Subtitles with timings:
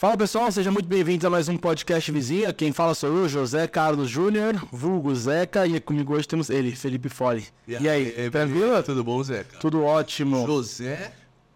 [0.00, 2.54] Fala pessoal, sejam muito bem-vindos a mais um podcast vizinha.
[2.54, 7.10] Quem fala sou eu, José Carlos Júnior, vulgo Zeca, e comigo hoje temos ele, Felipe
[7.10, 7.44] Fole.
[7.68, 8.82] E aí, É, tranquilo?
[8.82, 9.58] Tudo bom, Zeca?
[9.58, 10.46] Tudo ótimo.
[10.46, 11.12] José,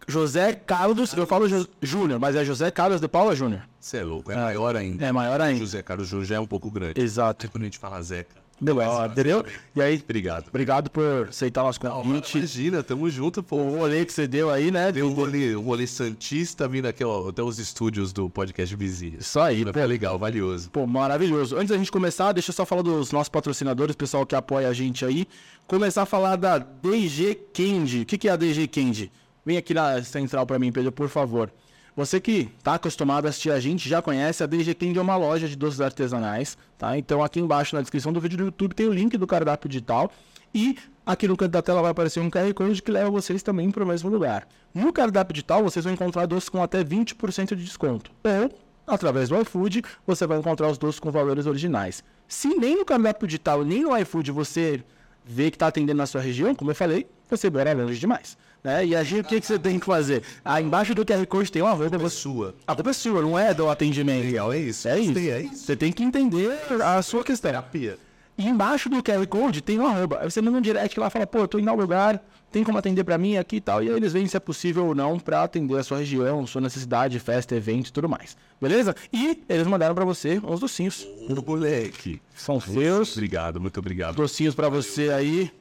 [0.07, 1.47] José Carlos, eu falo
[1.81, 3.63] Júnior, mas é José Carlos de Paula Júnior.
[3.81, 5.07] você é louco, é maior ainda.
[5.07, 5.61] É maior ainda.
[5.61, 7.01] José Carlos Júnior já é um pouco grande.
[7.01, 7.51] Exato.
[7.51, 8.44] Quando a gente fala Zeca.
[8.61, 9.45] Deu, ó, entendeu?
[9.75, 10.49] E aí, Obrigado.
[10.49, 12.39] obrigado por aceitar nosso convite.
[12.39, 13.57] Imagina, tamo junto, pô.
[13.57, 14.93] O rolê que você deu aí, né?
[14.93, 19.27] Tem um rolê, um rolê santista vindo aqui, ó, até os estúdios do podcast Vizinhos.
[19.27, 19.79] Isso aí, pô.
[19.79, 20.71] É legal, valioso.
[20.71, 21.57] Pô, maravilhoso.
[21.57, 24.73] Antes da gente começar, deixa eu só falar dos nossos patrocinadores, pessoal que apoia a
[24.73, 25.27] gente aí.
[25.67, 28.03] Começar a falar da DG Candy.
[28.03, 29.11] O que, que é a DG Candy?
[29.45, 31.51] Vem aqui na central pra mim, Pedro, por favor.
[31.97, 35.17] Você que tá acostumado a assistir a gente, já conhece, a DG Candy é uma
[35.17, 36.99] loja de doces artesanais, tá?
[36.99, 40.11] Então aqui embaixo na descrição do vídeo do YouTube tem o link do cardápio digital.
[40.53, 43.71] E aqui no canto da tela vai aparecer um QR Code que leva vocês também
[43.71, 44.47] para o mesmo lugar.
[44.75, 48.11] No cardápio digital, vocês vão encontrar doces com até 20% de desconto.
[48.25, 48.51] Ou,
[48.87, 52.03] através do iFood, você vai encontrar os doces com valores originais.
[52.27, 54.83] Se nem no cardápio digital, nem no iFood você
[55.25, 58.37] vê que está atendendo na sua região, como eu falei, você é longe demais.
[58.65, 58.87] Né?
[58.87, 60.23] E aí, o que, que você tem que fazer?
[60.43, 61.73] Ah, embaixo do QR Code tem uma.
[61.85, 62.17] É Você...
[62.17, 62.55] sua.
[62.67, 64.25] A culpa é sua, não é do atendimento.
[64.25, 64.89] Legal, é isso.
[64.89, 65.19] É isso.
[65.19, 65.67] É isso.
[65.67, 66.51] Você tem que entender
[66.83, 67.51] a sua questão.
[67.51, 67.99] Terapia.
[68.39, 70.21] E embaixo do QR Code tem um arroba.
[70.21, 72.65] Aí você manda um direct lá e fala, pô, eu tô em tal lugar, tem
[72.65, 73.83] como atender pra mim aqui e tal.
[73.83, 76.61] E aí eles veem se é possível ou não pra atender a sua região, sua
[76.61, 78.37] necessidade, festa, evento e tudo mais.
[78.61, 78.97] Beleza?
[79.13, 81.07] E eles mandaram pra você uns docinhos.
[81.29, 82.21] Ô, moleque.
[82.35, 83.13] São seus.
[83.13, 84.17] Obrigado, muito obrigado.
[84.17, 85.53] Docinhos pra você aí.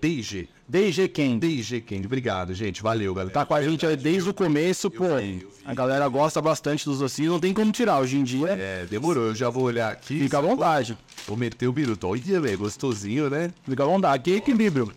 [0.00, 0.48] DG.
[0.68, 1.56] DG Candy.
[1.56, 2.06] DG Candy.
[2.06, 2.82] Obrigado, gente.
[2.82, 3.32] Valeu, galera.
[3.32, 5.04] Tá com a gente desde o começo, pô.
[5.16, 5.48] vi, eu vi.
[5.64, 8.00] A galera gosta bastante dos docinhos, não tem como tirar.
[8.00, 9.28] Hoje em dia, É, demorou.
[9.28, 10.18] Eu já vou olhar aqui.
[10.20, 10.96] fica à vontade.
[11.26, 12.06] Vou meter o biruto.
[12.06, 13.50] Olha, velho, gostosinho, né?
[13.64, 14.14] Fica à vontade.
[14.16, 14.92] Aqui é equilíbrio.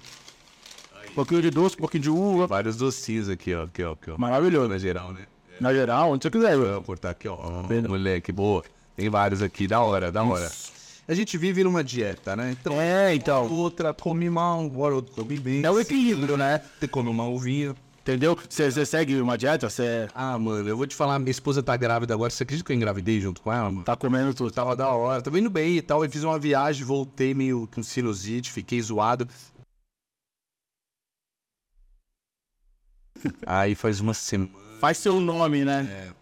[1.10, 2.48] Um pouquinho de doce, um pouquinho de uva.
[2.48, 3.64] Vários docinhos aqui, ó.
[3.64, 4.18] Aqui, ó, aqui, ó.
[4.18, 4.68] Maravilhoso.
[4.70, 5.22] Na geral, né?
[5.60, 6.58] Na geral, onde você quiser.
[6.58, 6.68] viu?
[6.68, 7.36] Vou cortar aqui, ó.
[7.36, 8.64] Ó, Moleque, boa.
[8.98, 10.52] Tem vários aqui, da hora, da hora.
[11.08, 12.56] A gente vive numa dieta, né?
[12.60, 13.52] Então, É, então.
[13.52, 15.64] outra come mal, agora outra come bem.
[15.64, 16.62] É o equilíbrio, né?
[16.80, 17.76] Você come uma uvinha.
[18.02, 18.36] Entendeu?
[18.50, 21.78] Você você segue uma dieta, você Ah, mano, eu vou te falar, minha esposa tá
[21.78, 22.32] grávida agora.
[22.32, 23.84] Você acredita que eu engravidei junto com ela, mano?
[23.84, 24.52] tá comendo tudo.
[24.52, 26.04] Tava da hora, tava indo bem e tal.
[26.04, 29.28] Eu fiz uma viagem, voltei meio com sinusite, fiquei zoado.
[33.46, 34.52] Aí faz uma semana.
[34.80, 35.88] Faz seu nome, né?
[36.10, 36.21] É.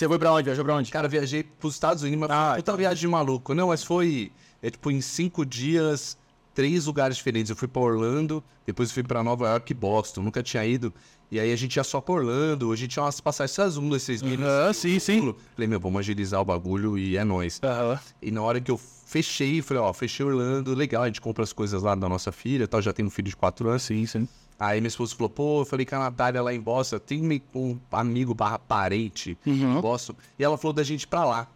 [0.00, 0.44] Você foi pra onde?
[0.44, 0.90] Viajou pra onde?
[0.90, 3.52] Cara, viajei pros Estados Unidos, mas Ah, foi outra viagem de maluco.
[3.52, 6.16] Não, mas foi, é, tipo, em cinco dias,
[6.54, 7.50] três lugares diferentes.
[7.50, 10.22] Eu fui pra Orlando, depois eu fui pra Nova York e Boston.
[10.22, 10.90] Nunca tinha ido.
[11.30, 13.90] E aí a gente ia só pra Orlando, a gente tinha umas passagens, essas um
[13.90, 14.40] desses mil.
[14.42, 15.34] Ah, sim, sim.
[15.54, 17.60] Falei, meu, vamos agilizar o bagulho e é nóis.
[17.62, 18.00] Aham.
[18.22, 21.52] E na hora que eu fechei, falei, ó, fechei Orlando, legal, a gente compra as
[21.52, 23.82] coisas lá da nossa filha tal, já tem um filho de quatro anos.
[23.82, 24.26] Sim, sim.
[24.60, 27.58] Aí minha esposa falou, pô, eu falei com a Natália lá em Boston, tem que
[27.58, 29.78] um amigo barra parente Uhum.
[29.78, 31.48] em Boston, e ela falou da gente ir pra lá.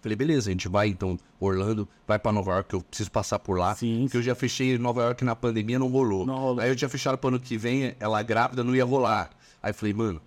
[0.00, 3.58] Falei, beleza, a gente vai então, Orlando, vai pra Nova York, eu preciso passar por
[3.58, 3.74] lá.
[3.74, 4.02] Sim.
[4.04, 6.24] Porque eu já fechei Nova York na pandemia, não rolou.
[6.24, 6.60] Não rolou.
[6.60, 9.28] Aí eu tinha fechado pro ano que vem, ela grávida, não ia rolar.
[9.62, 10.22] Aí falei, mano,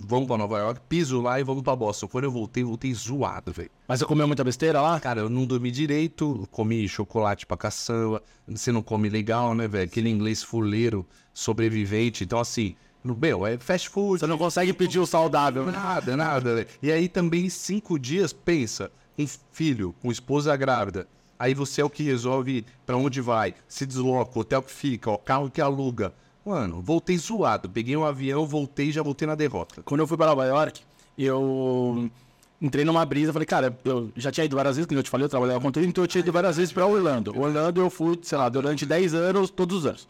[0.00, 2.08] vamos pra Nova York, piso lá e vamos pra Boston.
[2.08, 3.70] Quando eu voltei, voltei zoado, velho.
[3.86, 4.98] Mas você comeu muita besteira lá?
[4.98, 9.84] Cara, eu não dormi direito, comi chocolate pra caçamba, você não come legal, né, velho?
[9.84, 12.24] Aquele inglês fuleiro, sobrevivente.
[12.24, 12.74] Então, assim,
[13.04, 14.20] no, meu, é fast food.
[14.20, 15.66] Você não consegue pedir o saudável.
[15.66, 15.72] né?
[15.72, 16.66] Nada, nada, velho.
[16.82, 21.06] E aí também, cinco dias, pensa, um filho, com esposa grávida.
[21.38, 25.10] Aí você é o que resolve pra onde vai, se desloca, o hotel que fica,
[25.10, 26.12] o carro que aluga.
[26.44, 27.68] Mano, voltei zoado.
[27.68, 29.82] Peguei um avião, voltei e já voltei na derrota.
[29.82, 30.82] Quando eu fui pra Nova York,
[31.16, 32.10] eu
[32.60, 35.24] entrei numa brisa, falei, cara, eu já tinha ido várias vezes, como eu te falei,
[35.24, 37.38] eu trabalhava com tudo, então eu tinha ido várias vezes pra Orlando.
[37.38, 40.08] Orlando eu fui, sei lá, durante 10 anos, todos os anos.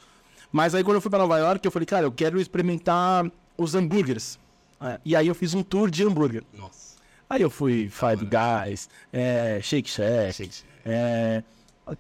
[0.51, 3.75] Mas aí quando eu fui pra Nova York, eu falei, cara, eu quero experimentar os
[3.75, 4.39] hambúrgueres.
[4.81, 6.43] É, e aí eu fiz um tour de hambúrguer.
[6.57, 6.97] Nossa.
[7.29, 10.51] Aí eu fui Five Guys, é, Shake Shack,
[10.85, 11.45] é,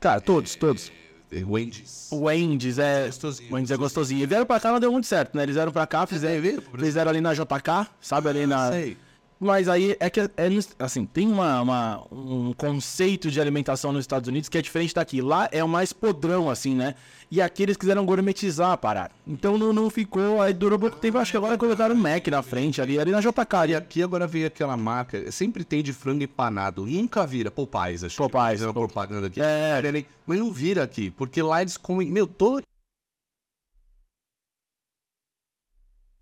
[0.01, 0.91] cara, todos, todos.
[1.33, 2.09] Wendy's.
[2.11, 3.07] O Wendy's é.
[3.07, 3.53] Gostosinho.
[3.55, 4.23] Wendy's é gostosinho.
[4.23, 5.43] E vieram pra cá, não deu muito certo, né?
[5.45, 6.63] Eles vieram pra cá, fizeram, Brasil?
[6.79, 8.29] fizeram ali na JK, sabe?
[8.29, 8.71] Ali na.
[8.73, 8.97] Sei.
[9.43, 10.31] Mas aí é que, é,
[10.79, 15.23] assim, tem uma, uma- um conceito de alimentação nos Estados Unidos que é diferente daqui.
[15.23, 16.95] Lá é o mais podrão, assim, né?
[17.33, 19.13] E aqui eles quiseram gourmetizar a parada.
[19.25, 21.17] Então não, não ficou, aí durou pouco tempo.
[21.17, 23.69] Acho que agora colocaram o Mac na frente ali, ali na JK.
[23.69, 28.17] E aqui agora veio aquela marca, sempre tem de frango empanado, nunca vira Popeyes, acho
[28.17, 29.41] que é propaganda aqui.
[29.41, 29.81] É.
[30.27, 32.63] Mas não vira aqui, porque lá eles comem, meu, todo...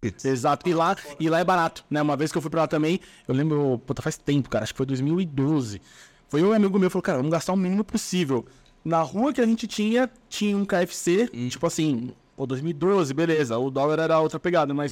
[0.02, 0.68] Exato.
[0.68, 2.02] E lá, e lá é barato, né?
[2.02, 4.74] Uma vez que eu fui pra lá também, eu lembro, puta, faz tempo, cara, acho
[4.74, 5.80] que foi 2012.
[6.28, 8.46] Foi um amigo meu falou, cara, vamos gastar o mínimo possível.
[8.88, 13.70] Na rua que a gente tinha, tinha um KFC, tipo assim, pô, 2012, beleza, o
[13.70, 14.90] dólar era outra pegada, mas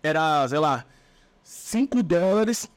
[0.00, 0.84] era, sei lá,
[1.42, 2.70] 5 dólares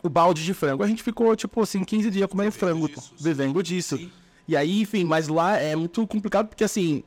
[0.00, 0.84] o balde de frango.
[0.84, 3.98] A gente ficou, tipo assim, 15 dias comendo frango, disso, vivendo disso.
[4.46, 7.02] E aí, enfim, mas lá é muito complicado porque, assim,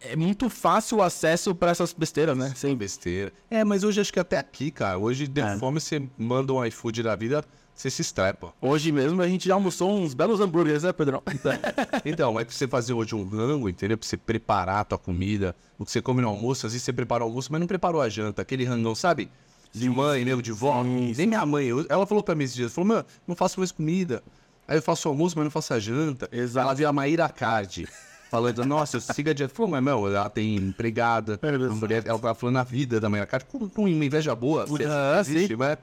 [0.00, 2.52] é muito fácil o acesso pra essas besteiras, né?
[2.54, 3.32] Sem besteira.
[3.48, 4.98] É, mas hoje acho que até aqui, cara.
[4.98, 5.56] Hoje, de É.
[5.56, 7.42] fome, você manda um iFood da vida,
[7.74, 8.52] você se estrepa.
[8.60, 11.22] Hoje mesmo a gente já almoçou uns belos hambúrgueres, né, Pedrão?
[12.04, 13.96] Então, é pra você fazer hoje um rango, entendeu?
[13.98, 15.54] Pra você preparar a tua comida.
[15.78, 18.00] O que você come no almoço, às vezes você prepara o almoço, mas não preparou
[18.00, 18.42] a janta.
[18.42, 19.28] Aquele rangão, sabe?
[19.72, 20.82] De mãe, mesmo, de vó.
[20.84, 21.66] Sim, Nem minha mãe.
[21.66, 24.22] eu- ela falou pra mim esses dias, falou, mano, não faço mais comida.
[24.68, 26.28] Aí eu faço o almoço, mas não faço a janta.
[26.30, 26.64] Exato.
[26.66, 27.88] Ela viu a Maíra Card.
[28.30, 29.52] Falando, nossa, eu sigo a dieta.
[29.54, 31.38] Falou, mas, meu, ela tem empregada.
[31.42, 34.66] É mulher, ela tava falando a vida da Maíra Card com, com uma inveja boa.
[34.66, 35.76] você Ah, existe, mas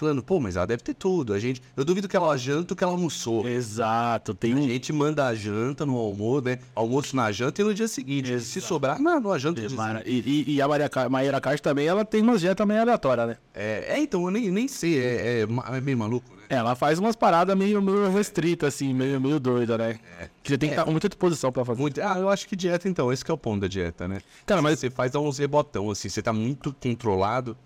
[0.00, 1.34] Falando, pô, mas ela deve ter tudo.
[1.34, 3.46] A gente, eu duvido que ela janta o que ela almoçou.
[3.46, 6.58] Exato, tem A gente manda a janta no almoço, né?
[6.74, 8.40] Almoço na janta e no dia seguinte.
[8.40, 9.60] Se sobrar, não, não, a janta.
[10.06, 13.36] E, e- e a Maria, Maíra Card também, ela tem umas dietas meio aleatórias, né?
[13.54, 16.40] É, é, então, eu nem, nem sei, é, é, é meio maluco, né?
[16.48, 20.00] Ela faz umas paradas meio, meio restritas, assim, meio, meio doida, né?
[20.42, 21.80] Que você tem que estar com muita disposição pra fazer.
[21.80, 24.20] Muito, ah, eu acho que dieta, então, esse que é o ponto da dieta, né?
[24.46, 27.56] Cara, mas Você faz dar uns rebotão, assim, você tá muito controlado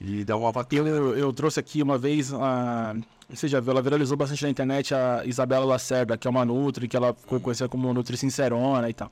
[0.00, 2.94] e dá uma eu, eu trouxe aqui uma vez, a,
[3.28, 6.88] você já viu, ela viralizou bastante na internet, a Isabela Lacerda, que é uma Nutri,
[6.88, 9.10] que ela ficou conhecida como Nutri Sincerona e tal.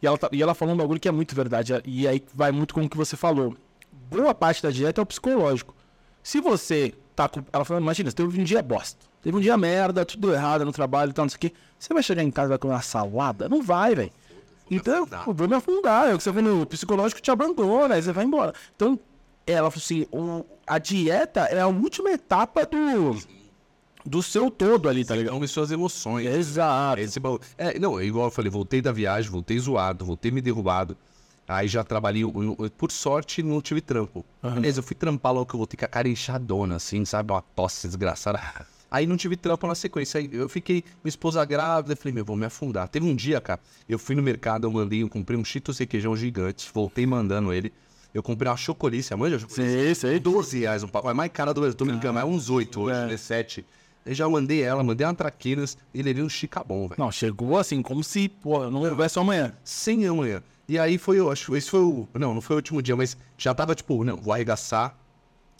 [0.00, 2.52] E ela, tá- e ela falou um bagulho que é muito verdade, e aí vai
[2.52, 3.54] muito com o que você falou.
[4.08, 5.74] Boa parte da dieta é o psicológico.
[6.22, 7.42] Se você tá com.
[7.52, 9.04] Ela falou, imagina, você teve um dia bosta.
[9.22, 11.52] Teve um dia merda, tudo errado no trabalho e tal, não sei o quê.
[11.78, 13.48] Você vai chegar em casa e vai comer uma salada?
[13.48, 14.10] Não vai, velho.
[14.70, 16.08] Então, eu vou me afundar.
[16.08, 18.54] É o que você vê no psicológico te abandona, aí você vai embora.
[18.76, 18.98] Então,
[19.46, 20.06] ela falou assim:
[20.66, 23.16] a dieta é a última etapa do,
[24.04, 25.36] do seu todo ali, tá ligado?
[25.36, 26.26] Então, suas emoções.
[26.26, 27.00] Exato.
[27.00, 27.20] Esse.
[27.58, 30.96] É, não, é igual eu falei, voltei da viagem, voltei zoado, voltei me derrubado.
[31.48, 34.24] Aí já trabalhei, eu- eu- por sorte não tive trampo.
[34.40, 37.32] Beleza, eu fui trampar logo que eu voltei com a cara inchadona, assim, sabe?
[37.32, 38.40] Uma tosse desgraçada.
[38.88, 40.20] Aí não tive trampo na sequência.
[40.20, 42.86] Aí eu fiquei, minha esposa grávida, falei, meu, vou me afundar.
[42.88, 43.58] Teve um dia, cara,
[43.88, 47.72] eu fui no mercado, eu mandei, eu comprei um Cheetos requeijão gigante, voltei mandando ele.
[48.12, 49.38] Eu comprei uma chocolice, manja?
[49.48, 50.18] Sei, sei.
[50.18, 51.12] 12 reais um pacote.
[51.12, 53.06] É mais cara do Brasil, tô me mas é uns 8 hoje, É.
[53.06, 53.16] né?
[53.16, 53.64] 7.
[54.04, 56.98] Eu já mandei ela, mandei uma traquinas e levei um chicabom, velho.
[56.98, 59.52] Não, chegou assim, como se, pô, não houvesse amanhã.
[59.62, 60.42] Sem amanhã.
[60.66, 62.08] E aí foi, eu acho, esse foi o.
[62.14, 64.96] Não, não foi o último dia, mas já tava tipo, não, vou arregaçar,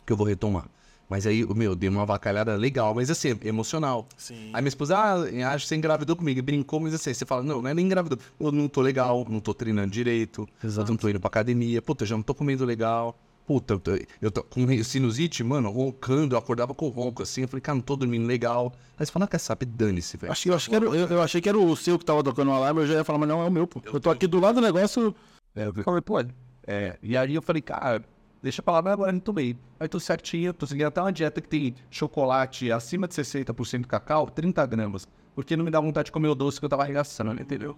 [0.07, 0.67] que eu vou retomar.
[1.11, 4.07] Mas aí, meu, dei uma avacalhada legal, mas assim, emocional.
[4.17, 4.51] Sim.
[4.53, 5.15] Aí minha esposa, ah,
[5.53, 8.17] acho que você engravidou comigo, brincou, mas assim, você fala, não, não é nem engravidou.
[8.39, 10.89] Eu não tô legal, não tô treinando direito, Exato.
[10.89, 13.19] não tô indo pra academia, puta, já não tô comendo legal.
[13.45, 13.91] Puta, eu tô,
[14.23, 17.83] eu tô com sinusite, mano, roncando, eu acordava com ronco assim, eu falei, cara, não
[17.83, 18.73] tô dormindo legal.
[18.97, 20.31] Aí você fala, ah, quer saber, dane-se, velho.
[20.31, 22.53] Acho eu, acho que era, eu, eu achei que era o seu que tava tocando
[22.53, 23.83] o alarme, eu já ia falar, mas não, é o meu, pô.
[23.85, 25.13] Eu tô aqui do lado do negócio.
[25.57, 26.21] É, eu falei, pô,
[26.65, 26.97] é.
[27.03, 28.01] E aí eu falei, cara,
[28.43, 29.57] deixa pra lá, mas agora não tomei.
[29.79, 34.29] Aí tô certinho, tô seguindo até uma dieta que tem chocolate acima de 60% cacau,
[34.29, 35.07] 30 gramas.
[35.35, 37.77] Porque não me dá vontade de comer o doce que eu tava arregaçando, entendeu?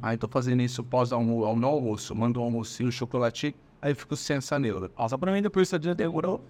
[0.00, 4.16] Aí tô fazendo isso pós almo ao almoço, mando um almocinho, chocolate, aí eu fico
[4.16, 4.90] sem essa neura.
[4.98, 6.44] Nossa, pra mim depois esse dia demorou.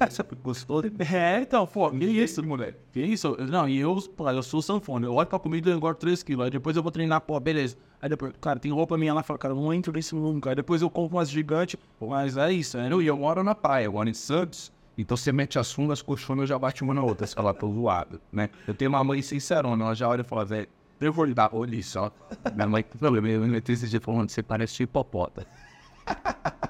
[0.00, 0.82] Você gostou?
[0.98, 2.78] É, então, pô, que isso, moleque?
[2.92, 3.36] Que isso?
[3.40, 5.06] Não, e eu, pô, eu sou sanfone.
[5.06, 6.44] Eu olho pra comida e eu engordo 3 quilos.
[6.44, 7.76] Aí depois eu vou treinar, pô, beleza.
[8.00, 10.50] Aí depois, cara, tem roupa minha lá, fala, cara, eu não entro nisso nunca.
[10.50, 12.90] Aí depois eu compro umas gigantes, mas é isso, né?
[13.00, 14.72] E eu moro na praia, eu moro em Santos.
[14.98, 17.26] Então você mete as fundas, colchonas, já bate uma na outra.
[17.26, 18.50] Você fala, tô zoado, né?
[18.66, 20.68] Eu tenho uma mãe sincerona, ela já olha e fala, velho,
[21.00, 22.12] eu vou lhe dar, olha só.
[22.54, 25.46] Minha mãe, meu, meu, meu, esse dia falando, você parece hipopota.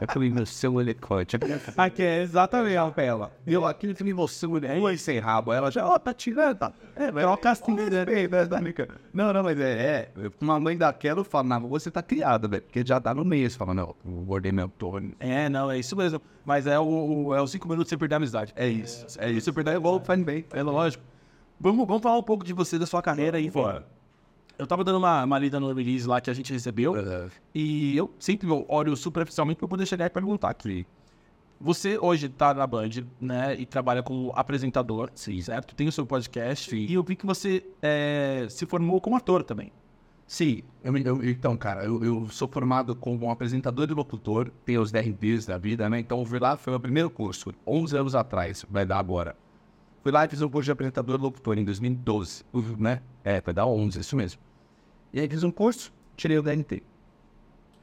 [0.01, 1.37] Eu falei, meu, seu elefante.
[1.77, 3.31] Aqui é exatamente a pela.
[3.47, 5.53] Eu, aquele filme, você, mulher, sem rabo.
[5.53, 6.73] Ela já, ó, tá tirando, tá.
[6.97, 8.05] É, mas é uma castinha, né?
[9.15, 10.31] Não, não, mas é, é.
[10.41, 12.63] Uma mãe daquela, eu falo, não, você tá criada, velho.
[12.63, 13.49] Porque já tá no meio.
[13.49, 15.13] Você fala, não, eu guardei meu torno.
[15.21, 16.21] É, não, é isso mesmo.
[16.45, 18.53] Mas é o, o- é os 5 minutos sem perder a amizade.
[18.57, 19.07] É isso.
[19.21, 19.45] É isso.
[19.45, 20.45] Você perder é igual faz bem.
[20.53, 21.05] É lógico.
[21.61, 23.87] Vamos, vamos falar um pouco de você, da sua carreira aí, fora.
[24.63, 26.95] Eu tava dando uma, uma lida no release lá que a gente recebeu.
[27.55, 30.87] E eu sempre olho superficialmente pra poder chegar e perguntar aqui.
[31.61, 32.89] Você hoje tá na Band,
[33.21, 33.55] né?
[33.59, 35.75] E trabalha como apresentador, certo?
[35.75, 36.75] Tem o seu podcast.
[36.75, 39.73] E eu vi que você é, se formou como ator também.
[40.27, 44.81] Sim, eu, eu- então, cara, eu, eu sou formado como um apresentador e locutor, tenho
[44.81, 46.01] os DRBs da vida, né?
[46.01, 49.37] Então, eu fui lá, foi o meu primeiro curso, 11 anos atrás, vai dar agora.
[50.03, 52.45] Fui lá e fiz um curso de apresentador e locutor em 2012,
[52.79, 53.03] né?
[53.23, 54.41] É, vai dar 11, isso mesmo.
[55.13, 56.83] E aí fiz um curso, tirei o DRT.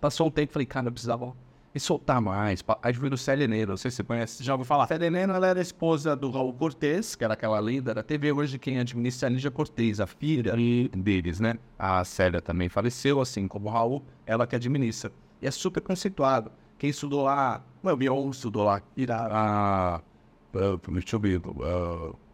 [0.02, 1.36] Passou um tempo, falei, cara, eu precisava
[1.74, 2.64] me soltar mais.
[2.82, 4.44] Aí fui no Célia Neiro, não sei se você conhece.
[4.44, 4.86] Já ouviu falar?
[4.86, 8.32] A Célia Neiro, ela era esposa do Raul Cortez, que era aquela lenda da TV.
[8.32, 10.54] Hoje quem administra é a Lígia Cortez, a filha
[10.98, 11.60] deles, né?
[11.78, 15.12] A Célia também faleceu, assim como o Raul, ela que administra.
[15.42, 16.52] E é super conceituado.
[16.78, 18.82] Quem estudou lá, o Mion estudou lá.
[18.96, 19.34] Irado.
[19.34, 20.02] A, a,
[20.92, 22.29] deixa eu ver, a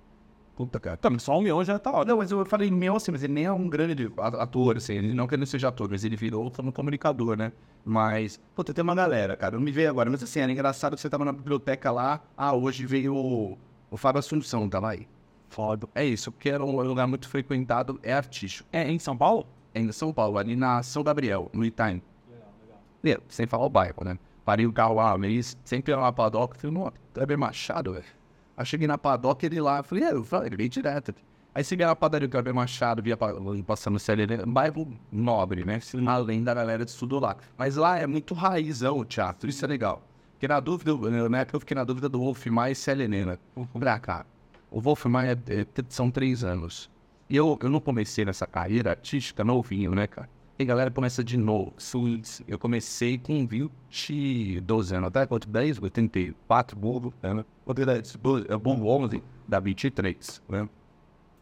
[0.55, 0.95] Puta, cara.
[0.95, 2.05] Tá, mas só um milhão já tá ótimo.
[2.05, 5.13] Não, mas eu falei meu assim, mas ele nem é um grande ator, assim, ele
[5.13, 7.51] não que ele não seja ator, mas ele virou como comunicador, né?
[7.83, 11.01] Mas, puta, tem uma galera, cara, não me veio agora, mas assim, era engraçado que
[11.01, 13.57] você tava na biblioteca lá, ah, hoje veio o,
[13.91, 15.07] o Fábio Assunção, tava aí.
[15.49, 15.87] Foda.
[15.93, 18.67] É isso, porque era um lugar muito frequentado, é artístico.
[18.71, 19.45] É em São Paulo?
[19.73, 22.01] É em São Paulo, ali na São Gabriel, no Itaim.
[23.03, 24.17] É, sem falar o bairro, né?
[24.45, 28.05] Parei o carro lá, mas sempre era uma padoca, falei, não, Kleber Machado, velho.
[28.57, 31.13] Aí cheguei na padoca, ele lá, falei, é, eu falei, ele veio direto.
[31.53, 33.33] Aí cheguei na padaria do Kleber Machado, via pa-
[33.65, 35.79] passando o CLN, bairro nobre, né?
[36.07, 37.37] Além da galera de estudo lá.
[37.57, 40.01] Mas lá é muito raizão o teatro, isso é legal.
[40.33, 40.93] Fiquei na dúvida,
[41.29, 43.37] na época eu fiquei na dúvida do Wolf Maia e CLN, né?
[43.79, 44.25] Pra cá.
[44.69, 46.89] O Wolf Maia é- é- são três anos.
[47.29, 50.29] E eu, eu não comecei nessa carreira artística novinho, né, cara?
[50.57, 51.73] E a galera começa de novo.
[52.47, 55.49] Eu comecei com 22 anos, até quanto?
[55.49, 57.43] 10, 84, burro, né?
[57.65, 58.17] Quanto é isso?
[58.17, 60.69] Bu- é burro 11, dá 23, né?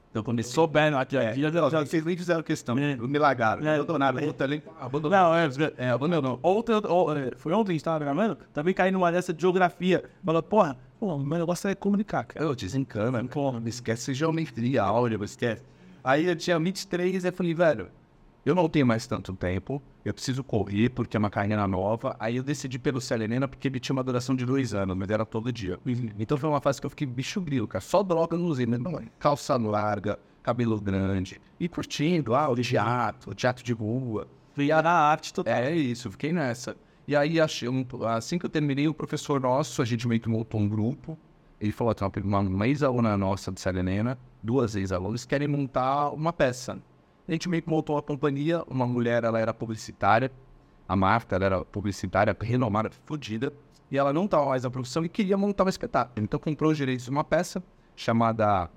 [0.10, 0.52] Então comecei...
[0.54, 1.16] Souberam aqui.
[1.18, 2.96] É, aqui já, já- já, vocês nem fizeram questão, É.
[2.96, 3.66] me largaram.
[3.68, 3.76] É.
[3.76, 5.30] Abandonaram, abandonaram, abandonaram.
[5.30, 6.40] Não, é, é, abandonou.
[6.44, 9.42] Eu- ou, é, foi ontem que a gente tava gravando, também caí numa dessa de
[9.42, 10.04] geografia.
[10.26, 12.44] Falou, porra, pô, o meu negócio é comunicar, cara.
[12.46, 15.64] Eu desencana, não esquece geometria, áurea, esquece.
[16.04, 17.88] Aí eu tinha 23 e eu falei, velho,
[18.46, 22.16] eu não tenho mais tanto tempo, eu preciso correr porque é uma carreira nova.
[22.20, 25.26] Aí eu decidi pelo Selenena porque ele tinha uma duração de dois anos, mas era
[25.26, 25.80] todo dia.
[26.20, 27.82] Então foi uma fase que eu fiquei bicho grilo, cara.
[27.82, 31.40] Só droga não usei, mas não, calça larga, cabelo grande.
[31.60, 34.28] E curtindo, ah, o teatro, o teatro de rua.
[34.56, 35.54] Via na arte total.
[35.54, 36.76] É isso, fiquei nessa.
[37.08, 37.68] E aí, achei
[38.08, 41.18] assim que eu terminei, o professor nosso, a gente meio que montou um grupo.
[41.60, 46.78] Ele falou: tem uma, uma ex-aluna nossa de Serenena, duas ex-alunas, querem montar uma peça.
[47.28, 50.32] A gente meio que montou uma companhia, uma mulher, ela era publicitária,
[50.88, 53.54] a Marta, ela era publicitária, renomada, fodida,
[53.90, 56.24] e ela não estava mais na profissão e queria montar um espetáculo.
[56.24, 57.64] Então comprou os direitos de uma peça
[57.96, 58.70] chamada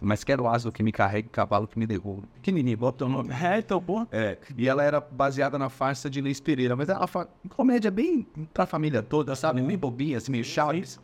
[0.00, 2.22] Mas, quero asa que me carregue, cavalo que me derruba.
[2.34, 3.30] Pequenininho, bota o nome.
[3.32, 4.06] É, então, porra.
[4.12, 8.26] É, e ela era baseada na farsa de Inês Pereira, mas uma fa- comédia bem
[8.52, 9.60] pra família toda, sabe?
[9.62, 11.00] Bem bobinha, assim, meio chaves.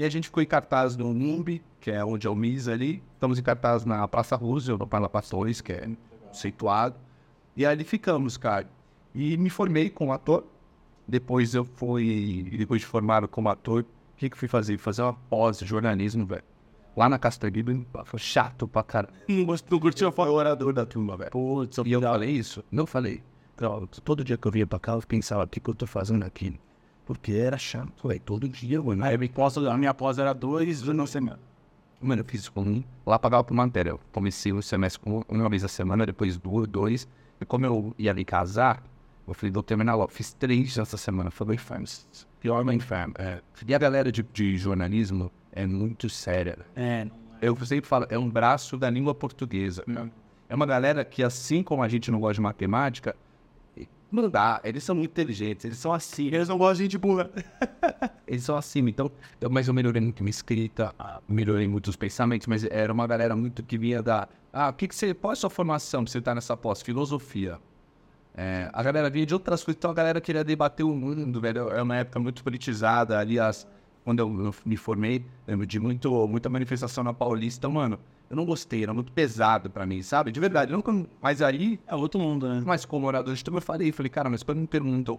[0.00, 3.02] E a gente ficou em cartaz no NUMB, que é onde é o MIS ali.
[3.12, 5.90] Estamos em cartaz na Praça Roosevelt, no Parla Passões, que é
[6.26, 6.96] conceituado.
[7.54, 8.66] E ali ficamos, cara.
[9.14, 10.46] E me formei como ator.
[11.06, 14.78] Depois eu fui, depois de formado como ator, o que que eu fui fazer?
[14.78, 16.44] Fazer uma pós jornalismo, velho.
[16.96, 19.12] Lá na Castanheira, foi chato pra caralho.
[19.28, 20.34] Não curtiu a Foi foto?
[20.34, 21.30] orador da turma, velho.
[21.30, 22.64] Putz, E eu falei isso?
[22.72, 23.22] Não falei.
[23.60, 25.86] Não, todo dia que eu vinha pra cá, eu pensava, o que, que eu tô
[25.86, 26.58] fazendo aqui?
[27.10, 28.20] Porque era chato, velho.
[28.20, 29.04] Todo dia, mano.
[29.04, 31.40] Aí a minha pós, a minha pós era dois, não sei mesmo.
[32.00, 32.84] Mano, eu fiz com um.
[33.04, 33.90] Lá pagava por matéria.
[33.90, 37.08] Eu comecei o semestre com uma vez a semana, depois duas, dois.
[37.40, 38.80] E como eu ia ali casar,
[39.26, 40.12] eu falei, vou terminar logo.
[40.12, 41.32] Fiz três essa semana.
[41.32, 41.84] Foi bem inferno.
[42.38, 43.12] Pior bem inferno.
[43.18, 43.40] É.
[43.66, 46.58] E a galera de, de jornalismo é muito séria.
[46.76, 47.08] É,
[47.42, 49.84] Eu sempre falo, é um braço da língua portuguesa.
[50.48, 53.16] É uma galera que, assim como a gente não gosta de matemática,
[54.10, 54.60] não dá.
[54.64, 56.26] Eles são muito inteligentes, eles são assim.
[56.26, 57.30] eles não gostam de gente burra.
[58.26, 61.96] Eles são acima, então, eu, mas eu melhorei muito minha escrita, ah, melhorei muito os
[61.96, 64.28] pensamentos, mas era uma galera muito que vinha da.
[64.52, 65.12] Ah, o que, que você.
[65.12, 66.80] Qual é a sua formação pra você estar nessa pós?
[66.80, 67.58] Filosofia.
[68.34, 71.68] É, a galera vinha de outras coisas, então a galera queria debater o mundo, velho.
[71.70, 73.66] É uma época muito politizada, aliás,
[74.04, 77.98] quando eu, eu me formei, lembro de muito, muita manifestação na Paulista, mano.
[78.30, 80.30] Eu não gostei, era muito pesado pra mim, sabe?
[80.30, 80.92] De verdade, eu nunca.
[81.20, 82.62] Mas aí, É outro mundo, né?
[82.64, 85.18] mas como orador de turma, eu falei, falei, cara, mas quando me perguntam,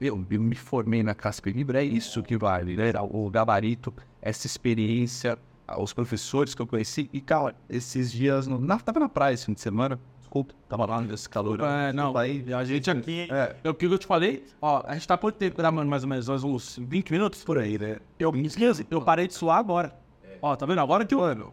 [0.00, 2.92] eu, eu me formei na Casper Libre, é isso que vale, né?
[3.10, 3.92] O gabarito,
[4.22, 5.36] essa experiência,
[5.76, 7.10] os professores que eu conheci.
[7.12, 10.86] E, cara, esses dias, no, na, tava na praia esse fim de semana, desculpa, tava
[10.86, 11.60] lá nesse calor.
[11.60, 12.42] É, não, aí.
[12.54, 13.54] a gente aqui, É.
[13.62, 16.08] é o que eu te falei, ó, a gente tá por tempo gravando mais ou
[16.08, 17.44] menos uns 20 minutos.
[17.44, 17.98] Por aí, né?
[18.18, 19.94] Eu, 15, eu parei de suar agora.
[20.40, 20.80] Ó, tá vendo?
[20.80, 21.52] Agora que eu, Mano,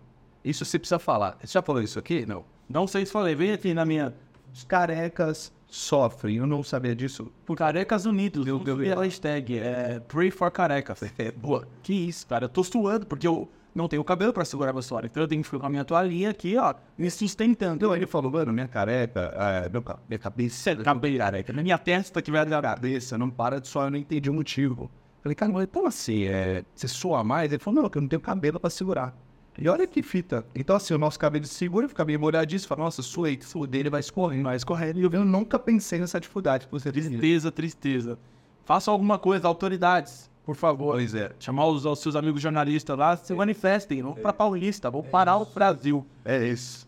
[0.50, 1.38] isso você precisa falar.
[1.42, 2.26] Você já falou isso aqui?
[2.26, 2.44] Não.
[2.70, 4.14] não sei se falei, vem aqui na minha,
[4.54, 7.32] Os carecas sofrem, eu não sabia disso.
[7.46, 8.80] por Carecas Unidos, Meu eu Deus.
[8.80, 11.02] vi a hashtag, é, Pray for Carecas.
[11.18, 11.68] É, boa.
[11.84, 15.06] Que isso, cara, eu tô suando, porque eu não tenho cabelo pra segurar meu suor,
[15.06, 17.76] então eu tenho que ficar com a minha toalhinha aqui, ó, me sustentando.
[17.76, 22.22] Então ele falou, mano, minha careca, é, meu, minha cabeça, cabelo careca, na minha testa
[22.22, 24.90] que vai dar cabeça não para de suar, eu não entendi o motivo.
[25.22, 26.24] Falei, cara, mas como assim?
[26.24, 27.52] É, você sua mais?
[27.52, 29.14] Ele falou, não, que eu não tenho cabelo pra segurar.
[29.58, 30.46] E olha que fita.
[30.54, 32.70] Então, assim, o nosso cabelo segura, fica meio molhadíssimo.
[32.70, 34.44] Fala, nossa, suei, o dele vai escorrendo.
[34.44, 35.00] Vai escorrendo.
[35.00, 36.92] E eu, eu nunca pensei nessa dificuldade que você.
[36.92, 38.20] Tristeza, tristeza.
[38.64, 40.94] Faça alguma coisa, autoridades, por favor.
[40.94, 41.32] Pois é.
[41.40, 45.46] Chamar os, os seus amigos jornalistas lá, se manifestem, vamos pra Paulista, vamos parar o
[45.46, 46.06] Brasil.
[46.24, 46.88] É isso.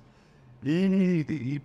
[0.64, 1.62] E, e, e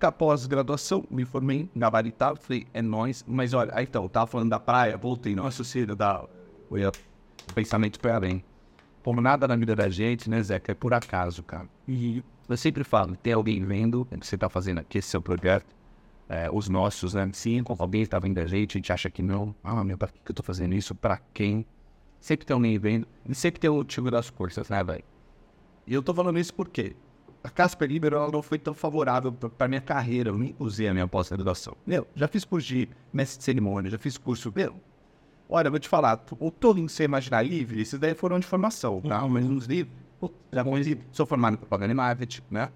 [0.00, 3.24] após graduação, me formei gabaritado, falei, é nóis.
[3.26, 6.24] Mas olha, aí então, eu tava falando da praia, voltei, nossa, cedo, da
[6.70, 8.44] o pensamento para além.
[9.02, 11.68] Como nada na vida da gente, né, Zeca, é por acaso, cara.
[11.86, 15.20] E eu sempre falo, tem alguém vendo o que você tá fazendo aqui, esse seu
[15.20, 15.74] projeto,
[16.28, 17.28] é, os nossos, né?
[17.32, 19.54] Sim, alguém tá vendo a gente, a gente acha que não.
[19.62, 20.94] Ah, meu, pra que eu tô fazendo isso?
[20.94, 21.66] Pra quem?
[22.20, 23.06] Sempre tem alguém vendo.
[23.28, 25.04] E sempre tem o motivo das forças, né, velho?
[25.86, 26.94] E eu tô falando isso porque
[27.42, 30.30] a Casper Libero ela não foi tão favorável para minha carreira.
[30.30, 31.76] Eu nem usei a minha pós-graduação.
[31.86, 34.52] Meu, já fiz curso de mestre de cerimônia, já fiz curso.
[34.54, 34.76] Meu,
[35.52, 39.26] olha, vou te falar, o em ser imaginar livre, esses daí foram de formação, tá?
[39.28, 39.94] Mas uns livros,
[40.50, 42.70] já conheci, sou formado em propaganda e marketing, né?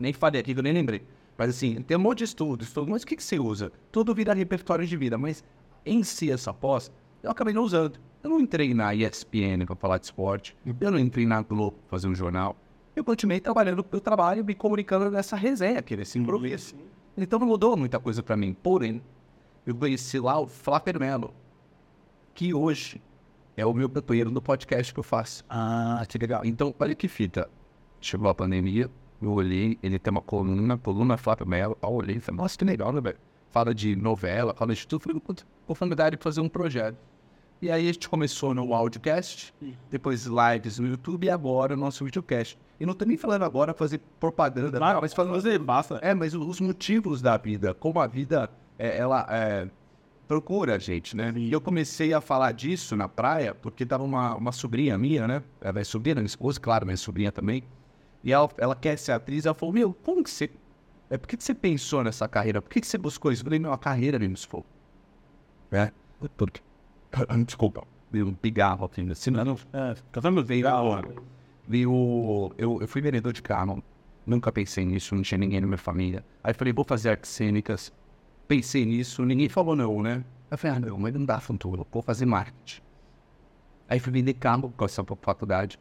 [0.00, 1.02] Nem falei aqui, que eu nem lembrei.
[1.36, 3.70] Mas assim, tem um monte de estudo, estudo, mas o que, que você usa?
[3.92, 5.44] Tudo vira repertório de vida, mas
[5.84, 6.90] em si essa pós,
[7.22, 8.00] eu acabei não usando.
[8.22, 11.90] Eu não entrei na ESPN para falar de esporte, eu não entrei na Globo para
[11.90, 12.56] fazer um jornal.
[12.96, 16.74] Eu continuei trabalhando pelo trabalho, me comunicando nessa resenha aqui, nesse improviso.
[17.16, 18.56] Então não mudou muita coisa para mim.
[18.60, 19.00] Porém,
[19.64, 21.32] eu conheci lá o Flávio Melo,
[22.38, 23.02] que hoje
[23.56, 25.44] é o meu companheiro no podcast que eu faço.
[25.50, 26.42] Ah, que legal.
[26.44, 27.50] Então, olha que fita.
[28.00, 28.88] Chegou a pandemia,
[29.20, 32.64] eu olhei, ele tem uma coluna, coluna Flávio Melo, eu olhei e falei, nossa, que
[32.64, 33.18] legal, né, velho?
[33.50, 35.02] Fala de novela, fala de tudo.
[35.02, 35.20] Falei,
[35.66, 36.96] oportunidade de fazer um projeto.
[37.60, 39.52] E aí a gente começou no audiocast,
[39.90, 42.56] depois lives no YouTube e agora o nosso videocast.
[42.78, 45.98] E não tô nem falando agora fazer propaganda, Claro, não, mas falando fazer, basta.
[46.02, 49.68] é, mas os motivos da vida, como a vida, é, ela é,
[50.28, 51.32] procura a gente, né?
[51.34, 55.42] E eu comecei a falar disso na praia, porque tava uma, uma sobrinha minha, né?
[55.58, 57.64] Ela é sobrinha minha esposa, claro, minha sobrinha também.
[58.22, 60.50] E ela, ela quer ser atriz, ela falou, meu, como que você...
[61.08, 62.60] É, por que, que você pensou nessa carreira?
[62.60, 63.40] Por que, que você buscou isso?
[63.40, 64.64] Eu falei, não, a carreira me buscou.
[65.72, 65.90] É,
[66.36, 66.60] porque...
[67.46, 70.66] Desculpa, veio um pigarro aqui, assim, não, É, cantando veio,
[71.66, 73.82] veio eu, eu fui vendedor de carro,
[74.26, 76.22] nunca pensei nisso, não tinha ninguém na minha família.
[76.44, 77.90] Aí falei, vou fazer artes cênicas.
[78.48, 80.24] Pensei nisso, ninguém falou não, né?
[80.50, 82.80] Aí falei, ah, não, mas não dá futuro, vou fazer marketing.
[83.86, 85.78] Aí fui vender carro com essa faculdade.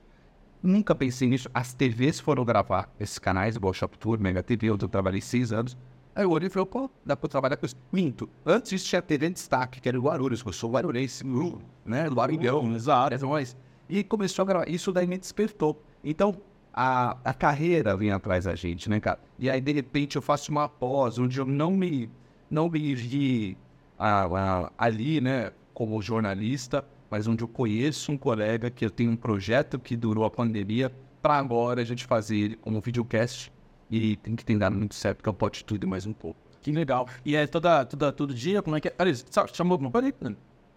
[0.62, 1.50] Nunca pensei nisso.
[1.54, 5.54] As TVs foram gravar esses canais, igual Shop Tour, Mega TV, onde eu trabalhei seis
[5.54, 5.78] anos.
[6.14, 7.76] Aí eu olhei e falei, pô, dá pra eu trabalhar com isso.
[7.92, 8.30] Minto.
[8.46, 12.10] Antes disso tinha TV em destaque, que era o Guarulhos, eu sou guarulhense, uh, né?
[12.10, 13.28] Do Arigão, exato.
[13.28, 13.56] Mas,
[13.88, 14.70] e começou a gravar.
[14.70, 15.82] Isso daí me despertou.
[16.04, 16.36] Então,
[16.74, 19.20] a, a carreira vem atrás da gente, né, cara?
[19.38, 22.10] E aí, de repente, eu faço uma pós onde eu não me,
[22.50, 23.58] não me vi
[23.98, 29.12] ah, ah, ali, né, como jornalista, mas onde eu conheço um colega que eu tenho
[29.12, 33.52] um projeto que durou a pandemia para agora a gente fazer ele como videocast
[33.90, 36.40] e tem que ter dado muito certo que eu pote tudo e mais um pouco.
[36.62, 37.08] Que legal.
[37.24, 38.94] E é toda, toda, todo dia, como é que é?
[39.30, 40.14] Sa- chamou, não peraí.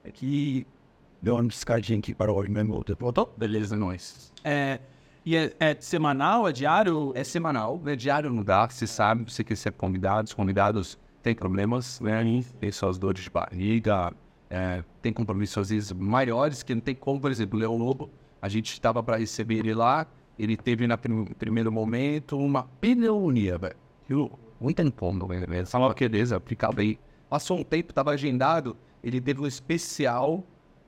[0.04, 0.66] É que...
[1.20, 2.84] Deu uma piscadinha aqui para o meu.
[2.98, 3.34] Voltou?
[3.36, 4.32] Beleza, nós.
[4.42, 4.78] É,
[5.24, 7.12] e é, é semanal, é diário?
[7.14, 7.94] É semanal, né?
[7.94, 12.22] Diário não dá, você sabe, você quer ser convidado, os convidados têm problemas, né?
[12.58, 14.12] Tem suas dores de barriga,
[14.48, 18.10] é, tem compromissos às vezes maiores que não tem como, por exemplo, o Leão Lobo,
[18.42, 20.06] a gente estava para receber ele lá,
[20.38, 24.30] ele teve na prim primeiro momento uma pneumonia, velho.
[24.60, 25.48] Muito incômodo, velho.
[25.48, 25.64] né?
[25.64, 26.98] Falava que beleza, ficava aí.
[27.28, 30.44] Passou um tempo, estava agendado, ele teve um especial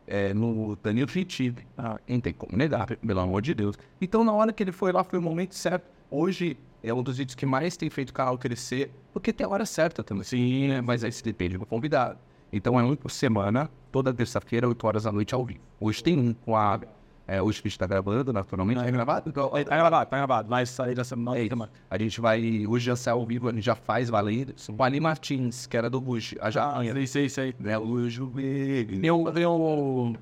[0.06, 1.66] é, no Danilo Gentili.
[1.78, 3.76] Ah, não tem como negar, pelo amor de Deus.
[4.00, 5.84] Então, na hora que ele foi lá, foi o momento certo.
[6.10, 9.48] Hoje é um dos vídeos que mais tem feito o canal crescer, porque tem a
[9.48, 10.24] hora certa também.
[10.24, 10.80] Sim, né?
[10.80, 12.18] Mas aí se depende do convidado.
[12.52, 15.60] Então, é um por semana, toda terça-feira, 8 horas da noite ao vivo.
[15.80, 16.80] Hoje tem um com a.
[17.26, 18.80] É, hoje que a gente tá gravando, naturalmente.
[18.80, 19.30] É gravado?
[19.30, 20.48] Então, Tá gravado, tá gravado.
[20.48, 21.38] Vai sair da semana.
[21.38, 21.48] é.
[21.88, 22.66] A gente vai.
[22.66, 24.54] Hoje já sai ao vivo, a gente já faz valendo.
[24.76, 26.34] Com Ali Martins, que era do Bush.
[26.40, 26.78] A já.
[26.78, 27.54] Ah, sei, sei, sei.
[27.58, 27.78] né?
[27.78, 29.00] O joelho.
[29.06, 30.16] Eu, eu...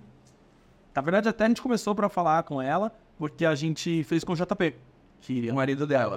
[0.95, 4.35] Na verdade, até a gente começou pra falar com ela, porque a gente fez com
[4.35, 4.75] o JP.
[5.21, 6.17] Que O marido dela.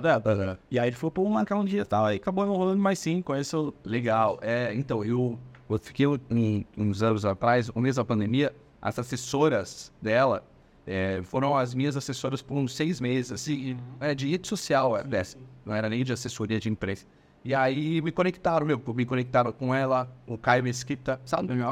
[0.72, 2.06] E aí ele falou, pô, marcar um dia e tal.
[2.06, 3.74] Aí acabou enrolando, mas sim, conheço.
[3.84, 4.39] Legal.
[4.42, 5.38] É, então, eu,
[5.70, 10.44] eu fiquei um- uns anos atrás, no mês da pandemia, as assessoras dela
[10.86, 15.04] é, foram as minhas assessoras por uns seis meses, assim, é, de rede social, é,
[15.04, 15.38] dessa.
[15.66, 17.06] não era nem de assessoria de imprensa.
[17.46, 21.68] E aí me conectaram, meu, me conectaram com ela, o Caio Mesquita, sabe, meu,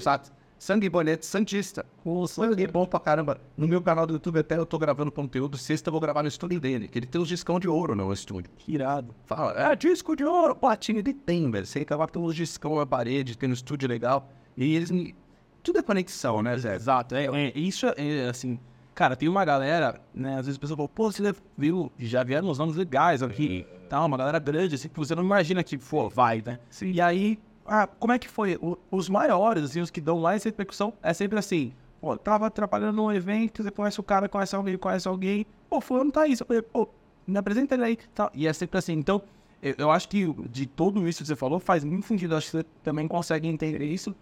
[0.00, 0.28] sabe?
[0.58, 1.84] Sangue Bonete Santista.
[2.04, 3.38] O sangue é bom pra caramba.
[3.56, 5.58] No meu canal do YouTube até eu tô gravando conteúdo.
[5.58, 8.12] Sexta eu vou gravar no estúdio dele, que ele tem os discão de ouro no
[8.12, 8.50] estúdio.
[8.56, 9.14] Que irado.
[9.26, 11.66] Fala, é disco de ouro, platinha, ele tem, velho.
[11.66, 14.30] Você acabar com os discão na parede, tem no estúdio legal.
[14.56, 14.90] E eles.
[14.90, 15.14] me-
[15.62, 16.74] Tudo é conexão, né, Zé?
[16.74, 18.58] Exato, é, é, isso é assim.
[18.94, 20.38] Cara, tem uma galera, né?
[20.38, 23.66] Às vezes a pessoa fala, pô, você viu, já vieram uns nomes legais aqui.
[23.90, 26.58] Tá, uma galera grande, assim, que você não imagina que, pô, vai, né?
[26.80, 28.56] E aí, ah, como é que foi?
[28.60, 32.96] O- os maiores, assim, os que dão mais repercussão, é sempre assim, pô, tava trabalhando
[32.96, 36.44] num evento, você conhece o cara, conhece alguém, conhece alguém, pô, fulano tá aí, você
[36.62, 36.88] pô,
[37.26, 38.30] me apresenta ele aí, tal.
[38.34, 39.22] E é sempre assim, então,
[39.62, 42.52] eu, eu acho que de tudo isso que você falou, faz muito sentido, acho que
[42.58, 44.14] você também consegue entender isso,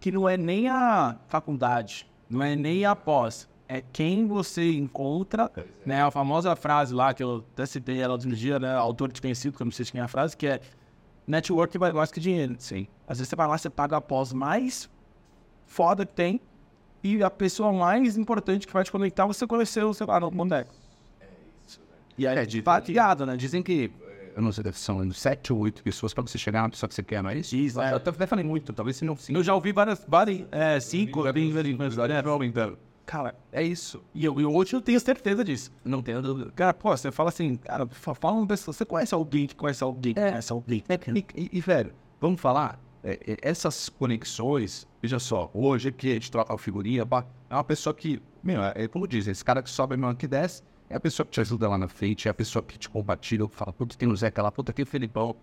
[0.00, 5.50] que não é nem a faculdade, não é nem a pós, é quem você encontra,
[5.86, 6.02] né?
[6.02, 8.74] A famosa frase lá, que eu até citei ela outro dia, né?
[8.74, 10.60] Autor desconhecido, que eu não sei se quem é a frase, que é
[11.26, 12.54] network vale mais que dinheiro.
[12.58, 12.86] Sim.
[13.06, 14.90] Às vezes você vai lá, você paga a pós mais
[15.66, 16.40] foda que tem,
[17.02, 20.72] e a pessoa mais importante que vai te conectar, você conheceu, sei lá, no boneco.
[22.16, 23.36] E aí, É, de- bateado, né?
[23.36, 23.90] Dizem que,
[24.36, 27.02] eu não sei, são sete ou oito pessoas pra você chegar na pessoa que você
[27.02, 27.56] quer, não é isso?
[27.56, 27.92] Isso, é.
[27.92, 29.38] Eu até falei muito, talvez se não cinco.
[29.38, 32.78] Eu já ouvi várias, várias é, cinco, bem, bem, bem, Vai aumentando.
[33.04, 34.02] Cara, É isso.
[34.14, 35.70] e eu, hoje eu tenho certeza disso.
[35.84, 36.50] Não tenho dúvida.
[36.52, 39.82] Cara, pô, você fala assim, cara, fa- fala uma pessoa, você conhece alguém que conhece
[39.82, 40.30] alguém que É.
[40.30, 40.84] conhece alguém?
[40.88, 42.78] E, e- e, velho, vamos falar?
[43.04, 47.02] é, é, essas conexões, veja só, hoje aqui a gente troca a figurinha,
[47.50, 50.28] é uma pessoa que, meu, é, é como dizem, esse cara que sobe mesmo que
[50.28, 52.88] desce, é a pessoa que te ajuda lá na frente, é a pessoa que te
[52.88, 55.34] compartilha, que fala, puta, tem o Zeca lá, puta, tem o Felipão.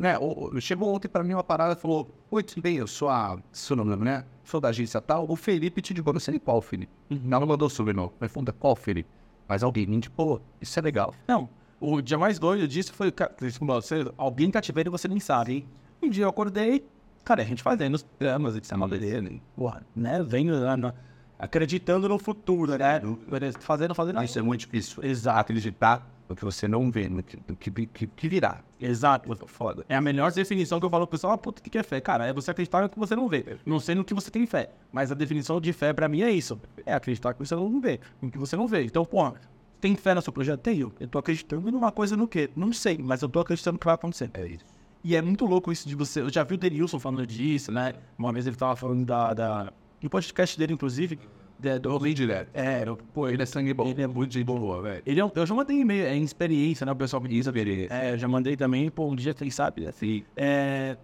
[0.00, 0.16] Né?
[0.62, 3.76] chegou ontem pra mim uma parada e falou, oi, tudo bem, eu sou a, seu
[3.76, 4.24] nome, né?
[4.42, 6.90] Sou da agência tal, o Felipe te indicou, não sei qual Felipe.
[7.10, 9.10] Não mandou o sobrenome, mas funda qual Felipe?
[9.46, 11.14] Mas alguém me indicou, isso é legal.
[11.28, 15.52] Não, o dia mais doido disso foi, cara, você, alguém cativeiro e você nem sabe,
[15.52, 15.68] hein?
[16.02, 16.82] Um dia eu acordei,
[17.22, 18.78] cara, a gente fazendo os dramas, etc.
[18.88, 20.22] dele, porra, né?
[20.26, 20.94] Vendo, lá na-
[21.38, 23.02] acreditando no futuro, né?
[23.60, 24.22] Fazendo, fazendo.
[24.22, 25.04] Isso é muito difícil.
[25.04, 28.62] Exato, Acreditar no que você não vê, no que, que, que, virá.
[28.80, 29.28] exato.
[29.48, 29.84] Foda.
[29.88, 31.82] É a melhor definição que eu falo pro pessoal, ah, puta, o que que é
[31.82, 32.00] fé?
[32.00, 33.58] Cara, é você acreditar no que você não vê.
[33.66, 34.70] Não sei no que você tem fé.
[34.92, 36.60] Mas a definição de fé pra mim é isso.
[36.86, 37.98] É acreditar que você não vê.
[38.22, 38.84] No que você não vê.
[38.84, 39.34] Então, pô,
[39.80, 40.60] tem fé no seu projeto?
[40.60, 40.92] Tenho.
[41.00, 42.48] Eu tô acreditando numa coisa no quê?
[42.54, 44.30] Não sei, mas eu tô acreditando que vai acontecer.
[44.34, 44.64] É isso.
[45.02, 46.20] E é muito louco isso de você.
[46.20, 47.94] Eu já vi o Denilson falando disso, né?
[48.16, 49.34] Uma vez ele tava falando da.
[49.34, 49.72] da...
[50.00, 51.18] No podcast dele, inclusive.
[51.60, 52.48] De- do Bem direto.
[52.54, 53.86] É, eu- pô, ele é sangue bom.
[53.88, 55.02] Ele é muito de boa, velho.
[55.06, 56.92] ele é um- eu já mandei e-mail, é experiência, né?
[56.92, 57.46] O pessoal me diz.
[57.46, 57.92] Experiência.
[57.94, 59.92] É, eu já mandei também, pô, um dia quem sabe, né?
[59.92, 60.24] Sim.
[60.36, 60.96] É,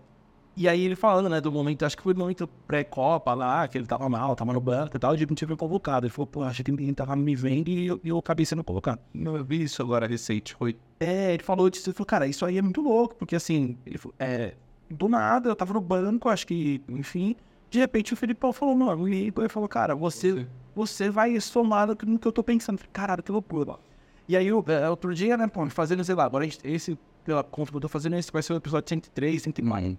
[0.56, 3.76] e aí ele falando, né, do momento, acho que foi no momento pré-copa lá, que
[3.76, 6.06] ele tava mal, tava no banco e tal, e de repente foi convocado.
[6.06, 9.00] Ele falou, pô, achei que ninguém tava me vendo e eu, eu acabei sendo convocado.
[9.14, 10.54] Eu vi isso agora recente.
[10.54, 10.76] Foi.
[10.98, 13.98] É, ele falou disso, ele falou, cara, isso aí é muito louco, porque assim, ele
[13.98, 14.54] falou, é,
[14.88, 17.36] do nada, eu tava no banco, acho que, enfim,
[17.70, 22.26] de repente o Felipão falou, mano, e falou, cara, você, você vai somar no que
[22.26, 22.80] eu tô pensando.
[22.92, 23.76] Caralho, que loucura.
[24.28, 27.70] E aí, é, outro dia, né, pô, fazendo, sei lá, agora gente, esse, pela conta
[27.70, 29.98] que eu tô fazendo, esse vai ser o episódio 103, 104.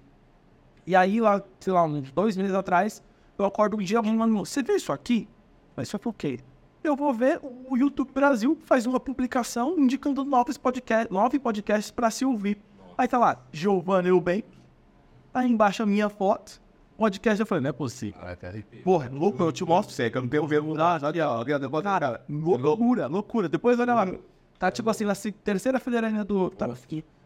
[0.86, 3.04] E aí, lá, sei lá, uns dois meses atrás,
[3.38, 5.28] eu acordo um dia, alguém mandou, você viu isso aqui?
[5.76, 6.40] Mas é por quê?
[6.84, 12.10] Eu vou ver, o YouTube Brasil faz uma publicação indicando novos podcasts, nove podcasts pra
[12.10, 12.58] se ouvir.
[12.98, 14.46] Aí tá lá, Giovanna Eubank.
[15.34, 16.62] Aí embaixo a minha foto,
[16.98, 17.40] podcast.
[17.40, 18.20] Eu falei, não é possível.
[18.84, 20.84] Porra, louco, eu te mostro você, que eu não tenho vergonha.
[20.84, 23.48] Ah, olha, olha, cara, loucura, loucura.
[23.48, 24.08] Depois olha lá,
[24.58, 26.50] tá tipo assim, na terceira fileirinha do.
[26.50, 26.68] Tá.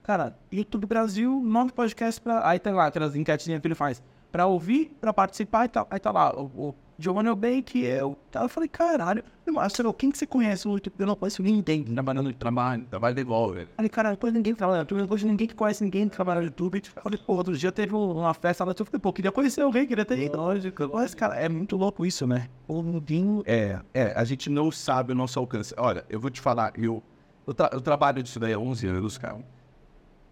[0.04, 2.48] Cara, YouTube Brasil, nove podcasts pra.
[2.48, 4.04] Aí tem lá aquelas enquetezinhas que ele faz.
[4.32, 5.88] Pra ouvir, pra participar e tal.
[5.90, 8.18] Aí tá lá, o, o Giovanni Eubank, eu.
[8.30, 10.94] Tá, eu falei, caralho, Marcelo, quem que você conhece YouTube?
[11.00, 13.70] Eu não conheço ninguém trabalhando no Trabalho, trabalho devolve, velho.
[13.76, 16.46] Falei, cara, depois ninguém trabalha no YouTube, depois ninguém que conhece ninguém que trabalha no
[16.46, 16.82] YouTube.
[17.04, 19.86] Falei, pô, outro dia teve um- uma festa lá YouTube, falei, pô, queria conhecer alguém,
[19.86, 20.38] queria ter ido.
[20.38, 20.90] Lógico.
[20.94, 22.48] Mas, cara, é muito louco isso, né?
[22.68, 25.74] O Nudinho É, é, a gente não sabe o nosso alcance.
[25.78, 27.04] Olha, eu vou te falar, eu,
[27.46, 29.40] eu, tra- eu trabalho disso daí há 11 anos, cara.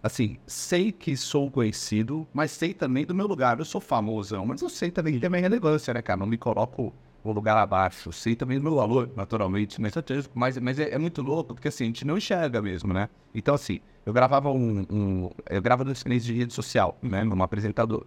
[0.01, 3.59] Assim, sei que sou conhecido, mas sei também do meu lugar.
[3.59, 6.19] Eu sou famosão, mas eu sei também que tem a minha relevância, né, cara?
[6.19, 8.11] Não me coloco no lugar abaixo.
[8.13, 9.89] Sei também do meu valor, naturalmente, né?
[10.33, 13.09] Mas, mas é, é muito louco, porque assim, a gente não enxerga mesmo, né?
[13.35, 14.85] Então, assim, eu gravava um.
[14.89, 17.23] um eu gravava no experiência de rede social, né?
[17.23, 18.05] Num apresentador.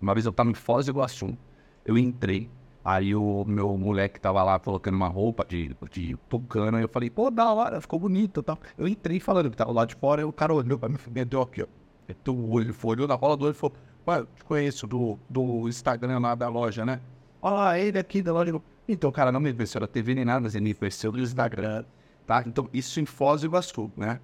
[0.00, 1.36] Uma vez eu tava em Foz do Iguaçu,
[1.84, 2.48] eu entrei,
[2.84, 7.10] aí o meu moleque tava lá colocando uma roupa de, de tucano, aí eu falei,
[7.10, 8.58] pô, da hora, ficou bonito e tal.
[8.76, 11.10] Eu entrei falando que tava lá de fora, aí o cara olhou pra mim e
[11.10, 11.66] meteu aqui, ó.
[12.06, 14.86] Meteu o olho, foi, olhou na rola do olho e falou, ué, eu te conheço
[14.86, 17.00] do, do Instagram lá da loja, né?
[17.42, 18.60] Olha ele aqui da loja.
[18.88, 21.20] Então, o cara não me conheceu da TV nem nada, mas ele me conheceu do
[21.20, 21.84] Instagram,
[22.26, 22.42] tá?
[22.46, 24.18] Então, isso em Foz do Iguaçu, né?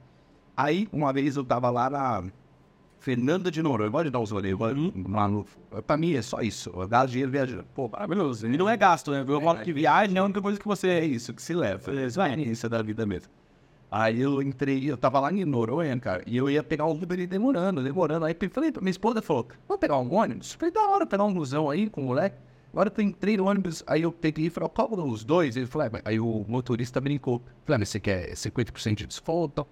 [0.57, 2.25] Aí, uma vez eu tava lá na
[3.05, 5.45] Fernanda de Noronha, pode dar uns rolês, lá no...
[5.87, 7.67] Pra mim é só isso, eu gasto dinheiro viajando.
[7.75, 8.47] Pô, maravilhoso.
[8.47, 9.23] E não é gasto, né?
[9.29, 10.89] Eu falo que viagem é a única coisa que você.
[10.89, 11.93] é isso que se leva.
[11.93, 13.29] É experiência da vida mesmo.
[13.91, 17.21] Aí eu entrei, eu tava lá em Noronha, cara, e eu ia pegar um Uber
[17.21, 18.25] e demorando, demorando.
[18.25, 20.55] Aí falei, minha esposa falou, vamos pegar um ônibus?
[20.55, 22.37] Eu falei, da hora, pegar um busão aí com o moleque.
[22.73, 25.57] Agora eu entrei no ônibus, aí eu peguei e falei, qual os dois?
[25.57, 27.43] Ele falou, "É, mas-" aí o motorista brincou.
[27.67, 29.67] Falei, "Ah, mas você quer 50% de desconto?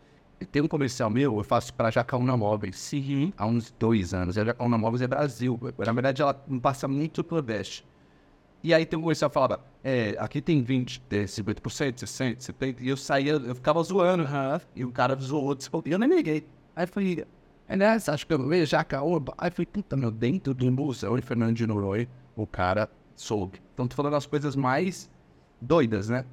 [0.50, 2.76] Tem um comercial meu, eu faço pra Jacaúna Móveis.
[2.76, 3.33] Sim.
[3.37, 4.37] Há uns dois anos.
[4.38, 5.59] A Jacaúna Móveis é Brasil.
[5.78, 7.85] Na verdade, ela não passa muito pro Nordeste.
[8.62, 12.76] E aí tem um comercial que falava, é, aqui tem 20, é, 50%, 60%, 70%,
[12.81, 14.24] e eu saía, eu ficava zoando,
[14.76, 16.46] e o cara zoou, e eu nem liguei.
[16.76, 17.26] Aí eu falei,
[17.66, 19.35] é nessa, acho que eu vejo Jacaúba.
[19.37, 23.61] Aí eu falei, puta, meu, dentro do busão em Fernando de Noronha, o cara soube.
[23.74, 25.11] Então tô falando as coisas mais
[25.61, 26.24] doidas, né?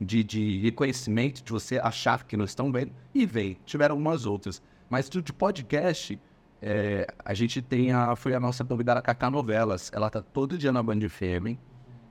[0.00, 2.92] De, de reconhecimento, de você achar que não estão vendo.
[3.14, 3.56] E vem.
[3.64, 4.62] Tiveram umas outras.
[4.88, 6.18] Mas de de podcast,
[6.60, 8.16] é, a gente tem a.
[8.16, 9.90] Foi a nossa convidada Cacá Novelas.
[9.94, 11.58] Ela tá todo dia na Band FM.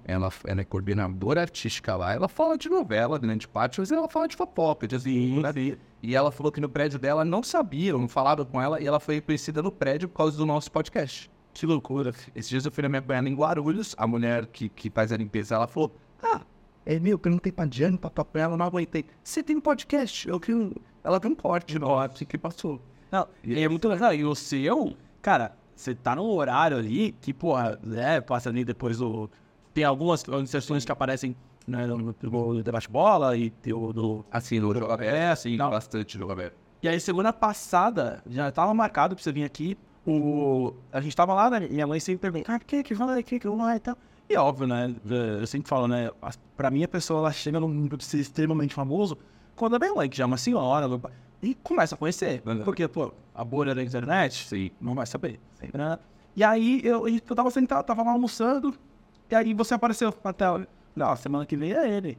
[0.06, 2.14] Ela, ela é coordenadora artística lá.
[2.14, 5.78] Ela fala de novela, grande parte, mas ela fala de fofoca, de assim, né?
[6.02, 9.02] E ela falou que no prédio dela não sabiam, não falavam com ela, e ela
[9.02, 11.30] foi reconhecida no prédio por causa do nosso podcast.
[11.54, 12.14] Que loucura.
[12.34, 15.18] Esses dias eu fui na minha banheira em Guarulhos, a mulher que, que faz a
[15.18, 16.40] limpeza, ela falou, ah,
[16.88, 19.06] é meu, que eu não tenho padiano pra papai, ela não aguentei.
[19.22, 20.26] Você tem um podcast?
[20.28, 20.54] Eu que
[21.04, 22.82] Ela tem um corte no assim que passou.
[23.12, 24.14] Não, e é muito legal.
[24.14, 29.00] E o seu, cara, você tá num horário ali que, porra, é, passa ali depois
[29.00, 29.30] do.
[29.74, 31.36] Tem algumas inserções que aparecem
[31.68, 34.26] né, no, no debate bola e tem o do.
[34.32, 35.70] Assim, no jogo aberto, É, assim, não.
[35.70, 36.56] bastante jogo aberto.
[36.82, 39.78] E aí, semana passada, já tava marcado pra você vir aqui.
[40.06, 40.74] O...
[40.92, 41.68] A gente tava lá, né?
[41.70, 43.98] Minha mãe sempre pergunta, ah, que que vai, que que vai e tal.
[44.30, 44.94] E óbvio, né?
[45.40, 46.12] Eu sempre falo, né?
[46.56, 49.18] Pra mim, a pessoa ela chega num nível de ser extremamente famoso
[49.56, 50.88] quando minha mãe, que já é uma senhora,
[51.42, 52.42] e começa a conhecer.
[52.46, 52.64] Uhum.
[52.64, 55.40] Porque, pô, a bolha da internet, sim, não vai saber.
[55.74, 55.98] né?
[56.36, 58.74] E aí, eu, eu tava sentado, tava lá almoçando,
[59.30, 60.68] e aí você apareceu na tela.
[60.96, 62.18] Não, semana que vem é ele.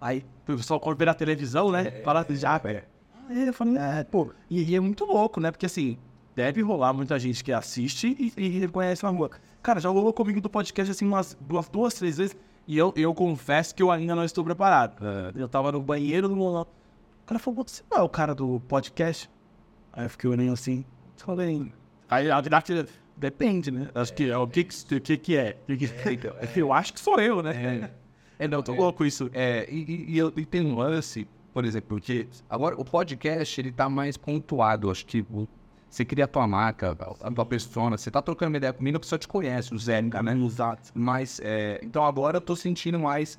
[0.00, 1.90] Aí, o pessoal quando vê na televisão, né?
[2.02, 2.84] Fala já, velho.
[3.28, 5.50] Aí eu falei, é, pô, e, e é muito louco, né?
[5.50, 5.98] Porque assim,
[6.38, 9.28] deve rolar muita gente que assiste e, e reconhece uma rua.
[9.60, 12.36] Cara, já rolou comigo do podcast assim umas duas, duas três vezes.
[12.64, 15.02] E eu, eu confesso que eu ainda não estou preparado.
[15.34, 16.44] Eu tava no banheiro do meu.
[16.44, 16.66] O
[17.26, 19.28] cara falou, você não é o cara do podcast?
[19.92, 20.84] Aí eu fiquei olhando assim,
[21.16, 21.72] falei.
[22.08, 23.88] Aí a verdade depende, né?
[23.92, 25.56] Acho que é o que que, o que, que é.
[25.66, 26.48] É?
[26.54, 27.90] Eu acho que sou eu, né?
[28.38, 29.28] É, não, tô louco isso.
[29.32, 33.72] É, e, e- e eu tem um lance, por exemplo, porque agora o podcast ele
[33.72, 34.88] tá mais pontuado.
[34.88, 35.26] Acho que
[35.88, 39.00] você cria a tua marca, a tua persona, você tá trocando uma ideia comigo, a
[39.00, 40.34] pessoa te conhece, o Zé, né?
[40.44, 40.90] Exato.
[40.94, 43.38] Mas, é, então agora eu tô sentindo mais,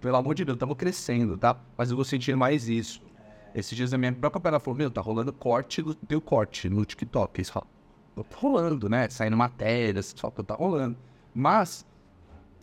[0.00, 1.58] pelo amor de Deus, estamos crescendo, tá?
[1.76, 3.02] Mas eu vou sentindo mais isso.
[3.54, 6.84] Esses dias a minha própria pera falou, meu, tá rolando corte do teu corte no
[6.84, 7.38] TikTok.
[7.38, 7.68] Eles falam,
[8.34, 9.08] rolando, né?
[9.08, 10.96] Saindo matérias, só que tá rolando.
[11.34, 11.86] Mas,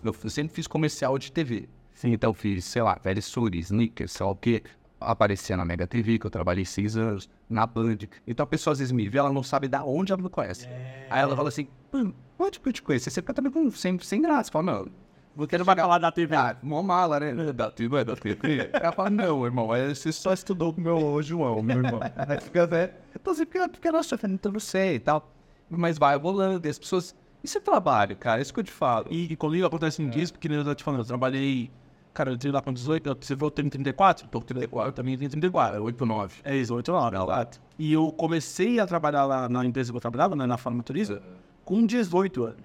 [0.04, 1.68] eu sempre fiz comercial de TV.
[1.94, 2.14] Sim.
[2.14, 4.64] Então eu fiz, sei lá, velho Suri, Snickers, sei lá o quê.
[5.00, 7.98] Aparecia na Mega TV, que eu trabalhei seis anos, na Band.
[8.28, 10.68] Então a pessoa às vezes me vê, ela não sabe da onde ela me conhece.
[11.10, 13.10] Aí ela fala assim, "Pô, onde que eu te conheço?
[13.10, 14.52] Você fica também com, sem, sem graça.
[14.52, 14.88] Fala, não,
[15.36, 16.36] Você não vai falar da TV.
[16.36, 17.54] ah, mó mala, né?
[17.54, 18.70] Da TV, é da TV.
[18.74, 22.00] Ela fala, não, irmão, é, você só estudou com o meu João, meu irmão.
[22.28, 22.92] Aí fica, né?
[23.16, 25.32] Então você fica, fica nossa, eu não sei e tal.
[25.70, 27.16] Mas vai rolando, e as pessoas...
[27.42, 29.08] Isso é trabalho, cara, isso que eu te falo.
[29.10, 31.72] E, e comigo acontece muito isso, porque eu tô te falando, eu trabalhei.
[32.20, 34.28] Cara, eu entrei lá com 18, eu- você viu, eu tenho 34?
[34.28, 35.82] Tô com 34, eu também tenho 34.
[35.82, 36.36] 8, 9.
[36.44, 37.62] É isso, 8 9, exato.
[37.78, 41.18] E eu comecei a traballar lá na empresa que eu trabalhava, né, na Farmaturismo,
[41.64, 42.60] com 18 anos.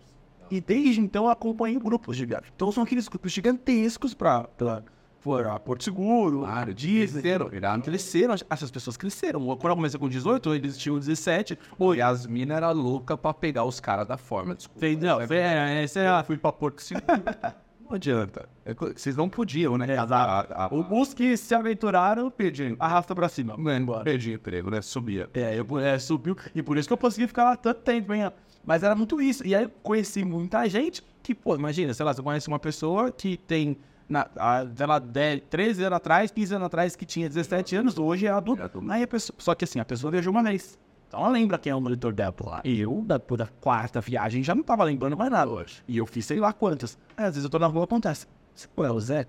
[0.51, 2.51] E desde então eu acompanhei grupos de viagem.
[2.57, 4.83] Então são aqueles grupos gigantescos pra, pra,
[5.23, 7.23] pra Porto Seguro, Claro, Disney.
[7.23, 7.81] cresceram, viraram.
[7.81, 9.41] Cresceram, essas pessoas cresceram.
[9.57, 11.57] Quando eu comecei com 18, eles tinham 17.
[11.79, 14.81] Pô, e as minas eram loucas pra pegar os caras da forma, desculpa.
[14.81, 17.07] Fez, não, é, é, é a, fui pra Porto Seguro.
[17.85, 18.49] não adianta.
[18.65, 19.93] É Vocês não podiam, né?
[19.93, 20.15] Exato.
[20.15, 22.75] A- a- a- Os que se aventuraram, perdi.
[22.79, 23.57] Arrasta pra cima.
[23.57, 24.81] Mano, perdi emprego, né?
[24.83, 25.29] Subia.
[25.35, 26.37] É, eu, é, subiu.
[26.55, 28.31] E por isso que eu consegui ficar lá tanto tempo, hein?
[28.65, 29.47] Mas era muito isso.
[29.47, 33.11] E aí eu conheci muita gente que, pô, imagina, sei lá, você conhece uma pessoa
[33.13, 33.77] que tem,
[34.09, 37.99] na, a, sei lá, 10, 13 anos atrás, 15 anos atrás, que tinha 17 anos,
[37.99, 38.63] hoje é adulto.
[38.63, 38.91] É adulto.
[38.91, 40.79] Aí a pessoa, só que assim, a pessoa viajou uma vez.
[41.09, 42.35] Então ela lembra quem é o monitor dela.
[42.65, 45.51] E eu, da, da quarta viagem, já não tava lembrando mais nada.
[45.87, 46.99] E eu fiz sei lá quantas.
[47.17, 48.27] Aí, às vezes eu tô na rua, acontece.
[48.55, 49.27] Você, pô, é o Zé?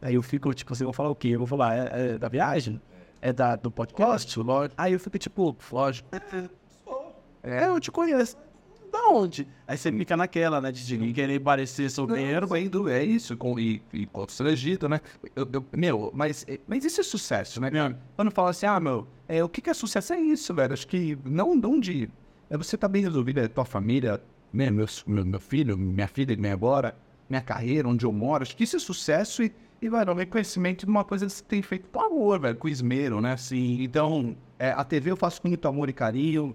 [0.00, 1.28] Aí eu fico, tipo, assim, eu vou falar o quê?
[1.28, 2.80] Eu vou falar, é, é da viagem?
[3.20, 4.32] É da, do podcast?
[4.76, 6.08] Aí eu fico, tipo, lógico.
[7.42, 8.36] É, eu te conheço.
[8.94, 9.48] Da onde?
[9.66, 10.70] Aí você fica naquela, né?
[10.70, 12.46] De de querer parecer solteiro.
[12.46, 15.00] Vendo, é isso, com, e, e constrangido, né?
[15.34, 17.72] Eu, eu- meu, mas, mas isso é sucesso, né?
[17.74, 17.96] É.
[18.14, 20.12] Quando fala assim, ah, meu, é, o que, que é sucesso?
[20.12, 20.72] É isso, velho.
[20.72, 22.08] Acho que não, não de.
[22.48, 24.70] É você tá bem resolvido, é tua família, né?
[24.70, 26.96] Meu, meu, meu filho, minha filha, minha agora,
[27.28, 28.44] minha carreira, onde eu moro.
[28.44, 29.52] Acho que isso é sucesso e,
[29.82, 32.68] e velho, o reconhecimento de uma coisa que você tem feito com amor, velho, com
[32.68, 33.32] esmero, né?
[33.32, 36.54] Assim, então, é, a TV eu faço com muito amor e carinho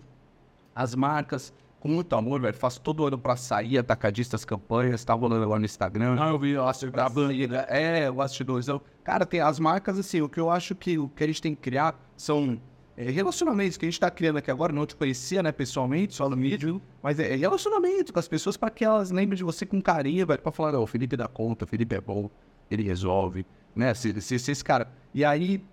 [0.74, 2.56] as marcas com muito amor, velho.
[2.56, 6.18] Faço todo ano pra sair, atacadistas, campanhas, tá rolando agora no Instagram.
[6.20, 8.68] Ah, eu vi, eu acho Da bandeira, é, o bastidores.
[9.04, 11.56] Cara, tem as marcas, assim, o que eu acho que o que a gente tem
[11.56, 12.60] que criar são
[12.98, 14.74] é, relacionamentos que a gente tá criando aqui agora.
[14.74, 18.58] Não te conhecia, né, pessoalmente, só no vídeo, mas é, é relacionamento com as pessoas
[18.58, 21.28] para que elas lembrem de você com carinho, velho, pra falar, não, o Felipe dá
[21.28, 22.30] conta, o Felipe é bom,
[22.70, 24.92] ele resolve, né, se, se, se esse cara.
[25.14, 25.64] E aí,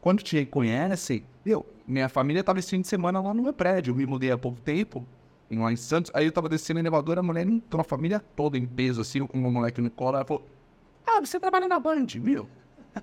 [0.00, 3.92] quando te reconhecem, eu, minha família tava esse fim de semana lá no meu prédio,
[3.92, 5.06] eu me mudei há pouco tempo,
[5.50, 8.20] em lá em Santos, aí eu tava descendo o elevador, a mulher entrou, a família
[8.34, 10.46] toda em peso, assim, com um moleque no colo, ela falou,
[11.06, 12.48] Ah, você trabalha na Band, viu?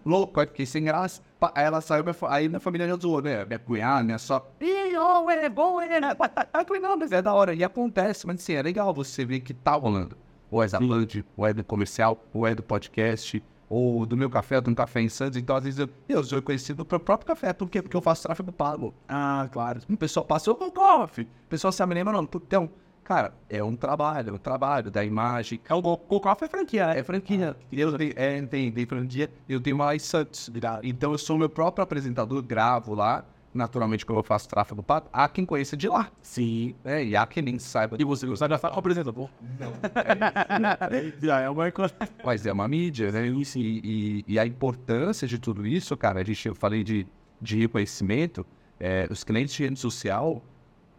[0.05, 1.21] Louco, aí fiquei sem graça.
[1.53, 3.45] Aí ela saiu, minha aí minha família já zoou, né?
[3.45, 4.51] Minha cunhada, minha só.
[4.59, 5.99] Ih, ele é bom, ele é.
[5.99, 7.53] Aí eu falei, não, mas é da hora.
[7.53, 10.17] E acontece, mas assim, é legal você ver que tá rolando.
[10.49, 14.29] Ou é da Band, ou é do comercial, ou é do podcast, ou do meu
[14.29, 15.37] café, do café em Santos.
[15.37, 17.51] Então, às vezes, eu, eu sou conhecido pelo próprio café.
[17.53, 17.81] Por quê?
[17.81, 18.93] Porque eu faço tráfego pago.
[19.09, 19.81] Ah, claro.
[19.89, 21.25] O pessoal passou com coffee.
[21.25, 22.23] O pessoal se me lembra, não.
[22.23, 22.69] Então,
[23.03, 25.59] cara, é um trabalho, é um trabalho da imagem.
[25.67, 26.99] É o Cocoff é franquia, né?
[26.99, 27.57] É franquia.
[27.71, 29.29] Eu tenho, é, tem, tem franquia.
[29.49, 30.51] Eu tenho uma Santos.
[30.83, 33.25] Então eu sou meu próprio apresentador, gravo lá.
[33.53, 36.11] Naturalmente, como eu faço tráfego pago, há quem conheça de lá.
[36.21, 36.75] Sim.
[36.83, 37.05] Né?
[37.05, 37.95] E há quem nem saiba.
[37.99, 39.29] E você, já fala apresentador?
[39.59, 39.73] Não.
[41.21, 41.93] já é uma coisa.
[42.23, 43.27] Mas é uma mídia, né?
[43.27, 47.05] E, e- e a importância de tudo isso, cara, a gente, eu falei de,
[47.39, 48.45] de reconhecimento,
[48.79, 50.41] é, os clientes de rede social,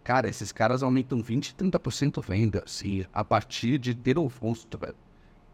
[0.05, 4.95] cara, esses caras aumentam 20, 30% venda, assim, a partir de ter um rosto, velho.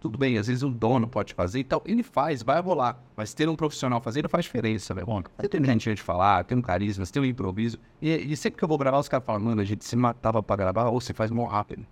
[0.00, 2.98] Tudo bem, às vezes o dono pode fazer, então ele faz, vai rolar.
[3.14, 5.06] Mas ter um profissional fazendo faz diferença, velho.
[5.38, 7.78] Você tem gente de falar, tem um carisma, você tem um improviso.
[8.00, 10.42] E, e sempre que eu vou gravar, os caras falam, mano, a gente se matava
[10.42, 11.86] pra gravar, ou você faz more rápido.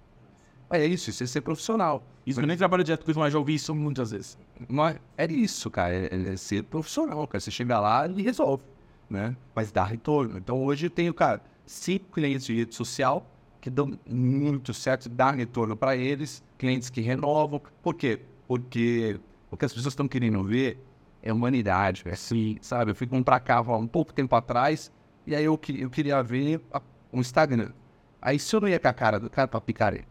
[0.71, 2.03] É isso, isso é ser profissional.
[2.27, 4.39] Isso eu nem trabalho direto com isso, mas já ouvi isso muitas vezes.
[4.67, 5.95] Mas é isso, cara.
[5.95, 7.41] É, é ser profissional, cara.
[7.41, 8.63] Você chega lá e resolve,
[9.09, 9.37] né?
[9.55, 10.39] Mas dá retorno.
[10.39, 13.27] Então hoje eu tenho, cara, cinco clientes de rede social
[13.69, 17.61] que dão muito certo, dá retorno para eles, clientes que renovam.
[17.83, 18.21] Por quê?
[18.47, 20.79] Porque o que as pessoas estão querendo ver
[21.23, 22.15] é humanidade, velho.
[22.15, 22.91] Assim, sabe?
[22.93, 24.91] Eu fui comprar carro há um pouco tempo atrás
[25.27, 26.81] e aí eu, que- eu queria ver a-
[27.13, 27.73] o Instagram.
[28.21, 30.07] Aí se eu não ia com a cara do cara pra picareta,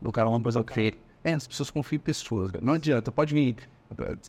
[0.00, 3.56] do cara uma coisa que é, as pessoas confiam em pessoas, não adianta, pode vir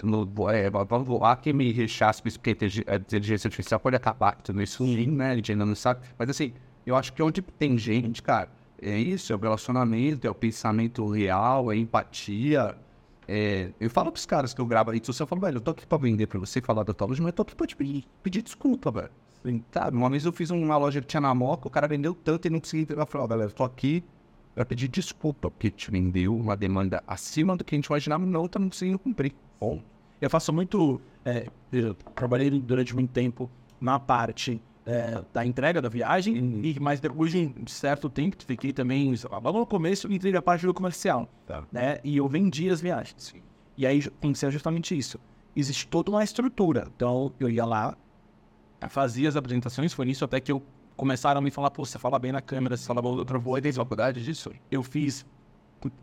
[0.04, 2.58] no, é, vamos voar quem me rechaça porque
[2.88, 6.30] a a inteligência artificial pode acabar tudo isso, né, a gente ainda não sabe, mas
[6.30, 6.54] assim,
[6.86, 8.50] eu acho que onde tem gente, cara,
[8.82, 12.76] é isso, é o relacionamento, é o pensamento real, é empatia,
[13.28, 15.62] é, eu falo pros caras que eu gravo a rede social, eu falo, velho, eu
[15.62, 17.68] tô aqui pra vender pra você, falar da tua loja, mas eu tô aqui pra
[17.68, 19.10] te pedir, pedir desculpa, velho.
[19.72, 22.48] Sabe, uma vez eu fiz uma loja que tinha na Moca, o cara vendeu tanto
[22.48, 23.02] e não conseguia entregar.
[23.04, 24.04] Eu falei, ó, galera, eu tô aqui
[24.54, 28.48] pra pedir desculpa, porque te vendeu uma demanda acima do que a gente imaginava, não
[28.48, 29.34] tá não conseguindo cumprir.
[29.60, 29.82] Bom,
[30.20, 31.02] Eu faço muito.
[31.26, 34.62] é, eu trabalhei durante muito tempo na parte
[34.92, 39.16] é, da entrega da viagem, e, mas depois de um certo tempo, fiquei também.
[39.30, 41.30] lá, Logo no começo, eu entrei na parte do comercial.
[41.48, 41.64] Tá.
[41.72, 42.00] Né?
[42.04, 43.34] E eu vendia as viagens.
[43.78, 45.18] E aí aconteceu justamente isso.
[45.56, 46.88] Existe toda uma estrutura.
[46.94, 47.96] Então eu ia lá,
[48.90, 50.62] fazia as apresentações, foi nisso até que eu
[50.98, 53.64] começaram a me falar, pô, você fala bem na câmera, você fala bom outra voz.
[53.64, 54.52] tem faculdade disso?
[54.70, 55.26] Eu fiz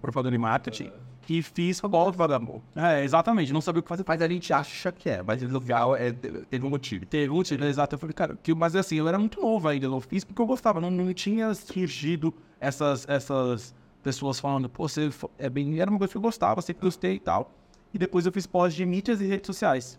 [0.00, 0.90] propaganda de marketing
[1.28, 2.62] e fiz golpe vagabundo.
[2.74, 4.04] É, exatamente, não sabia o que fazer.
[4.06, 7.04] Mas a gente acha que é, mas final é, teve um motivo.
[7.04, 7.94] Teve um tiro, exato.
[7.94, 10.46] Eu falei, cara, que, mas assim, eu era muito novo ainda, eu fiz porque eu
[10.46, 15.78] gostava, não, não tinha surgido essas, essas pessoas falando, pô, você é bem.
[15.78, 17.52] Era uma coisa que eu gostava, sempre gostei e tal.
[17.92, 19.98] E depois eu fiz pós de mídias e redes sociais.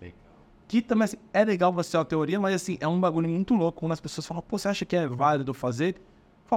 [0.67, 3.55] Que também assim, é legal você ter uma teoria, mas assim, é um bagulho muito
[3.55, 5.95] louco quando as pessoas falam, pô, você acha que é válido fazer?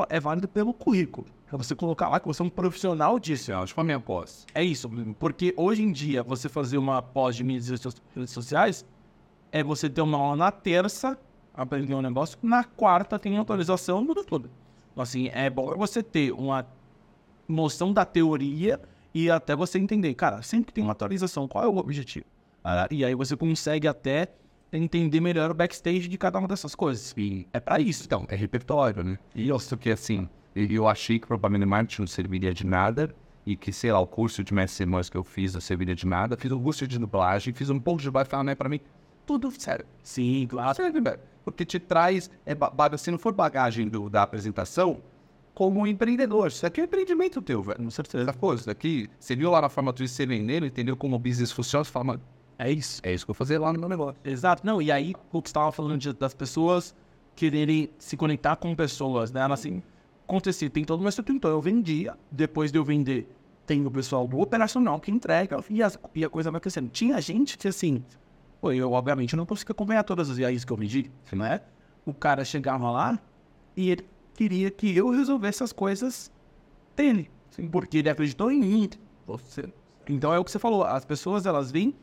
[0.08, 1.26] É válido pelo currículo.
[1.46, 3.52] Pra você colocar lá que você é um profissional disso.
[3.52, 4.46] Ó, tipo a minha pós.
[4.54, 7.80] É isso, porque hoje em dia você fazer uma pós de mídias
[8.28, 8.86] sociais
[9.50, 11.18] é você ter uma aula na terça,
[11.52, 14.50] aprender um negócio, na quarta tem atualização do tudo.
[14.92, 16.66] Então, assim, é bom você ter uma
[17.46, 18.80] noção da teoria
[19.14, 22.24] e até você entender, cara, sempre tem uma atualização, qual é o objetivo?
[22.64, 24.28] Ah, E aí você consegue até
[24.72, 27.14] entender melhor o backstage de cada uma dessas coisas.
[27.16, 28.04] E É pra isso.
[28.06, 29.18] Então, é repertório, né?
[29.34, 33.14] E eu sei que, assim, eu achei que propaganda de marketing não serviria de nada
[33.44, 36.06] e que, sei lá, o curso de mestre irmãs que eu fiz não serviria de
[36.06, 36.36] nada.
[36.36, 38.80] Fiz um curso de dublagem, fiz um pouco de dublagem, falei, não é pra mim.
[39.26, 39.84] Tudo sério.
[40.02, 40.74] Sim, claro.
[40.76, 41.20] Serve, velho.
[41.44, 42.54] Porque te traz, é,
[42.96, 45.00] se não for bagagem do- da apresentação,
[45.54, 46.48] como empreendedor.
[46.48, 47.78] Isso aqui é um empreendimento teu, velho.
[47.78, 48.24] Com certeza.
[48.30, 51.84] Essa coisa daqui, você viu lá na formatura você vendendo, entendeu como o business funciona,
[51.84, 52.20] você fala,
[52.58, 53.00] É isso.
[53.04, 54.20] é isso que eu vou fazer lá no meu negócio.
[54.24, 54.64] Exato.
[54.64, 56.94] Não, e aí o que você estava falando de- das pessoas
[57.34, 59.40] quererem se conectar com pessoas, né?
[59.40, 59.82] Ela assim,
[60.24, 61.36] acontecia, tem toda uma estrutura.
[61.36, 63.28] Então eu vendia, depois de eu vender,
[63.66, 66.88] tem o pessoal do operacional que entrega, e, as- e a coisa vai crescendo.
[66.90, 68.04] Tinha gente que assim,
[68.60, 71.62] pô, eu obviamente não consigo acompanhar todas as viagens que eu vendi, não é?
[72.04, 73.18] O cara chegava lá
[73.76, 76.30] e ele queria que eu resolvesse as coisas
[76.96, 78.90] dele, assim, porque ele acreditou em mim.
[79.26, 79.72] Você.
[80.08, 81.94] Então é o que você falou, as pessoas elas veem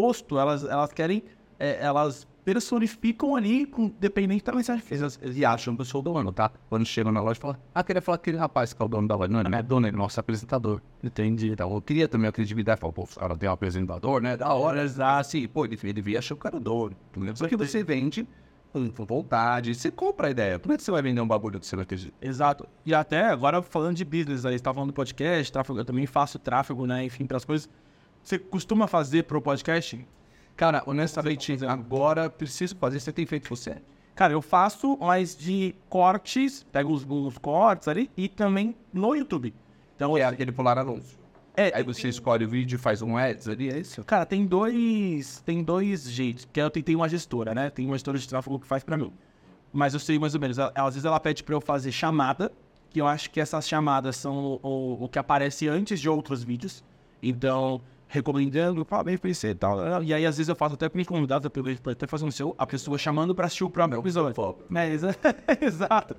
[0.00, 1.22] rosto, elas, elas querem,
[1.58, 4.94] é, elas personificam ali, com, dependente da mensagem que.
[4.94, 6.50] Eles, eles acham que eu sou o dono, tá?
[6.68, 9.06] Quando chegam na loja, falam, ah, queria falar com aquele rapaz que é o dono
[9.06, 9.28] da loja.
[9.28, 10.80] Não, não é dono, é nosso apresentador.
[11.02, 11.50] Entendi.
[11.50, 12.80] Então, eu queria também a credibilidade.
[12.80, 14.36] Falar, pô, cara tem um apresentador, né?
[14.36, 14.82] Da hora.
[15.18, 16.96] Assim, pô, ele, ele via achar o cara dono.
[17.34, 18.26] Só que você vende
[18.72, 20.58] com vontade, você compra a ideia.
[20.58, 22.14] Como é que você vai vender um bagulho que você não acredita?
[22.22, 22.66] Exato.
[22.86, 26.06] E até agora falando de business, aí você estava falando do podcast, tráfego, eu também
[26.06, 27.68] faço tráfego, né, enfim, para as coisas.
[28.22, 30.06] Você costuma fazer pro podcast?
[30.56, 33.00] Cara, honestamente, agora preciso fazer.
[33.00, 33.76] Você tem feito você?
[34.14, 39.54] Cara, eu faço, mas de cortes, pego os, os cortes ali e também no YouTube.
[39.96, 41.18] Então, É aquele pular anúncio.
[41.56, 44.04] é, Aí você escolhe o vídeo e faz um ads ali, é isso?
[44.04, 46.46] Cara, tem dois, tem dois jeitos.
[46.52, 47.70] Que eu tentei uma gestora, né?
[47.70, 49.12] Tem uma gestora de tráfego que faz pra mim.
[49.72, 50.58] Mas eu sei mais ou menos.
[50.58, 52.52] Ela- Às vezes ela pede pra eu fazer chamada,
[52.90, 56.84] que eu acho que essas chamadas são o, o que aparece antes de outros vídeos.
[57.22, 57.80] Então,
[58.12, 60.02] recomendando, fala bem PC e tal.
[60.02, 62.66] E aí, às vezes, eu faço até com convidados, eu até fazer um seu, a
[62.66, 64.34] pessoa chamando pra assistir o próprio episódio.
[64.74, 65.16] É, exa-
[65.60, 66.14] exato.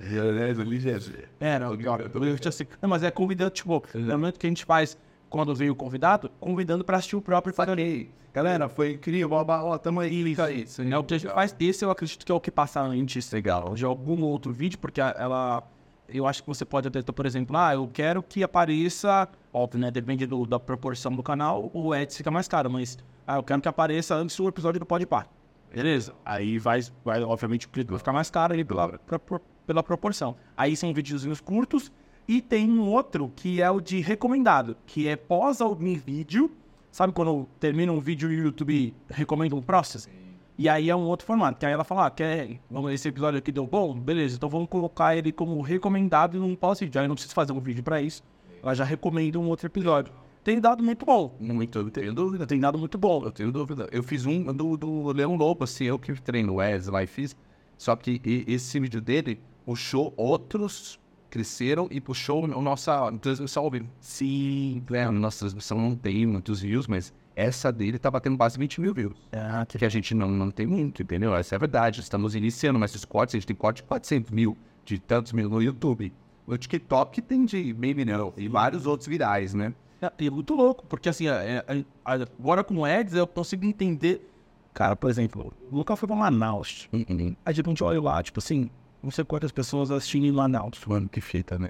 [1.39, 4.65] É, não, eu tinha assim, não, mas é convidando, tipo, no momento que a gente
[4.65, 4.97] faz
[5.29, 8.09] quando vem o convidado, convidando pra assistir o próprio episódio.
[8.33, 10.31] Galera, foi incrível, ó, ó, tamo aí.
[10.31, 10.91] Isso aí.
[10.91, 11.55] É o que a gente faz.
[11.59, 13.75] Esse eu acredito que é o que passa antes Legal.
[13.75, 15.61] de algum outro vídeo, porque ela.
[16.07, 19.27] Eu acho que você pode até, por exemplo, ah, eu quero que apareça.
[19.51, 19.89] Óbvio, né?
[19.91, 22.97] Depende do- da proporção do canal, o ads fica mais caro, mas.
[23.25, 25.27] Ah, eu quero que apareça antes do episódio do Pode Par.
[25.73, 26.13] Beleza.
[26.25, 30.35] Aí vai, vai obviamente, vai ficar mais caro ali pela, pra- pra- pela proporção.
[30.57, 31.91] Aí são videozinhos curtos.
[32.27, 36.51] E tem um outro que é o de recomendado, que é pós algum vídeo.
[36.91, 40.13] Sabe quando termina um vídeo o YouTube recomenda um próximo?
[40.57, 43.39] E aí é um outro formato, que aí ela fala, ah, quer, vamos, esse episódio
[43.39, 43.97] aqui deu bom?
[43.99, 47.01] Beleza, então vamos colocar ele como recomendado num pós-vídeo.
[47.01, 48.21] Aí não preciso fazer um vídeo pra isso.
[48.61, 50.13] Ela já recomenda um outro episódio.
[50.43, 51.35] Tem dado muito bom.
[51.39, 52.45] Muito, eu tenho dúvida.
[52.45, 53.23] Tem dado muito bom.
[53.23, 53.87] Eu tenho dúvida.
[53.91, 57.07] Eu fiz um do, do Leão Lobo, assim, eu que treino o Wes lá e
[57.07, 57.35] fiz.
[57.77, 60.99] Só que esse vídeo dele puxou outros,
[61.29, 63.89] cresceram e puxou a nossa transmissão ao vivo.
[63.99, 64.83] Sim.
[64.91, 68.81] É, a nossa transmissão não tem muitos views, mas essa dele tá batendo quase 20
[68.81, 69.17] mil views.
[69.31, 71.35] Ah, Que a gente não, não tem muito, entendeu?
[71.35, 71.99] Essa é a verdade.
[72.01, 75.49] Estamos iniciando, mas os cortes, a gente tem corte de 400 mil, de tantos mil
[75.49, 76.13] no YouTube.
[76.45, 79.73] O TikTok tem de meio milhão e vários outros virais, né?
[80.01, 83.65] É, é muito louco, porque assim, é, é, é, agora com o Ads eu consigo
[83.65, 84.29] entender.
[84.73, 86.89] Cara, por exemplo, o Lucas foi pra Manaus.
[86.91, 87.35] Uhum.
[87.45, 88.69] Aí de repente eu olho lá, tipo assim,
[89.01, 90.83] não sei quantas pessoas assistindo em Manaus.
[90.85, 91.69] Mano, que fita, né?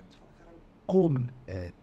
[0.85, 1.27] Como?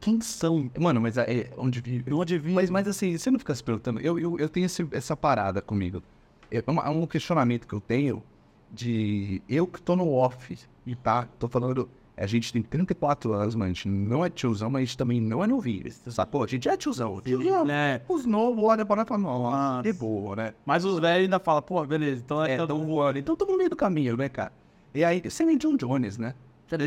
[0.01, 0.71] Quem são?
[0.79, 2.13] Mano, mas é onde vive.
[2.13, 2.53] Onde vi?
[2.53, 4.01] Mas, mas assim, você não fica se perguntando.
[4.01, 6.03] Eu, eu, eu tenho esse- essa parada comigo.
[6.51, 8.23] É uma- é um questionamento que eu tenho
[8.71, 9.43] de.
[9.49, 10.59] Eu que tô no off,
[11.03, 11.29] tá?
[11.39, 11.89] Tô falando.
[12.17, 13.71] A gente tem 34 anos, mano.
[13.71, 15.91] A gente não é tiozão, mas a gente também não é novinho.
[15.91, 16.45] Sacou?
[16.45, 17.19] A gente é tiozão.
[17.23, 17.65] Tiozão.
[17.65, 18.03] né?
[18.07, 20.55] Os novos olham pra nós e falam, nossa, de boa, né?
[20.67, 22.53] Mas os velhos ainda falam, pô, beleza, então é.
[22.57, 23.19] É, tão voando.
[23.19, 24.53] Então tamo no meio do caminho, né, cara?
[24.95, 26.35] E aí, você nem John Jones, né?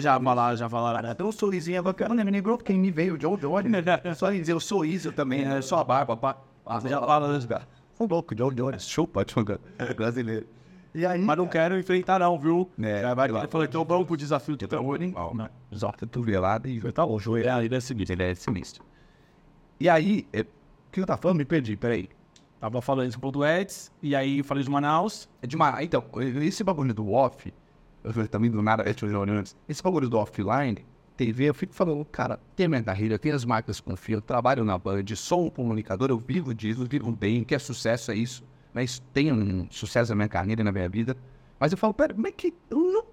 [0.01, 1.11] Já falaram, já falaram.
[1.11, 3.71] Então, um sorrisinho bacana, me lembrou quem me veio, John Jones.
[4.17, 5.61] Só dizer, eu sou isso também, né?
[5.61, 6.37] Só a barba, pá.
[6.65, 7.39] Ah, Já fala, né?
[7.97, 8.87] Sou louco, John Jones.
[8.87, 9.59] Chupa, Tchunga.
[9.95, 10.47] Brasileiro.
[10.95, 12.69] E aí, Mas não quero enfrentar, não, viu?
[12.81, 13.39] É, Já vai, lá.
[13.39, 14.55] ele falou, então vamos pro desafio.
[15.33, 15.49] Não.
[15.71, 16.79] Exato, tu vê lá e...
[16.91, 17.49] Tá bom, joelho.
[17.49, 18.13] É, ele é sinistro.
[18.13, 18.85] Ele é sinistro.
[19.79, 20.45] E aí, é, o
[20.91, 21.37] que eu tava falando?
[21.37, 22.09] Me perdi, peraí.
[22.59, 25.27] Tava falando isso do Ads, e aí eu falei de Manaus.
[25.41, 25.83] É demais.
[25.83, 26.05] Então,
[26.41, 27.53] esse bagulho do off,
[28.03, 29.55] eu também do nada, é, John Jones.
[29.67, 30.85] Esse bagulho do offline,
[31.15, 34.21] TV, eu fico falando, cara, tem a minha carreira, tem as marcas que confio, eu
[34.21, 38.11] trabalho na Band, sou um comunicador, eu vivo disso, eu vivo bem, que é sucesso,
[38.11, 38.43] é isso.
[38.73, 41.15] Mas tenho um sucesso na minha carreira e na minha vida.
[41.59, 43.05] Mas eu falo, pera, como é que eu não,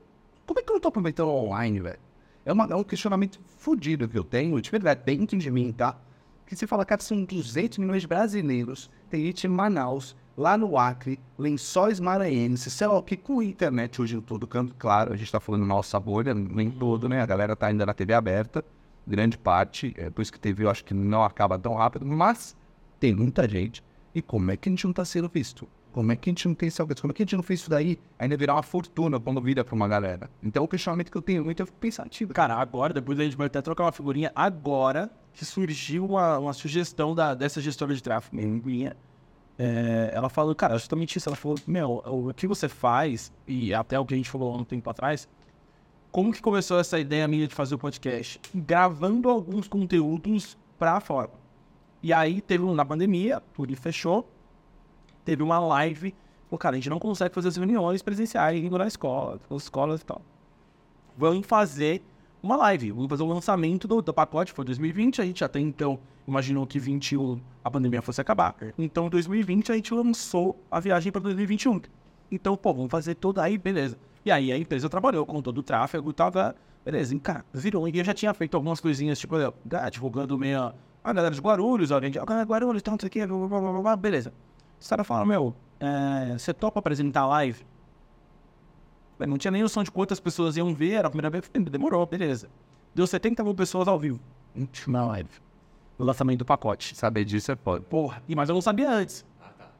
[0.47, 1.99] como é que eu não tô aproveitando online, velho?
[2.45, 5.99] É, uma- é um questionamento fodido que eu tenho, de verdade, dentro de mim, tá?
[6.47, 10.79] Que você fala, cara, são 200 milhões de brasileiros, tem gente em Manaus, lá no
[10.79, 15.17] Acre, Lençóis Maranhenses, sei lá o que, com internet hoje em todo canto, claro, a
[15.17, 17.21] gente tá falando nossa bolha, nem todo, né?
[17.21, 18.65] A galera tá ainda na TV aberta,
[19.07, 22.57] grande parte, é por isso que TV eu acho que não acaba tão rápido, mas
[22.99, 23.85] tem muita gente.
[24.15, 25.69] E como é que a gente não tá sendo visto?
[25.93, 27.03] Como é que a gente não tem esse alcance?
[27.03, 27.99] Como é que a gente não fez isso daí?
[28.19, 30.31] Ainda virar uma fortuna quando vira pra uma galera.
[30.43, 32.33] Então o questionamento que eu tenho muito é pensativo.
[32.33, 36.53] Cara, agora, depois a gente vai até trocar uma figurinha, agora que surgiu uma, uma
[36.55, 38.97] sugestão da, dessa gestora de tráfego minha.
[39.63, 41.29] É, ela falou, cara, justamente isso.
[41.29, 44.57] Ela falou, meu, o que você faz, e até o que a gente falou há
[44.57, 45.29] um tempo atrás,
[46.11, 48.41] como que começou essa ideia minha de fazer o podcast?
[48.55, 51.29] Gravando alguns conteúdos pra fora.
[52.03, 54.27] E aí teve um na pandemia, tudo fechou.
[55.27, 56.15] Teve uma live.
[56.49, 60.07] Pô, cara, a gente não consegue fazer as reuniões presenciais na escola, nas escolas e
[60.07, 60.23] tal.
[61.19, 62.03] Vamos fazer
[62.43, 62.91] uma live.
[62.93, 64.53] Vamos fazer o lançamento do, do pacote.
[64.53, 68.55] Foi 2020, a gente até então imaginou que 21 a pandemia fosse acabar.
[68.79, 71.81] Então, em 2020, a gente lançou a viagem para 2021.
[72.31, 73.99] Então, pô, vamos fazer toda aí, beleza.
[74.25, 76.55] E aí a empresa trabalhou com todo o tráfego e tava.
[76.85, 77.89] Beleza, e, cara, virou.
[77.89, 80.73] E eu já tinha feito algumas coisinhas, tipo, ah, divulgando meio.
[81.03, 83.83] A galera de Guarulhos, a gente, ah, Guarulhos, tal, não sei o blá, blá, blá,
[83.83, 84.33] blá, beleza.
[84.79, 87.65] Os caras falaram, meu, é, você topa apresentar a live?
[89.27, 91.51] Eu Não tinha nem noção de quantas pessoas iam ver, era a primeira vez, eu
[91.51, 92.49] falei, demorou, beleza.
[92.95, 94.21] Deu 70 mil pessoas ao vivo
[94.87, 95.31] na live.
[95.99, 96.97] no lançamento do pacote.
[96.97, 97.81] Saber disso é foda.
[97.83, 99.25] Porra, e, mas eu não sabia antes.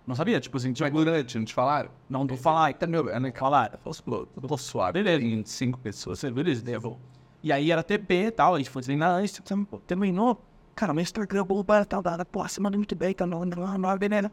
[0.07, 1.91] Não sabia, tipo assim, Mas durante, não te falaram?
[2.09, 3.79] não vou falar, Tá, meu, é falar.
[3.85, 4.95] Eu tô suave.
[4.95, 5.25] Beleza.
[5.25, 6.19] Em cinco pessoas.
[6.19, 6.99] Você, beleza, devo.
[7.43, 10.45] E aí era TP e tal, a gente foi treinar antes, pô, terminou.
[10.75, 13.99] Cara, meu Instagram bomba tal, dada, pô, você manda muito bem, tá não, não, não,
[13.99, 14.31] beleza.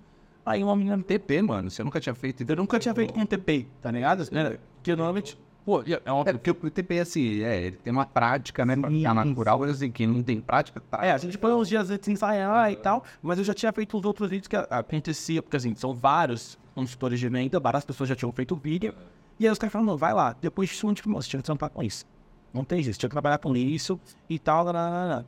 [0.47, 2.45] Aí uma menina, TP, mano, você nunca tinha feito.
[2.47, 4.23] eu nunca tinha feito com TP, tá ligado?
[4.31, 4.57] Né?
[4.75, 8.77] Porque normalmente, pô, é É, porque o TP, assim, é, ele tem uma prática, né?
[8.77, 11.05] Pra ficar natural, mas assim, quem não tem prática, tá.
[11.05, 13.73] É, a gente foi uns dias antes de ensaiar e tal, mas eu já tinha
[13.73, 18.07] feito uns outros vídeos que acontecia, porque assim, são vários consultores de venda, várias pessoas
[18.07, 18.95] já tinham feito vídeo,
[19.37, 21.69] e aí os caras falaram, não, vai lá, depois disso, tipo, você tinha que trampar
[21.71, 22.05] com isso.
[22.53, 25.25] Não tem jeito, tinha que trabalhar com isso e tal, lá, lá, lá, lá.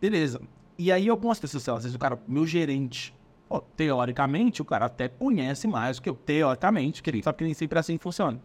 [0.00, 0.40] beleza.
[0.78, 3.12] E aí algumas pessoas, às vezes o cara, meu gerente,
[3.50, 7.44] ó, teoricamente, o cara até conhece mais do que eu, teoricamente, que ele sabe que
[7.44, 8.40] nem sempre assim funciona.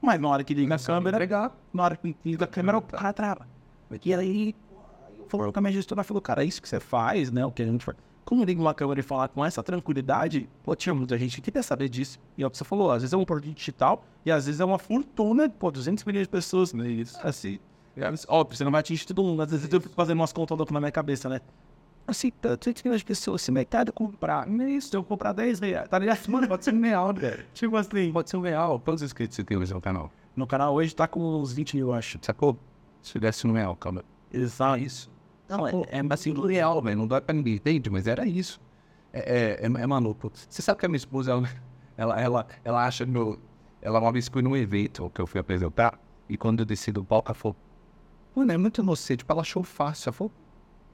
[0.00, 3.12] Mas na hora que liga a câmera, na hora que liga a câmera, o cara
[3.12, 3.46] trava.
[4.04, 4.54] E aí,
[5.28, 7.46] falou com a minha gestora, falou, cara, é isso que você faz, né?
[7.46, 7.96] O que a gente faz.
[8.24, 11.62] Como liga uma câmera e falar com essa tranquilidade, pô, tinha muita gente que queria
[11.62, 12.18] saber disso.
[12.36, 14.60] E é o que você falou, às vezes é um produto digital e às vezes
[14.60, 16.72] é uma fortuna, pô, 200 milhões de pessoas.
[16.72, 16.88] Né?
[16.88, 17.58] Isso, assim,
[17.96, 19.42] é, óbvio, você não vai atingir todo mundo.
[19.42, 21.40] Às vezes eu fico fazendo umas contas na minha cabeça, né?
[22.06, 25.88] Assim, 200 milhões de pessoas, se metade comprar, não é isso, eu comprar 10 reais,
[25.88, 26.28] tá ligado?
[26.28, 27.44] Mano, pode ser um real, velho.
[27.54, 28.80] Tipo assim, Pode ser um real.
[28.80, 30.10] Quantos inscritos você tem no seu canal?
[30.34, 32.18] no canal hoje tá com uns 20 mil, eu acho.
[32.22, 32.58] Sacou?
[33.02, 34.04] Se desse um real, calma.
[34.32, 34.78] Exato.
[34.82, 35.10] Isso.
[35.48, 36.96] Não, é, é assim, do real, velho.
[36.96, 37.90] Não dói pra ninguém, entende?
[37.90, 38.60] Mas era isso.
[39.12, 40.30] É, é, é, é maluco.
[40.32, 41.48] Você sabe que a minha esposa, ela,
[41.96, 43.38] ela, ela, ela acha meu.
[43.80, 45.98] Ela uma vez foi num evento que eu fui apresentar,
[46.28, 47.56] e quando eu desci do palco, ela falou:
[48.34, 49.18] Mano, é muito inocente.
[49.18, 50.08] Tipo, ela achou fácil.
[50.08, 50.32] Ela falou: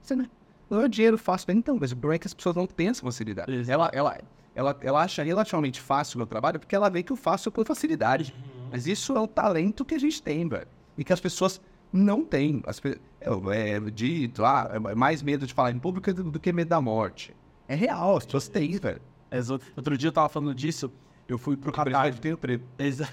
[0.00, 0.24] Você não
[0.70, 1.50] não é dinheiro fácil.
[1.52, 3.70] Então, mas o problema é que as pessoas não têm essa facilidade.
[3.70, 4.18] Ela, ela,
[4.54, 7.64] ela, ela acha relativamente fácil o meu trabalho porque ela vê que eu faço com
[7.64, 8.34] facilidade.
[8.70, 10.66] Mas isso é um talento que a gente tem, velho.
[10.96, 11.60] E que as pessoas
[11.92, 12.62] não têm.
[12.66, 16.68] As, é, é dito, ah, é mais medo de falar em público do, que medo
[16.68, 17.34] da morte.
[17.66, 19.00] É real, as pessoas têm, velho.
[19.76, 20.90] Outro dia eu tava falando disso,
[21.28, 22.12] eu fui pro Catar.
[22.14, 22.38] tem o.
[22.78, 23.08] Exa-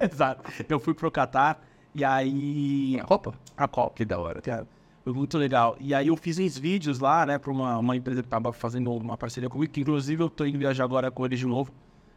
[0.00, 0.42] Exato.
[0.68, 1.60] Eu fui pro Catar
[1.94, 2.98] e aí.
[3.00, 3.34] A Copa?
[3.56, 3.94] A Copa.
[3.94, 4.40] Que da hora.
[4.40, 4.66] Cara,
[5.08, 5.76] foi muito legal.
[5.80, 8.92] E aí eu fiz uns vídeos lá, né, pra uma, uma empresa que tava fazendo
[8.92, 11.72] uma parceria comigo, que inclusive eu tô indo viajar agora com eles de novo,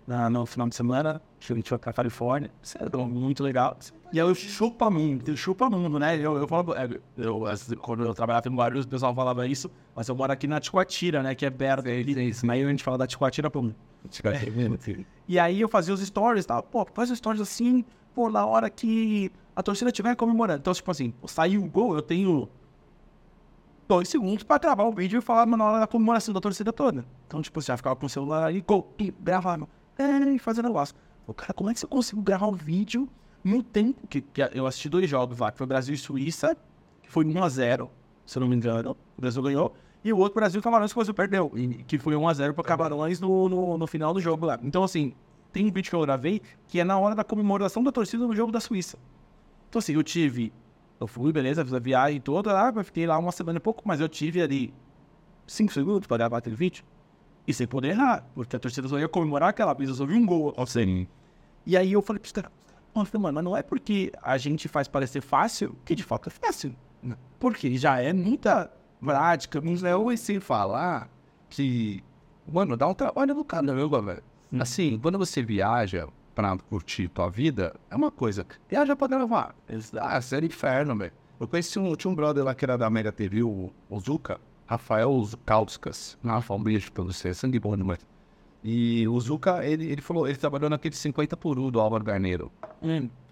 [0.06, 2.52] na, no final de semana, que a gente vai pra Califórnia.
[2.62, 3.78] Isso é muito legal.
[4.12, 6.18] E aí eu chupa mundo, eu chupa mundo, né?
[6.18, 9.72] Eu, eu falo, é, eu, as- quando eu trabalhava em Guarulhos, o pessoal falava isso,
[9.96, 11.88] mas eu moro aqui na Ticoatira, né, que é perto.
[11.88, 12.14] ali.
[12.50, 13.72] Aí a gente fala da Ticoatira, pô,
[15.28, 16.62] e aí eu fazia os stories, tá?
[16.62, 20.60] Pô, faz os stories assim, pô, na hora que a torcida estiver comemorando.
[20.60, 22.50] Então, tipo assim, saiu o gol, eu tenho
[23.96, 27.06] dois segundos pra gravar o vídeo e falar na hora da comemoração da torcida toda.
[27.28, 29.68] Então, tipo, você já ficava com o celular e gol, e gravava,
[29.98, 30.96] é, e fazendo negócio.
[31.26, 33.10] Pô, cara, como é que você conseguiu gravar um vídeo
[33.44, 36.56] no tempo que, que eu assisti dois jogos lá, que foi Brasil e Suíça,
[37.04, 37.90] que foi 1x0,
[38.26, 39.74] se eu não me engano, o Brasil ganhou.
[40.04, 42.64] E o outro Brasil e Camarões que o Brasil perdeu, e- que foi 1x0 para
[42.64, 44.58] Camarões no, no, no final do jogo lá.
[44.64, 45.14] Então, assim,
[45.52, 48.34] tem um vídeo que eu gravei que é na hora da comemoração da torcida no
[48.36, 48.98] jogo da Suíça.
[49.70, 50.54] Então, assim, eu tive.
[51.02, 53.82] Eu fui, beleza, fiz a viagem toda lá, eu fiquei lá uma semana e pouco,
[53.84, 54.72] mas eu tive ali
[55.48, 56.84] 5 segundos para gravar aquele vídeo.
[57.48, 60.14] E sem poder errar, porque a torcida só ia comemorar aquela vez, eu só vi
[60.14, 60.54] um gol.
[60.68, 61.08] Sim.
[61.66, 62.52] E aí eu falei pros caras,
[62.94, 66.76] mano, mas não é porque a gente faz parecer fácil que de fato é fácil.
[67.40, 68.72] Porque já é muita
[69.04, 71.10] prática, Não é sem falar
[71.50, 72.04] que,
[72.48, 74.24] mano, dá um trabalho do caramba, velho.
[74.60, 78.46] Assim, quando você viaja pra curtir tua vida, é uma coisa.
[78.70, 79.56] Viaja pra gravar.
[80.00, 81.12] Ah, isso era inferno, velho.
[81.40, 84.40] Eu conheci um, tinha um brother lá que era da América TV, o, o Zuka,
[84.68, 86.18] Rafael Zukauskas.
[86.24, 88.00] Rafa, um beijo pra você, sangue bom demais.
[88.64, 92.52] E o Zuka, ele, ele falou, ele trabalhou naquele 50 por 1 do Álvaro Garneiro.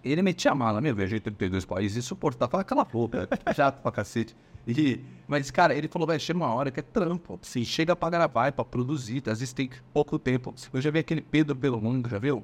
[0.03, 2.49] Ele metia a mala, meu, viajei 32 países, insuportável.
[2.51, 4.35] Fala, cala a boca, chato pra cacete.
[4.67, 7.39] E, mas, cara, ele falou, vai, chega uma hora que é trampo.
[7.41, 10.53] Sim, chega pra gravar, é pra produzir, às vezes tem pouco tempo.
[10.73, 12.43] Eu já vi aquele Pedro pelo mundo, já viu?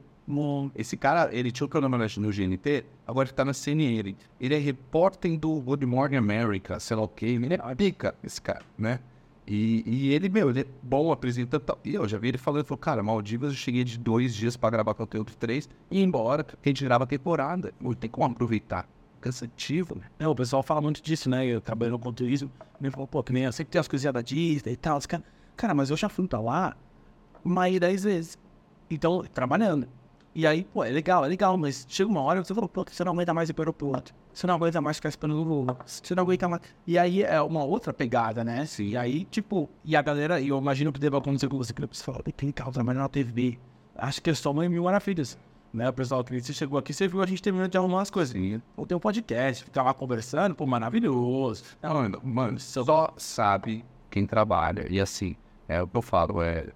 [0.75, 4.15] Esse cara, ele tinha o programa no GNT, agora ele tá na CNN.
[4.39, 7.27] Ele é repórter do Good Morning America, sei lá o quê.
[7.27, 8.99] Ele é pica, esse cara, né?
[9.47, 11.61] E, e ele, meu, ele é bom apresentando.
[11.61, 11.79] tal.
[11.83, 14.57] E eu já vi ele falando, ele falou, cara, Maldivas eu cheguei de dois dias
[14.57, 17.71] pra gravar conteúdo de três e ir embora, porque a gente grava temporada.
[17.79, 18.87] Não tem como aproveitar.
[19.21, 20.05] Cansativo, né?
[20.19, 21.45] É, o pessoal fala muito disso, né?
[21.45, 22.51] Eu trabalhando com turismo.
[22.79, 24.99] Me falou, pô, que nem eu sempre tem as coisinhas da Disney e tal.
[25.07, 25.23] Cara,
[25.55, 26.75] cara, mas eu já fui pra lá
[27.43, 28.37] mais dez vezes.
[28.89, 29.87] Então, trabalhando.
[30.35, 32.83] E aí, pô, é legal, é legal, mas chega uma hora que você falou, pô,
[32.85, 34.13] você não aguenta mais ir pro aeroporto.
[34.33, 35.77] Você não aguenta mais ficar esperando o voo.
[35.85, 36.61] Você não aguenta mais.
[36.85, 38.65] E aí é uma outra pegada, né?
[38.65, 38.89] Sim.
[38.89, 41.81] E aí, tipo, e a galera, e eu imagino que deva acontecer com você, que
[41.81, 43.57] você fala, tem carro trabalhando na TV.
[43.95, 45.37] Acho que é só mãe mil maravilhas.
[45.73, 48.09] Né, o pessoal que você chegou aqui, você viu a gente terminando de arrumar as
[48.09, 48.35] coisas.
[48.75, 51.63] Ou tem um podcast, ficar lá conversando, pô, maravilhoso.
[51.81, 54.85] Mano, mano, só sabe quem trabalha.
[54.89, 55.35] E assim,
[55.67, 56.67] é o que eu falo, é.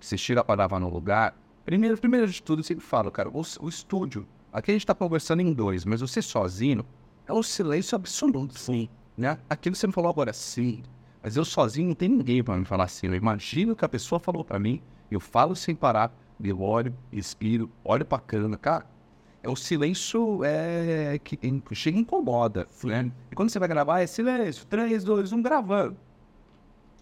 [0.00, 1.34] Você chega para gravar no lugar.
[1.64, 4.26] Primeiro, primeiro de tudo, eu sempre falo, cara, o, o estúdio.
[4.52, 6.84] Aqui a gente tá conversando em dois, mas você sozinho
[7.26, 8.58] é um silêncio absoluto.
[8.58, 8.88] Sim.
[9.16, 9.38] Né?
[9.48, 10.82] Aquilo que você me falou agora, sim.
[11.22, 13.06] Mas eu sozinho não tem ninguém para me falar assim.
[13.06, 17.70] Eu imagino que a pessoa falou para mim, eu falo sem parar, eu olho, expiro,
[17.82, 18.86] olho pra câmera, cara.
[19.42, 21.38] É o silêncio é, que
[21.72, 23.10] chega e incomoda, né?
[23.30, 25.96] E quando você vai gravar, é silêncio, 3, 2, 1, gravando.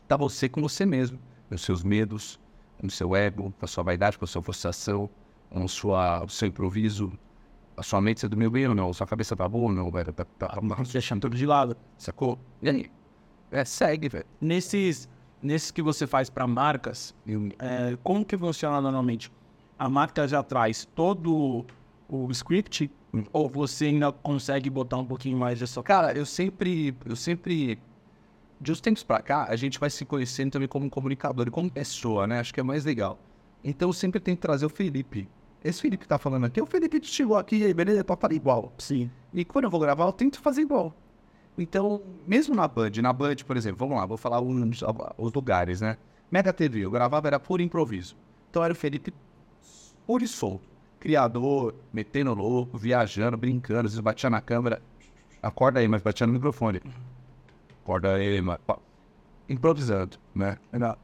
[0.06, 2.40] Tá você com você mesmo, nos seus medos,
[2.82, 5.08] no seu ego, com a sua vaidade, com a sua frustração,
[5.48, 7.12] com sua, o seu improviso.
[7.76, 8.90] A sua mente, você dormiu bem ou não?
[8.90, 10.12] A sua cabeça tá boa ou não, velho?
[10.12, 10.58] Tá, tá,
[10.92, 11.76] Deixando tudo de lado.
[11.96, 12.38] Sacou?
[12.60, 12.90] E aí?
[13.50, 14.26] É, segue, velho.
[14.40, 15.08] Nesses,
[15.42, 17.14] nesses que você faz para marcas,
[17.58, 19.32] é, como que funciona normalmente?
[19.78, 21.64] A marca já traz todo
[22.08, 22.90] o script
[23.32, 27.78] ou você ainda consegue botar um pouquinho mais de sua Cara, eu sempre, eu sempre,
[28.62, 31.68] de uns tempos pra cá, a gente vai se conhecendo também como comunicador e como
[31.68, 32.38] pessoa, né?
[32.38, 33.18] Acho que é mais legal.
[33.64, 35.28] Então eu sempre tento trazer o Felipe.
[35.64, 38.72] Esse Felipe que tá falando aqui, o Felipe que chegou aqui, beleza, falar igual.
[38.78, 39.10] Sim.
[39.34, 40.94] E quando eu vou gravar, eu tento fazer igual.
[41.58, 44.82] Então, mesmo na Band, na Band, por exemplo, vamos lá, vou falar os,
[45.18, 45.98] os lugares, né?
[46.30, 48.16] Mega TV, eu gravava, era puro improviso.
[48.48, 49.12] Então era o Felipe
[50.06, 50.70] puro e solto.
[51.00, 54.80] Criador, metendo louco, viajando, brincando, às vezes batia na câmera.
[55.42, 56.80] Acorda aí, mas batia no microfone.
[57.82, 58.58] Acorda aí, mas.
[59.48, 60.56] Improvisando, né?
[60.72, 60.96] A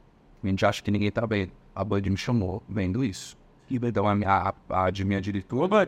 [0.47, 1.51] gente acha que ninguém tá vendo.
[1.75, 3.37] A Band me chamou vendo isso.
[3.69, 5.87] Então a, minha- a, a de minha diretora.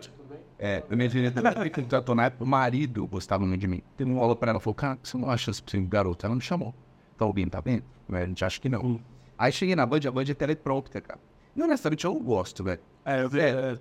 [0.60, 3.82] É, a minha diretora que contratou na época, o marido gostava muito de mim.
[3.98, 6.24] Ele não falou pra ela, falou, cara, você não acha esse garoto?
[6.26, 6.76] Ela me chamou.
[7.16, 7.84] Então alguém tá vendo?
[8.12, 9.00] A gente acha que não.
[9.38, 11.20] Aí cheguei na Band, a Band é teleprompter, cara.
[11.56, 12.80] E honestamente eu não gosto, velho.
[13.04, 13.80] É, eu É,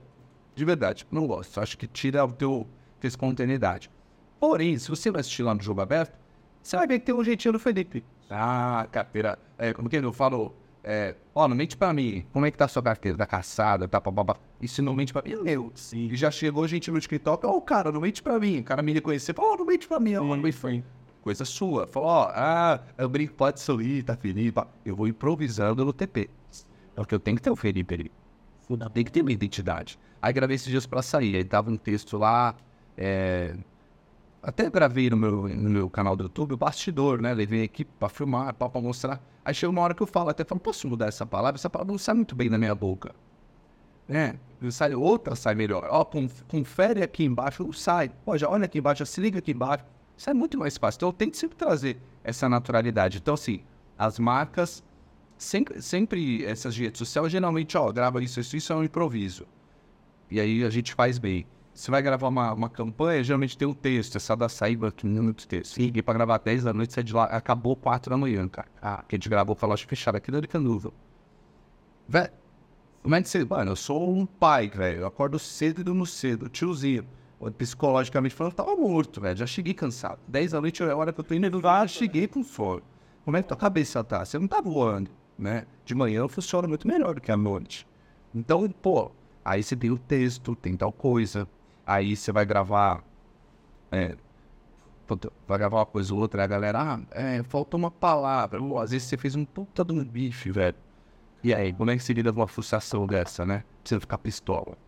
[0.55, 1.61] de verdade, não gosto.
[1.61, 2.67] Acho que tira o teu,
[2.99, 3.91] tua espontaneidade.
[4.39, 6.19] Porém, se você vai assistir lá no jogo aberto,
[6.63, 8.05] você vai ver que tem um jeitinho do Felipe.
[8.31, 9.39] Ah, carteira.
[9.59, 10.55] É, como que eu falo?
[10.83, 12.25] É, ó, não mente pra mim.
[12.33, 13.19] Como é que tá a sua carteira?
[13.19, 14.37] Tá caçada, tá papapá.
[14.61, 15.73] Isso não mente pra mim, é meu.
[15.75, 16.09] Sim.
[16.11, 18.61] E já chegou gente no escritório, ó, cara, não mente pra mim.
[18.61, 20.85] O cara me reconheceu, ó, não mente pra mim, mente pra mim.
[21.23, 21.87] Coisa sua.
[21.87, 24.53] Falou, ó, ah, eu brinco, pode sorrir, tá feliz.
[24.53, 24.67] pá.
[24.85, 26.31] Eu vou improvisando no TP.
[26.95, 28.11] Porque eu tenho que ter o Felipe ali.
[28.93, 29.99] Tem que ter uma identidade.
[30.23, 31.37] Aí gravei esses dias pra sair.
[31.37, 32.55] Aí tava um texto lá.
[32.97, 33.55] é,
[34.43, 37.35] Até gravei no meu, no meu canal do YouTube o bastidor, né?
[37.35, 39.21] Levei a equipe pra filmar, pra, pra mostrar.
[39.45, 41.59] Aí chegou uma hora que eu falo, até falo, posso mudar essa palavra?
[41.59, 43.15] Essa palavra não sai muito bem da minha boca.
[44.09, 44.39] Né?
[44.71, 45.87] Sai, outra sai melhor.
[45.91, 48.11] Ó, conf- confere aqui embaixo, não sai.
[48.27, 49.85] Ó, já olha aqui embaixo, já se liga aqui embaixo.
[50.17, 50.99] Sai muito mais fácil.
[50.99, 53.19] Então eu tento sempre trazer essa naturalidade.
[53.19, 53.63] Então, assim,
[53.99, 54.83] as marcas
[55.37, 59.47] sempre, sempre essas redes sociais, geralmente, ó, grava isso, isso, isso é um improviso.
[60.31, 61.47] E aí a gente faz bem.
[61.73, 65.45] Você vai gravar uma, uma campanha, geralmente tem um texto, essa da saída, que minutos
[65.45, 65.79] de texto.
[65.81, 68.69] E pra gravar 10 da noite, sai de lá, acabou 4 da manhã, cara.
[68.83, 70.93] Ah, que a gente gravou com a loja fechada aqui da Canudo.
[72.09, 72.31] Velho,
[73.03, 73.45] como é que você.
[73.45, 75.01] Mano, eu sou um pai, velho.
[75.01, 77.07] Eu acordo cedo e durmo cedo, tiozinho.
[77.57, 79.37] Psicologicamente falando, eu tava morto, velho.
[79.37, 80.19] Já cheguei cansado.
[80.29, 82.83] 10 da noite é a hora que eu tô indo já cheguei com fome.
[83.25, 84.25] Como é que tua cabeça tá?
[84.25, 85.67] Você não tá voando, né?
[85.85, 87.87] De manhã funciona muito melhor do que à noite.
[88.35, 89.11] Então, pô,
[89.43, 91.49] aí você tem o texto, tem tal coisa.
[91.91, 93.03] Aí você vai gravar.
[93.91, 94.15] É,
[95.49, 98.61] vai gravar uma coisa ou outra, a galera, ah, é, faltou uma palavra.
[98.61, 100.77] Pô, às vezes você fez um puta de um bife, velho.
[101.43, 103.65] E aí, como é que se lida com uma frustração dessa, né?
[103.81, 104.79] Precisa ficar pistola.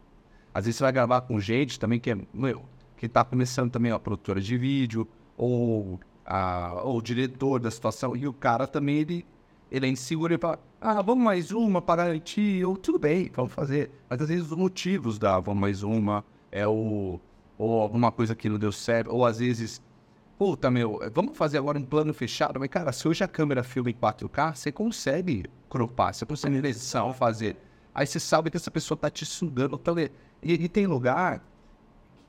[0.55, 2.63] Às vezes você vai gravar com gente também que é, meu,
[2.97, 8.15] que tá começando também a produtora de vídeo, ou, a, ou o diretor da situação,
[8.15, 9.27] e o cara também, ele,
[9.73, 13.53] ele é inseguro e fala, ah, vamos mais uma para garantir, ou tudo bem, vamos
[13.53, 13.91] fazer.
[14.09, 17.19] Mas às vezes os motivos da vamos mais uma é o,
[17.59, 19.83] ou alguma coisa que não deu certo, ou às vezes,
[20.39, 23.91] puta, meu, vamos fazer agora um plano fechado, mas cara, se hoje a câmera filma
[23.91, 27.57] em 4K, você consegue cropar, você consegue edição fazer.
[27.95, 29.79] Aí você sabe que essa pessoa tá te sugando.
[29.81, 30.11] Então, e,
[30.43, 31.43] e tem lugar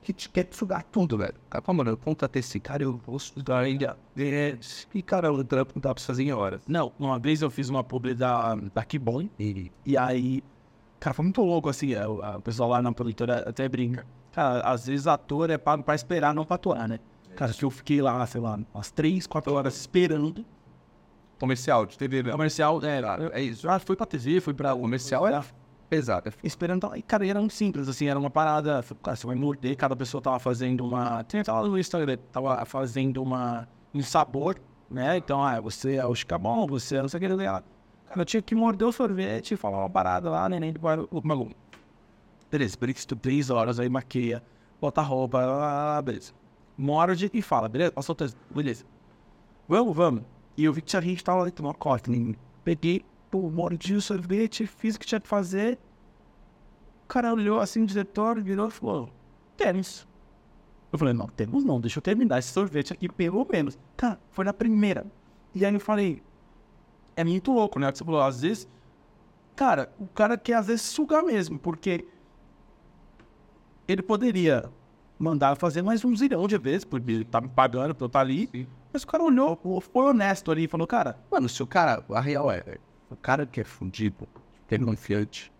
[0.02, 1.34] que te quer te sugar tudo, velho.
[1.48, 3.96] Cara, fala, mano, eu contratei esse cara, eu vou estudar ainda.
[4.16, 6.60] E cara, o trampo não dá pra fazer em horas.
[6.68, 10.44] Não, uma vez eu fiz uma publi da, da Kibon e aí,
[11.04, 11.92] cara, foi muito louco assim.
[11.92, 14.06] é, O, pessoal lá na produtora até brinca.
[14.32, 16.98] Cara, às vezes ator é pago pra esperar, não pra atuar, né?
[17.36, 20.44] Cara, que eu fiquei lá, sei lá, umas 3, 4 horas esperando.
[21.38, 22.32] Comercial, de TV mesmo.
[22.32, 23.68] Comercial, é, é isso.
[23.68, 24.74] que foi pra TV, foi pra.
[24.74, 25.42] Comercial é
[25.90, 26.30] pesado.
[26.30, 26.80] é esperando.
[26.80, 26.96] tal.
[26.96, 28.82] E, cara, era muito simples, assim, era uma parada.
[29.02, 31.22] Cara, você vai morder, cada pessoa tava fazendo uma.
[31.24, 33.68] Tem tava no Instagram, tava fazendo uma.
[33.92, 34.56] um sabor,
[34.90, 35.18] né?
[35.18, 37.73] Então, ah, você é o chicabon, você é não sei o que.
[38.08, 41.20] Cara, eu tinha que morder o sorvete e falar uma parada lá, neném, depois o
[41.26, 41.54] maluco.
[42.50, 44.42] Beleza, brinca três horas, aí maqueia,
[44.80, 46.32] bota a roupa, ah, beleza.
[46.76, 47.92] Morde e fala, beleza?
[47.92, 48.84] Passou texto, beleza.
[49.68, 50.22] Vamos, vamos.
[50.56, 52.10] E eu vi que tinha gente tava lá tomando costa.
[52.10, 52.34] né?
[52.62, 55.78] Peguei, pô, mordi o sorvete, fiz o que tinha que fazer.
[57.04, 59.10] O cara olhou assim, o diretor virou e falou:
[59.56, 60.06] tênis.
[60.92, 63.76] Eu falei, não, temos não, deixa eu terminar esse sorvete aqui, pelo menos.
[63.96, 65.04] Cara, foi na primeira.
[65.52, 66.22] E aí eu falei,
[67.16, 67.90] é muito louco, né?
[67.92, 68.68] Você falou, às vezes,
[69.54, 72.06] cara, o cara quer às vezes sugar mesmo, porque
[73.86, 74.70] ele poderia
[75.18, 78.20] mandar fazer mais um zilhão de vezes, porque ele tá me pagando pra eu estar
[78.20, 78.68] ali.
[78.92, 79.58] Mas o cara olhou,
[79.92, 83.16] foi honesto ali e falou, cara, Mano, se o cara, a real é, velho, o
[83.16, 84.28] cara que é fundido,
[84.68, 85.52] que é confiante,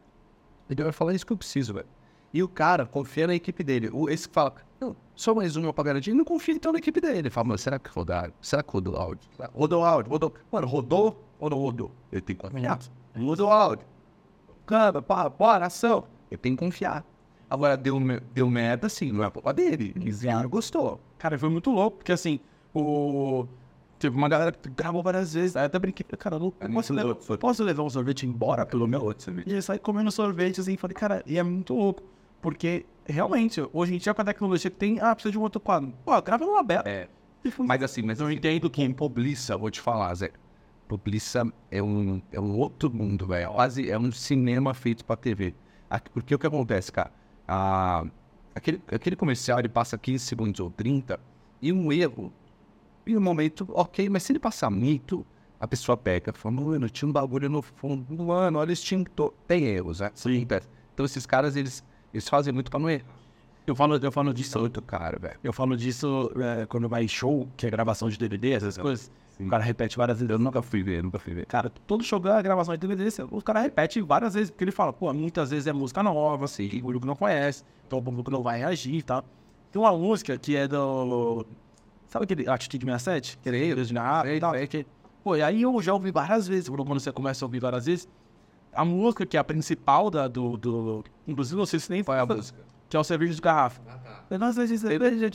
[0.69, 1.87] ele vai falar isso que eu preciso, velho.
[2.33, 3.91] E o cara confia na equipe dele.
[3.93, 7.01] O, esse que fala, não, só mais um garantir, ele não confia então na equipe
[7.01, 7.19] dele.
[7.19, 8.33] Ele fala, mano, será que rodaram?
[8.41, 9.29] Será que rodou áudio?
[9.53, 10.35] Rodou áudio, rodou.
[10.51, 11.91] Mano, rodou ou não?
[12.11, 12.79] Eu tenho que confiar.
[13.17, 13.87] Rodou áudio.
[14.67, 16.05] Câmera, pá, bora, ação.
[16.31, 17.05] Eu tenho que confiar.
[17.49, 18.01] Agora, deu,
[18.33, 19.93] deu merda, sim, não é culpa dele.
[19.97, 21.01] Vieram, gostou.
[21.19, 22.41] Cara, foi muito louco, porque assim,
[22.75, 23.47] o.
[23.99, 25.57] Teve uma galera que gravou várias vezes.
[25.57, 28.89] Aí até brinquei, cara, É posso, muito levar, louco, posso levar um sorvete embora pelo
[28.89, 29.03] meu.
[29.03, 29.49] Outro sorvete.
[29.49, 32.03] E eu saí comendo sorvete assim, falei, cara, e é muito louco.
[32.43, 35.61] Porque, realmente, hoje em dia com a tecnologia que tem, ah, precisa de um outro
[35.61, 35.95] quadro.
[36.05, 36.89] Pô, grava numa aberta.
[36.91, 37.09] É.
[37.59, 40.31] Mas assim, mas eu entendo que em Publiça, vou te falar, Zé.
[40.89, 43.51] Publiça é um, é um outro mundo, velho.
[43.53, 45.55] Quase é um cinema feito pra TV.
[46.13, 47.11] Porque o que acontece, cara?
[47.47, 48.05] Ah,
[48.55, 51.19] aquele, aquele comercial ele passa 15 segundos ou 30
[51.61, 52.33] e um erro.
[53.07, 55.27] E um momento, ok, mas se ele passar muito,
[55.61, 59.33] a pessoa pega e fala, mano, tinha um bagulho no fundo, mano, olha esse extintor.
[59.47, 60.11] Tem erros, né?
[60.15, 60.47] Sim.
[60.93, 63.25] Então esses caras, eles, eles fazem muito pra não errar.
[63.67, 64.59] Eu falo, eu falo disso.
[64.59, 65.39] Muito caro, velho.
[65.43, 69.11] Eu falo disso é, quando vai show, que é gravação de DVD, essas coisas.
[69.41, 70.31] O cara repete várias vezes.
[70.31, 71.47] Eu nunca fui ver, nunca fui ver.
[71.47, 74.93] Cara, todo show é gravação de DVD, o cara repete várias vezes, porque ele fala,
[74.93, 78.43] pô, muitas vezes é música nova, assim, o público não conhece, então o público não
[78.43, 79.25] vai reagir e tal.
[79.73, 81.45] Tem uma música que é do.
[82.07, 83.39] Sabe aquele Atitude 67?
[83.39, 84.53] Que é Deus de Narrado e tal.
[84.69, 84.87] Que,
[85.23, 88.09] pô, e aí eu já ouvi várias vezes, quando você começa a ouvir várias vezes,
[88.73, 91.05] a música que é a principal da, do, do.
[91.27, 92.61] Inclusive, não sei se nem é a música?
[92.89, 93.81] Que é o cerveja de garrafa.
[94.39, 95.29] Nossa, de cerveja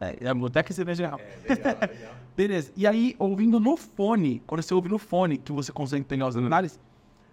[0.00, 0.32] É, é
[0.70, 1.90] e cerveja de garrafa.
[2.36, 2.72] Beleza.
[2.76, 6.34] E aí, ouvindo no fone, quando você ouve no fone, que você consegue pegar os
[6.36, 6.78] detalhes,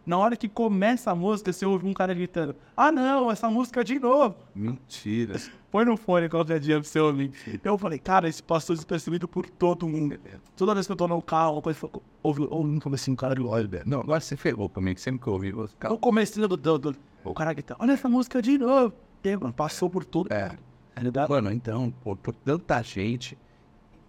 [0.05, 3.83] na hora que começa a música, você ouve um cara gritando: Ah, não, essa música
[3.83, 4.35] de novo.
[4.53, 5.35] Mentira.
[5.71, 7.31] Põe no fone qualquer dia pra você ouvir.
[7.63, 10.17] Eu falei, cara, isso passou despercebido por todo mundo.
[10.55, 13.35] Toda vez que eu tô no carro, coisa, eu ouvi, ouvi um comecinho, um cara
[13.35, 13.83] de velho.
[13.85, 15.51] Não, agora você ferrou comigo, sempre que eu ouvi.
[15.51, 16.95] você- No comecinho do, do, do
[17.25, 18.93] o cara grita, olha essa música de novo.
[19.23, 20.31] E mano, passou por tudo.
[20.31, 20.51] É.
[20.95, 21.29] Realidade.
[21.29, 23.37] Mano, então, por, por tanta gente.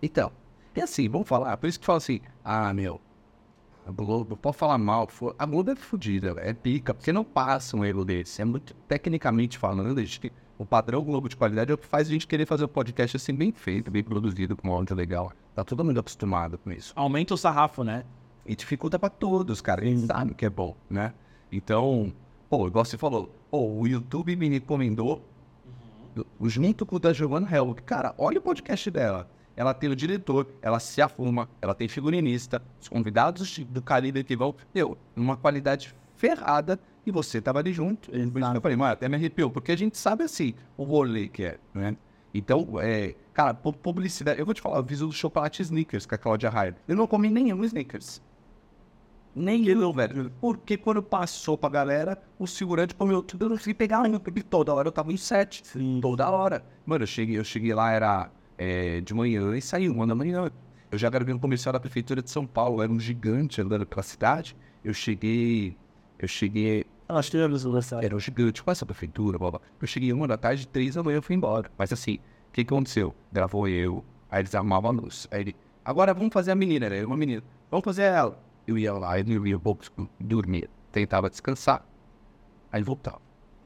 [0.01, 0.31] Então,
[0.75, 1.57] é assim, vamos falar.
[1.57, 3.01] Por isso que fala assim, ah, meu,
[3.87, 5.09] a Globo, pode falar mal.
[5.39, 8.41] A Globo é fodida, é pica, porque não passa um erro desse.
[8.43, 12.11] É muito, tecnicamente falando, gente- o padrão Globo de qualidade é o que faz a
[12.11, 15.33] gente querer fazer um podcast assim, bem feito, bem produzido, com um áudio legal.
[15.55, 16.93] Tá todo mundo acostumado com isso.
[16.97, 18.05] Aumenta o sarrafo, né?
[18.45, 19.85] E dificulta pra todos, cara.
[19.85, 21.13] Eles sabem que é bom, né?
[21.53, 22.13] Então,
[22.49, 25.23] pô, igual você falou, pô, o YouTube me recomendou,
[26.43, 27.83] junto com o da Giovanna Helg.
[27.83, 29.29] Cara, olha o podcast dela.
[29.57, 34.37] Ela tem o diretor, ela se afuma, ela tem figurinista, os convidados do calibre que
[34.37, 38.11] vão, meu, numa qualidade ferrada, e você tava ali junto.
[38.57, 41.59] Eu falei, mano, até me arrepiou, porque a gente sabe assim, o rolê que é,
[41.73, 41.97] né?
[42.35, 44.39] Então, é, cara, pu- publicidade.
[44.39, 46.77] Eu vou te falar, eu fiz o chocolate Snickers com a Claudia Raia.
[46.87, 48.21] Eu não comi nenhum Snickers.
[49.37, 50.33] Nem eu, velho.
[50.41, 54.43] Porque quando passou pra galera, o segurante comeu tudo, eu não consegui pegar um, porque
[54.43, 55.63] toda hora eu tava em sete.
[56.01, 56.65] Toda hora.
[56.87, 60.51] Mano, eu cheguei, eu cheguei lá, era é, de manhã e saí uma da manhã.
[60.91, 64.03] Eu já gravei um comercial da prefeitura de São Paulo, era um gigante andando pela
[64.03, 64.57] cidade.
[64.83, 65.77] Eu cheguei.
[66.19, 66.87] Eu cheguei.
[67.07, 68.07] Nós tivemos o lançamento.
[68.07, 69.61] Era um gigante com essa prefeitura, blá, blá.
[69.79, 71.71] Eu cheguei uma da tarde, três da manhã eu fui embora.
[71.77, 72.15] Mas assim,
[72.49, 73.15] o que, que aconteceu?
[73.31, 75.29] Gravou eu, aí eles armavam a luz.
[75.31, 77.43] Aí ele, agora vamos fazer a menina, era uma menina.
[77.71, 78.46] Vamos fazer ela.
[78.67, 79.85] Eu ia lá, eu ia pouco
[80.19, 81.87] dormir, tentava descansar,
[82.71, 83.21] aí voltava.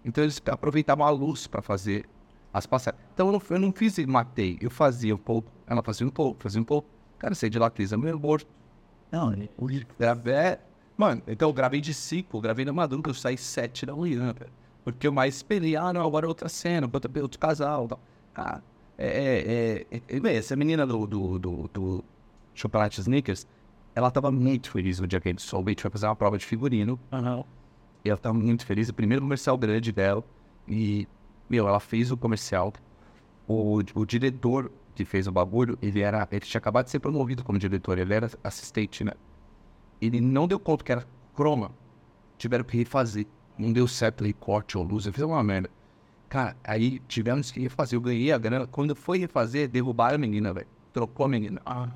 [0.04, 2.06] Então eles aproveitavam a luz para fazer
[2.52, 3.02] as passagens.
[3.14, 6.10] Então eu não, eu não fiz e matei, eu fazia um pouco, ela fazia um
[6.10, 6.88] pouco, fazia um pouco.
[7.18, 8.46] Cara, saí de lá, Cris, meio morto.
[9.10, 9.32] Não,
[9.98, 10.32] Gravei.
[10.34, 10.60] é,
[11.00, 14.34] Mano, então eu gravei de 5, gravei na madrugada, eu saí 7 da manhã.
[14.84, 18.00] Porque eu mais esperei, ah, não, agora é outra cena, outro, casal tal.
[18.34, 18.60] Ah,
[18.98, 22.04] é, é, é, é, essa menina do, do, do, do
[22.54, 23.00] Chocolate
[23.94, 26.16] ela tava muito feliz no dia que a gente soube, a gente foi fazer uma
[26.16, 27.44] prova de figurino, Aham.
[28.04, 30.24] e ela tava muito feliz, o primeiro comercial grande dela,
[30.68, 31.08] e,
[31.48, 32.72] meu, ela fez o comercial,
[33.46, 37.42] o, o diretor que fez o bagulho, ele era, ele tinha acabado de ser promovido
[37.42, 39.12] como diretor, ele era assistente, né?
[40.00, 41.72] Ele não deu conta que era croma,
[42.38, 43.26] tiveram que refazer,
[43.58, 45.70] não deu certo aí, corte ou luz, eu fiz uma merda.
[46.28, 50.52] Cara, aí tivemos que refazer, eu ganhei a grana, quando foi refazer, derrubaram a menina,
[50.52, 51.60] velho, trocou a menina.
[51.66, 51.88] Ah.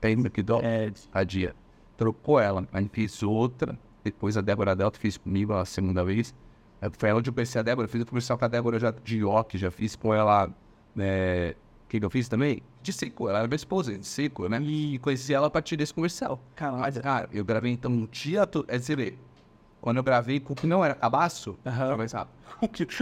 [0.00, 0.60] Tem dó.
[0.62, 1.54] É, a dia.
[1.96, 3.78] Trocou ela, aí fiz outra.
[4.04, 6.34] Depois a Débora Delta fez comigo a segunda vez.
[6.80, 7.88] Aí Foi onde eu conheci a Débora.
[7.88, 10.50] Fiz o comercial com a Débora já de York, já fiz com ela.
[10.96, 11.56] É...
[11.84, 12.62] O que, eu fiz também?
[12.82, 13.28] De seco.
[13.28, 14.60] Ela era minha esposa, de seco, né?
[14.60, 16.40] E conheci ela a partir desse comercial.
[16.56, 17.00] Caralho.
[17.00, 18.66] Cara, eu gravei então um dia todo.
[18.68, 19.14] É, você vê.
[19.80, 21.96] Quando eu gravei com o que não era cabaço, rápido.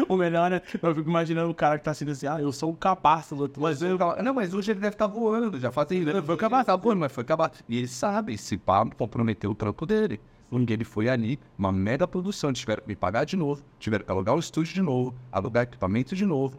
[0.09, 2.70] o, melhor é, eu fico imaginando o cara que tá assim, assim, ah, eu sou
[2.70, 3.35] um cabaço.
[3.37, 6.25] do- Mas eu ficava, não, mas hoje ele deve estar voando, já fazem anos.
[6.27, 7.53] Foi acabar, tá voando, mas foi acabar.
[7.68, 10.20] E ele sabe, esse papo comprometeu o trampo dele.
[10.51, 14.11] Porque ele foi ali, uma mega produção, tiveram que me pagar de novo, tiveram que
[14.12, 16.59] alugar o estúdio de novo, alugar equipamento de novo.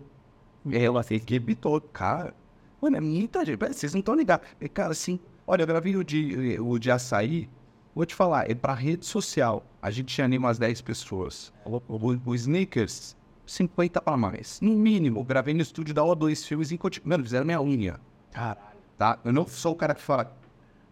[0.65, 2.33] E ela fez equipe toda, cara.
[2.81, 4.47] Mano, é muita gente, vocês não estão ligados.
[4.73, 7.47] Cara, assim, olha, eu gravei o de, o de açaí,
[7.95, 9.65] vou te falar, é pra rede social.
[9.81, 11.51] A gente ali umas 10 pessoas.
[11.65, 13.15] O, o, o Sneakers,
[13.45, 14.59] 50 para mais.
[14.61, 17.01] No mínimo, eu gravei no estúdio da O2 Filmes em Cotia.
[17.05, 17.99] Mano, fizeram minha unha,
[18.31, 18.59] Caralho.
[18.97, 19.17] tá?
[19.23, 20.35] Eu não sou o cara que fala,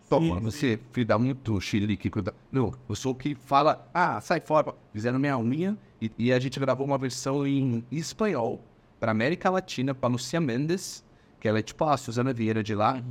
[0.10, 2.10] toma, você, filho, dá muito xilique.
[2.10, 4.74] cuida-" Não, eu sou o que fala, ah, sai fora.
[4.94, 8.62] Fizeram minha unha e, e a gente gravou uma versão em espanhol
[9.00, 11.04] pra América Latina, pra Lucia Mendes,
[11.40, 13.02] que ela é tipo a Suzana Vieira de lá.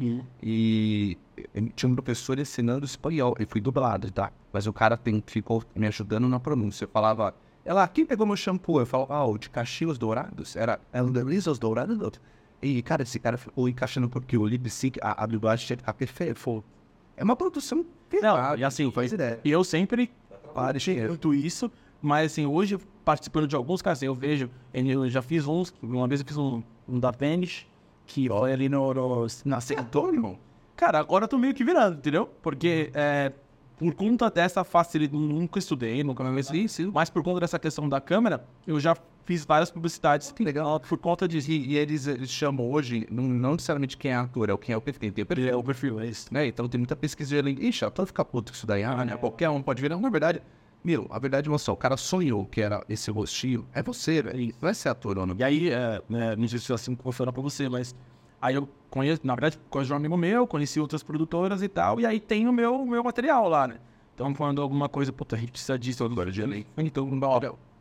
[0.42, 1.21] E eu
[1.74, 3.34] tinha um professor ensinando espanhol.
[3.38, 4.30] Eu fui dublado, tá?
[4.52, 6.84] Mas o cara tem, ficou me ajudando na pronúncia.
[6.84, 7.34] Eu falava,
[7.64, 8.80] ela, quem pegou meu shampoo?
[8.80, 10.56] Eu falava, ah, o de Caxias Dourados.
[10.56, 11.98] Era, o de Lisos Dourados.
[12.60, 16.34] E, cara, esse cara ficou encaixando porque o lip sync, a, a dublagem perfeita.
[16.34, 16.62] Foi-
[17.16, 17.84] É uma produção
[18.22, 19.40] Não, e assim, faz ideia.
[19.44, 20.10] E eu sempre
[20.78, 21.08] dinheiro.
[21.08, 21.70] muito isso,
[22.00, 26.20] mas assim, hoje participando de alguns casos, eu vejo, eu já fiz uns, uma vez
[26.20, 27.66] eu fiz um, um da Vanish,
[28.06, 29.60] que foi ali no, no na
[30.14, 30.38] irmão?
[30.82, 32.28] Cara, agora eu tô meio que virando, entendeu?
[32.42, 33.30] Porque é,
[33.78, 38.00] por conta dessa facilidade, nunca estudei, nunca me isso, mas por conta dessa questão da
[38.00, 41.52] câmera, eu já fiz várias publicidades que legal por conta disso.
[41.52, 44.72] E, e eles, eles chamam hoje, não, não necessariamente quem é ator, é o quem
[44.72, 45.12] é o perfil.
[45.12, 46.34] Tem o perfil, É o perfil, é isso.
[46.34, 46.48] né?
[46.48, 47.62] Então tem muita pesquisa de língua.
[47.62, 49.16] Ixi, pode ficar puto com isso daí, ah, né?
[49.16, 49.96] Qualquer um pode virar.
[49.96, 50.42] Na verdade,
[50.82, 53.68] meu, a verdade é só, o cara sonhou que era esse rostinho.
[53.72, 54.52] É você, velho.
[54.60, 55.36] Não é ser ator ou não.
[55.38, 57.94] E aí, é, né, não sei se assim funciona pra você, mas
[58.42, 62.00] aí eu conheço, na verdade, conheço de um amigo meu, conheci outras produtoras e tal,
[62.00, 63.76] e aí tem o meu, meu material lá, né?
[64.14, 66.66] Então, quando alguma coisa, puta, a gente precisa disso agora, de lei.
[66.76, 67.08] Então,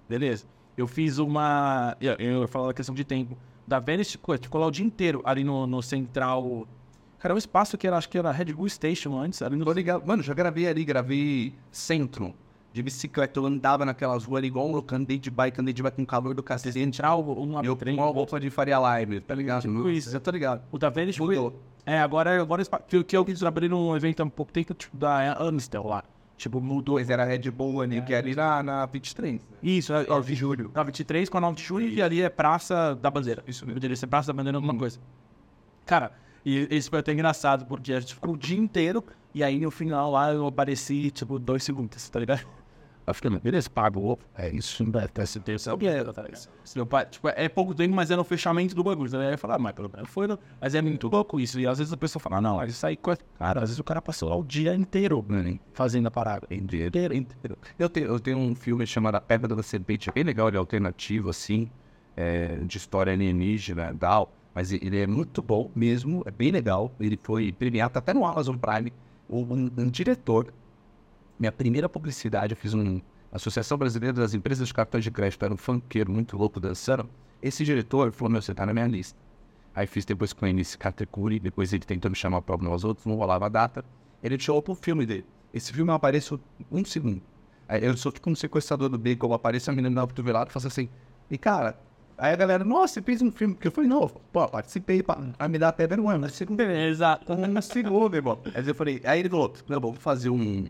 [0.08, 0.46] beleza.
[0.78, 1.98] Eu fiz uma.
[2.00, 3.38] Eu, eu falo da questão de tempo.
[3.68, 6.66] Da Venice ficou, ficou lá o dia inteiro, ali no, no central.
[7.20, 9.66] Cara, um espaço que era, acho que era Red Bull Station antes, ali no.
[9.66, 10.06] Tô ligado.
[10.06, 12.34] Mano, já gravei ali, gravei centro.
[12.74, 15.84] De bicicleta, eu andava naquelas ruas ali igual um louco, andei de bike, andei de
[15.84, 16.74] bike com calor do cacete.
[16.74, 19.64] Central, uma Eu com uma roupa de Faria Live, tá ligado?
[19.64, 20.10] Tipo isso.
[20.10, 20.64] Já tô ligado.
[20.72, 21.36] O da foi.
[21.36, 21.62] Mudou.
[21.86, 24.96] É, agora, agora que, que eu quis abrir num evento há um pouco tempo, tipo,
[24.96, 26.04] da Amstel lá.
[26.38, 26.96] Tipo, mudou.
[26.96, 29.34] Pois era Red Bull ali, que é ali na, na 23.
[29.34, 29.40] né?
[29.62, 30.72] Isso, é, 9 de julho.
[30.74, 33.44] Na 23 com a 9 de julho e ali é Praça da Bandeira.
[33.46, 33.76] Isso mesmo.
[33.76, 35.00] Poderia ser Praça da Bandeira alguma coisa.
[35.86, 36.14] Cara,
[36.46, 39.04] e esse foi até engraçado, porque a gente ficou o dia inteiro
[39.34, 42.46] e aí no final lá eu apareci, tipo, dois segundos, tá ligado?
[43.12, 44.18] Eu fiquei, beleza, pago.
[44.36, 45.72] É isso, não deve ter certeza.
[45.72, 46.14] Tá ligado?
[46.76, 49.10] Meu pai, tipo, é pouco tempo, mas é no fechamento do bagulho.
[49.20, 51.60] Aí eu ah, mas pelo menos foi, no- mas é muito louco isso.
[51.60, 54.30] E às vezes a pessoa fala, não, isso aí, cara, às vezes o cara passou
[54.30, 55.26] lá o dia inteiro
[55.74, 56.48] fazendo a parada.
[56.50, 57.58] Inteiro, inteiro.
[57.78, 60.58] Eu tenho, eu tenho um filme chamado A Pedra da Serpente, é bem legal, ele
[60.58, 61.70] é alternativo, assim,
[62.16, 66.92] é, de história alienígena e tal, mas ele é muito bom mesmo, é bem legal.
[67.00, 68.92] Ele foi premiado, tá até no Amazon Prime.
[69.30, 70.54] Um, um- um diretor,
[71.42, 75.52] minha primeira publicidade, eu fiz um Associação Brasileira das Empresas de Cartões de Crédito, era
[75.52, 77.10] um funkeiro muito louco dançando.
[77.42, 79.18] Esse diretor falou: Meu, você tá na minha lista.
[79.74, 83.08] Aí fiz depois com ele esse Katekuri, depois ele tentou me chamar para alguns outros,
[83.08, 83.84] não rolava a data.
[84.22, 85.26] Ele tirou pro filme dele.
[85.52, 86.40] Esse filme eu apareço
[86.72, 87.22] um segundo.
[87.68, 90.54] Aí eu sou tipo um sequestrador do bacon, eu apareço a menina na cotovelada e
[90.54, 90.90] faço assim.
[91.30, 91.80] E cara,
[92.18, 93.56] aí a galera, nossa, você fez um filme.
[93.56, 95.18] Porque eu falei, não, pô, participei, pá.
[95.40, 96.46] Aí me dá até vergonha, mas você
[96.88, 97.34] Exato.
[97.34, 98.38] um segundo, irmão.
[98.54, 100.68] Aí eu falei, aí ele falou, não, vamos fazer um.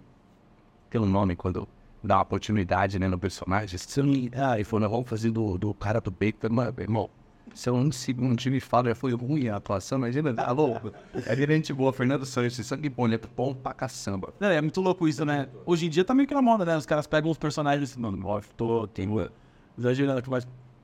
[0.91, 1.67] Tem um nome quando
[2.03, 3.77] dá uma oportunidade, né, no personagem.
[3.77, 6.49] Você não- Ah, ele falou, não, vamos fazer do, do cara do bacon.
[6.49, 7.09] Mano, irmão,
[7.53, 10.91] se eu um segundo time fala, já foi ruim a atuação, imagina, tá louco.
[11.25, 14.33] É gente boa, Fernando Santos, sangue bom, ele é bom pra caçamba.
[14.41, 15.47] É, é muito louco isso, né?
[15.65, 16.75] Hoje em dia tá meio que na moda, né?
[16.75, 19.29] Os caras pegam os personagens mano, ó, tô, tenho,
[19.77, 20.29] exagerando aqui,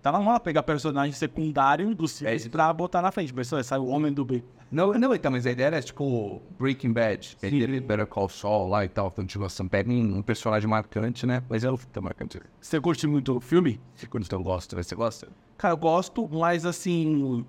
[0.07, 3.33] tá na moda pegar personagem secundário do filme pra botar na frente.
[3.33, 4.43] Pessoal, sai o homem do bem.
[4.71, 8.83] Não, não, então, mas a ideia era tipo Breaking Bad, ele Better Call Saul lá
[8.83, 9.67] e tal, continuação.
[9.67, 11.43] Pega um, personagem marcante, né?
[11.49, 12.39] Mas é o tá marcante.
[12.59, 13.79] Você curte muito o filme?
[13.95, 14.83] Você curte, então gosta, né?
[14.83, 15.29] Você gosta?
[15.57, 17.45] Cara, eu gosto, mas assim.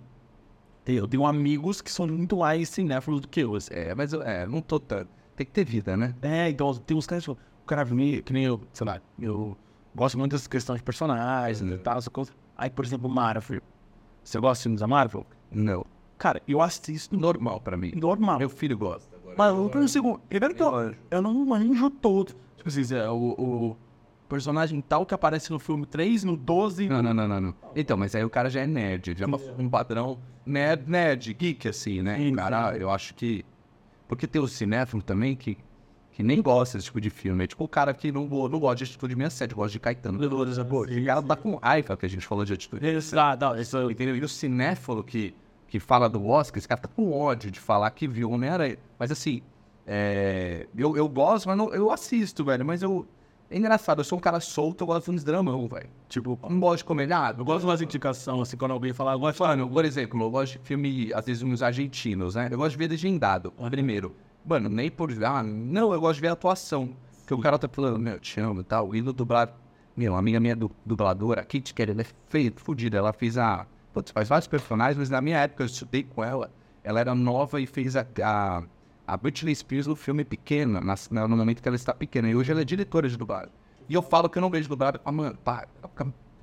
[0.86, 3.54] Eu tenho amigos que são muito mais cinéfilos do que eu.
[3.54, 3.74] assim.
[3.74, 5.11] É, mas eu é, não tô tanto.
[5.36, 6.14] Tem que ter vida, né?
[6.22, 9.00] É, então tem uns caras que falam, o cara meio, que nem eu, sei lá,
[9.20, 9.56] eu
[9.94, 12.32] gosto muito dessas questões de personagens e tal, essa coisa.
[12.59, 13.62] Aí, por exemplo, Marvel.
[14.24, 15.24] Você gosta de filmes da Marvel?
[15.50, 15.86] Não.
[16.18, 17.92] Cara, eu assisto Normal pra mim.
[17.94, 18.38] normal.
[18.40, 19.16] Meu filho gosta.
[19.36, 20.20] Mas eu não consigo.
[20.28, 22.34] Primeiro que eu, eu não manjo todo.
[22.56, 23.76] Tipo assim, é, o, o
[24.28, 26.88] personagem tal que aparece no filme 3, no 12.
[26.88, 27.54] Não, não, não, não, não.
[27.76, 29.28] Então, mas aí o cara já é nerd, já é
[29.62, 32.16] um padrão nerd, nerd, geek, assim, né?
[32.18, 33.44] Sim, cara, eu acho que.
[34.09, 35.56] Porque tem o cinéfilo também que,
[36.18, 37.44] que nem gosta desse tipo de filme.
[37.44, 40.18] É tipo o cara que não, não gosta de atitude 67, gosta de Caetano.
[40.64, 42.84] Pô, o cara tá com raiva que a gente falou de atitude.
[43.16, 44.16] Ah, não, isso eu Entendeu?
[44.16, 45.32] E o cinéfilo que,
[45.68, 48.78] que fala do Oscar, esse cara tá com ódio de falar que viu Homem-Aranha.
[48.98, 49.42] Mas assim,
[49.86, 52.66] é, eu, eu gosto, mas não, eu assisto, velho.
[52.66, 53.06] Mas eu.
[53.48, 55.88] É engraçado, eu sou um cara solto, eu gosto de filmes dramão, velho.
[56.08, 57.32] Tipo, não gosto de comédia.
[57.38, 60.30] Eu gosto de umas indicações, assim, quando alguém fala, eu gosto Mano, por exemplo, eu
[60.32, 62.48] gosto de filme, às vezes, uns argentinos, né?
[62.50, 64.16] Eu gosto de ver legendado, primeiro.
[64.49, 65.11] Mano, nem por.
[65.24, 66.90] Ah, não, eu gosto de ver a atuação.
[67.20, 68.94] Porque o cara tá falando, meu, te amo e tal.
[68.94, 69.53] E no dublado.
[69.96, 72.96] Meu, amiga minha du- dubladora, a Kit Kelly, ela é feia, fodida.
[72.96, 73.66] Ela fez a.
[73.92, 76.51] Putz, faz vários personagens, mas na minha época eu estudei com ela.
[76.84, 78.07] Ela era nova e fez a.
[78.22, 78.62] a
[79.07, 80.94] a Britney Spears no filme pequena, na,
[81.26, 82.28] no momento que ela está pequena.
[82.28, 83.49] E hoje ela é diretora de dublagem.
[83.88, 85.01] E eu falo que eu não vejo dublagem.
[85.03, 85.66] Ah, mano, para.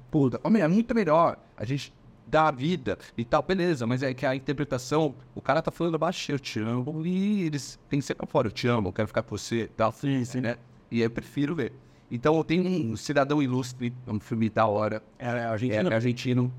[0.09, 1.37] Puta, homem, é muito melhor.
[1.55, 1.93] A gente
[2.27, 5.97] dá a vida e tal, beleza, mas é que a interpretação, o cara tá falando
[5.97, 8.93] baixo, eu te amo, e eles têm que ser pra fora, eu te amo, eu
[8.93, 9.91] quero ficar com você e tal.
[9.91, 10.41] Sim, sim.
[10.41, 10.57] Né?
[10.91, 11.73] E eu prefiro ver.
[12.09, 15.01] Então eu tenho um Cidadão Ilustre, é um filme da hora.
[15.17, 15.89] É, é É, argentino.
[15.91, 16.53] é argentino.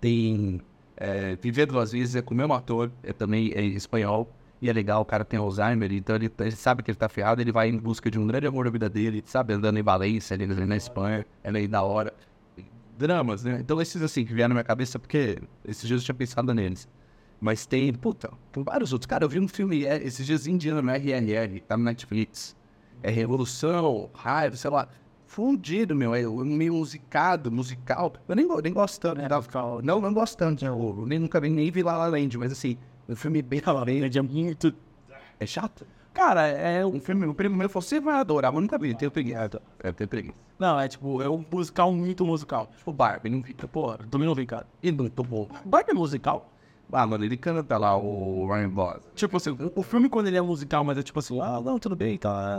[0.00, 0.60] Tem
[0.96, 4.28] é, Viver Duas Vezes, é com o mesmo ator, é também é espanhol.
[4.60, 7.40] E é legal, o cara tem Alzheimer, então ele, ele sabe que ele tá ferrado,
[7.40, 9.52] ele vai em busca de um grande amor da vida dele, sabe?
[9.52, 12.12] Andando em Valência, ali na Espanha, é meio da hora.
[12.98, 13.58] Dramas, né?
[13.60, 16.88] Então esses assim que vieram na minha cabeça, porque esses dias eu tinha pensado neles.
[17.40, 19.06] Mas tem, puta, tem vários outros.
[19.06, 22.56] Cara, eu vi um filme é, esses dias indiano no RRR, tá no Netflix.
[23.02, 24.88] É Revolução, Raiva, sei lá.
[25.24, 28.12] Fundido, meu, é meio musicado, musical.
[28.26, 29.20] Eu nem, nem gosto tanto.
[29.20, 29.80] É, da- musical.
[29.82, 30.64] Não, não gosto tanto.
[30.64, 32.76] Eu, nem, nunca vi, nem vi La La Land, mas assim,
[33.08, 34.18] um filme bem La La Land.
[34.18, 34.74] É muito.
[35.38, 35.86] É chato?
[36.18, 36.98] Cara, é um.
[36.98, 39.62] Filme, o primo meu falou, você vai adorar, mas eu nunca vi, tenho preguiça.
[39.78, 40.34] É, tenho preguiça.
[40.58, 42.68] Não, é tipo, é um musical muito musical.
[42.76, 43.54] Tipo Barbie, não vi.
[43.54, 44.66] Pô, também não vi, cara.
[44.82, 45.48] E muito bom.
[45.64, 46.50] Barbie é musical?
[46.90, 49.02] Ah, mano, ele canta lá o Ryan Gosling.
[49.14, 51.94] Tipo assim, o filme quando ele é musical, mas é tipo assim, ah, não, tudo
[51.94, 52.58] bem, tá.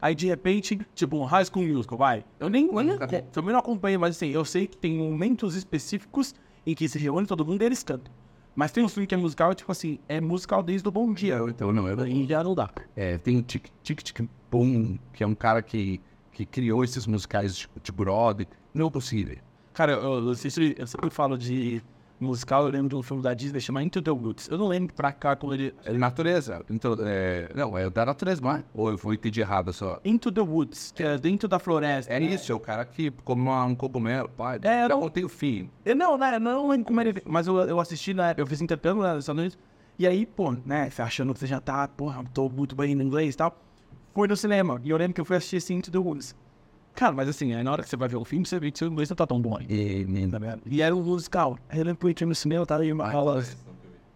[0.00, 2.24] Aí de repente, tipo, um High School Musical, vai.
[2.38, 2.96] Eu nem, eu nem
[3.30, 6.34] também não acompanho, mas assim, eu sei que tem momentos específicos
[6.66, 8.10] em que se reúne todo mundo e eles cantam.
[8.54, 11.38] Mas tem um filme que é musical, tipo assim, é musical desde o Bom Dia.
[11.48, 12.70] Então, não, eu Aí já não dá.
[12.96, 16.00] É, tem o Tic Tic Tic Boom, que é um cara que,
[16.32, 18.46] que criou esses musicais de, de Broadway.
[18.74, 19.38] Não é possível.
[19.72, 21.82] Cara, eu, eu, sempre, eu sempre falo de
[22.20, 24.48] musical, eu lembro de um filme da Disney chamado Into the Woods.
[24.48, 25.74] Eu não lembro pra cá como ele.
[25.84, 26.64] É natureza.
[26.68, 28.64] Então, é, não, é da natureza, não é?
[28.74, 29.98] Ou eu vou entendi errado só?
[30.04, 32.12] Into the Woods, que é dentro da floresta.
[32.12, 34.58] É isso, é o cara que come um cogumelo, pai.
[34.62, 35.70] É, eu não não- tem o fim.
[35.84, 37.22] Eu não, né, eu não lembro como ele.
[37.26, 38.60] Mas eu, eu assisti época, eu fiz
[39.14, 39.58] nos Estados Unidos.
[39.98, 43.34] E aí, pô, né, achando que você já tá, porra, tô muito bem no inglês
[43.34, 43.56] e tal.
[44.14, 44.80] Fui no cinema.
[44.82, 46.34] E eu lembro que eu fui assistir esse Into the Woods.
[46.94, 48.78] Cara, mas assim, aí na hora que você vai ver o filme, você vê que
[48.78, 49.58] seu inglês não tá tão bom.
[49.68, 50.62] E, Tá ligado?
[50.66, 51.58] E era um musical.
[51.68, 53.42] Aí eu lembro que eu entrei no cinema, tava aí uma aula.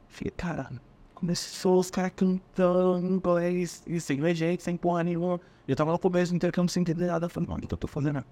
[0.09, 0.71] Fiquei, cara,
[1.15, 5.41] começou os caras cantando em inglês, e sem legenda, sem porra nenhuma.
[5.67, 7.27] Eu tava no começo do intercâmbio sem entender nada.
[7.27, 8.29] Eu falei, mano, o que eu tô fazendo aqui?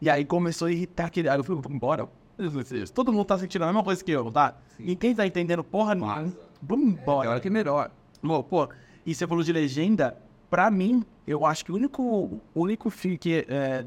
[0.00, 1.28] E aí começou a irritar aquele.
[1.28, 2.08] Aí eu falei, vamos embora.
[2.94, 4.54] Todo mundo tá sentindo a mesma coisa que eu, tá?
[4.78, 6.32] E quem tá entendendo porra nenhuma,
[6.68, 7.30] Tem embora.
[7.30, 7.90] hora que é melhor.
[8.22, 8.68] Bom, pô,
[9.04, 10.16] e você falou de legenda,
[10.50, 13.84] pra mim, eu acho que o único, o único filme que é,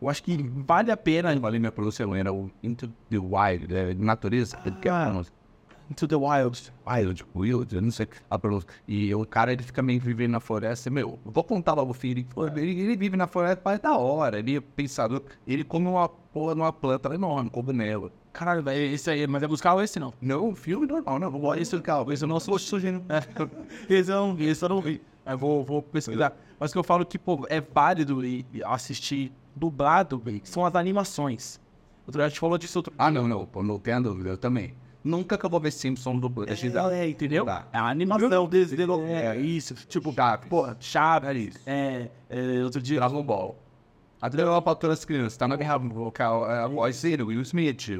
[0.00, 0.36] eu acho que
[0.66, 4.56] vale a pena Eu falei minha pronúncia era o Into the Wild, é natureza.
[4.80, 5.24] que é a Ah.
[5.90, 6.72] Into the Wild.
[6.86, 8.68] Wild, Wild, eu não sei a pronúncia.
[8.88, 10.88] E o cara, ele fica meio vivendo na floresta.
[10.90, 12.26] Meu, eu vou contar logo o filho.
[12.56, 14.38] Ele, ele vive na floresta, pai, é da hora.
[14.38, 15.22] Ele é pensador.
[15.46, 18.10] Ele come uma porra numa planta enorme, cogumelo.
[18.32, 20.12] Caralho, velho, esse aí, mas é musical esse não?
[20.20, 21.54] Não, filme normal, não.
[21.54, 22.56] Esse, calma, esse eu não sou.
[22.56, 25.02] Esse eu não esse eu não vi.
[25.26, 26.36] Eu vou, vou pesquisar.
[26.58, 28.20] Mas o que eu falo que, pô, é válido
[28.64, 31.60] assistir dublado, são as animações.
[32.06, 33.48] Outro dia a gente falou disso outro Ah, não, não.
[33.62, 34.74] Não tenho dúvida, eu também.
[35.02, 36.30] Nunca que eu vou ver Simpson do
[36.90, 37.44] É, entendeu?
[37.44, 37.66] Tá.
[37.72, 39.74] É a animação desse, dele, é isso.
[39.86, 40.48] Tipo, Chaves.
[40.48, 41.60] pô, Chaves.
[41.66, 43.00] É, é, outro dia.
[43.00, 43.58] Dragon Ball.
[44.20, 47.90] Adriano para todas as crianças, tá na minha vocal, é a voz dele, Will Smith.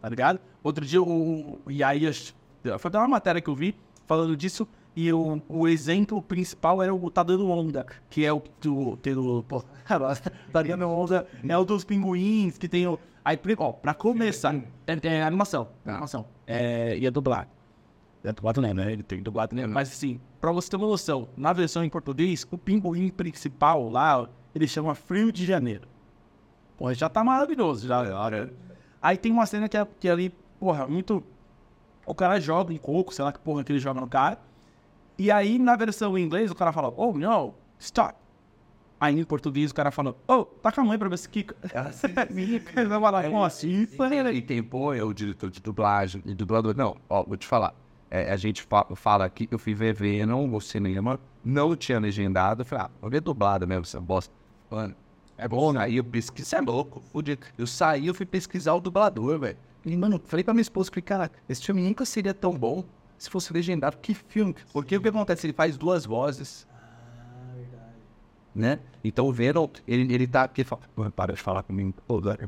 [0.00, 0.40] Tá ligado?
[0.62, 2.34] Outro dia o, o Yaias.
[2.78, 3.74] Foi uma matéria que eu vi
[4.06, 4.66] falando disso.
[4.96, 8.96] E o, o exemplo principal era o Tá Dando Onda, que é o do.
[8.98, 9.62] Tem o pô,
[10.52, 11.26] tá dando onda.
[11.48, 12.98] É o dos pinguins, que tem o.
[13.24, 14.54] Aí, ó, pra começar,
[14.86, 15.68] é, é animação.
[15.84, 16.26] É animação.
[16.46, 17.48] É, e é dublado.
[18.22, 18.72] É dublado né?
[18.72, 18.92] né?
[18.92, 19.66] Ele tem dublado né?
[19.66, 24.28] Mas assim, pra você ter uma noção, na versão em português, o pinguim principal lá,
[24.54, 25.88] ele chama Frio de Janeiro.
[26.76, 28.02] Pô, já tá maravilhoso, já.
[29.02, 31.22] Aí tem uma cena que é, que é ali, porra, muito.
[32.06, 34.38] O cara joga em coco, sei lá que porra que ele joga no cara.
[35.16, 38.14] E aí, na versão em inglês, o cara fala, oh, no, stop.
[39.00, 41.54] Aí em português o cara fala, oh, com a mãe pra ver se Kika.
[41.92, 43.86] Você vai falar, como assim?
[44.32, 46.74] E tem, pô, é o diretor de dublagem e dublador.
[46.76, 47.74] Não, ó, vou te falar.
[48.10, 51.98] É, a gente fa fala aqui que eu fui ver Venom no cinema, não tinha
[51.98, 52.62] legendado.
[52.62, 54.32] Eu falei, ah, vou ver dublado mesmo, essa bosta.
[54.70, 54.94] Mano,
[55.36, 55.80] é bom, né?
[55.80, 57.44] Aí eu pesquisei, você é louco, fudido.
[57.58, 59.58] Eu saí, eu fui pesquisar o dublador, velho.
[59.84, 62.84] E, mano, falei pra minha esposa, falei, cara, esse filme nunca seria tão bom
[63.24, 63.96] se fosse legendado.
[63.98, 64.54] Que filme?
[64.72, 65.46] Porque o que acontece?
[65.46, 66.66] Ele faz duas vozes.
[68.54, 68.78] Né?
[69.02, 71.92] Então o Venom, ele, ele tá aqui fala, "Mano, para de falar comigo,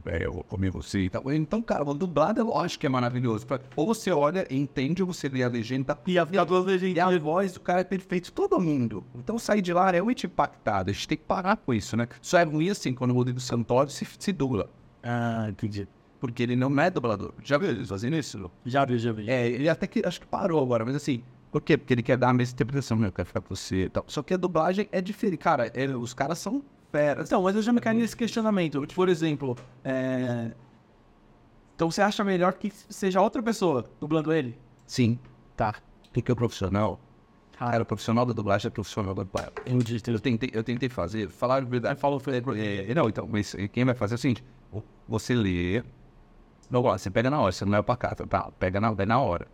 [0.06, 1.32] é, eu vou comer você e tal.
[1.32, 3.44] Então, cara, o dublado eu acho que é maravilhoso.
[3.74, 5.98] Ou você olha, entende, ou você lê a legenda.
[6.06, 6.46] E a, e a
[6.86, 9.02] E a voz do cara é perfeito, todo mundo.
[9.16, 10.90] Então sair de lá é muito impactado.
[10.90, 12.06] A gente tem que parar com isso, né?
[12.22, 14.70] Só é ruim assim quando o Rodrigo Santoro se, se dubla.
[15.02, 15.88] Ah, entendi.
[16.26, 17.32] Porque ele não é dublador.
[17.42, 18.50] Já viu eles fazendo isso?
[18.64, 19.28] Já vi, já vi.
[19.30, 21.22] É, ele até que acho que parou agora, mas assim,
[21.52, 21.76] por quê?
[21.76, 24.04] Porque ele quer dar a mesma interpretação, meu, eu quero ficar com você e tal.
[24.06, 25.38] Só que a dublagem é diferente.
[25.38, 26.62] Cara, ele- os caras são
[26.92, 27.28] feras.
[27.28, 28.86] Então, mas eu já me caí nesse questionamento.
[28.94, 30.50] Por exemplo, é...
[31.74, 34.56] Então você acha melhor que seja outra pessoa dublando ele?
[34.86, 35.18] Sim,
[35.56, 35.74] Tá.
[36.12, 36.98] porque o profissional.
[37.58, 39.52] Cara, o profissional da dublagem é profissional da dublagem.
[39.66, 39.78] Eu
[40.14, 41.98] Eu tentei, eu tentei fazer, falar a verdade.
[41.98, 42.20] Falou,
[42.54, 44.44] é, não, então, mas quem vai fazer é o seguinte:
[45.08, 45.82] você lê.
[46.70, 48.50] Não, você pega na hora, você não é cá, tá?
[48.58, 49.46] Pega na, na hora.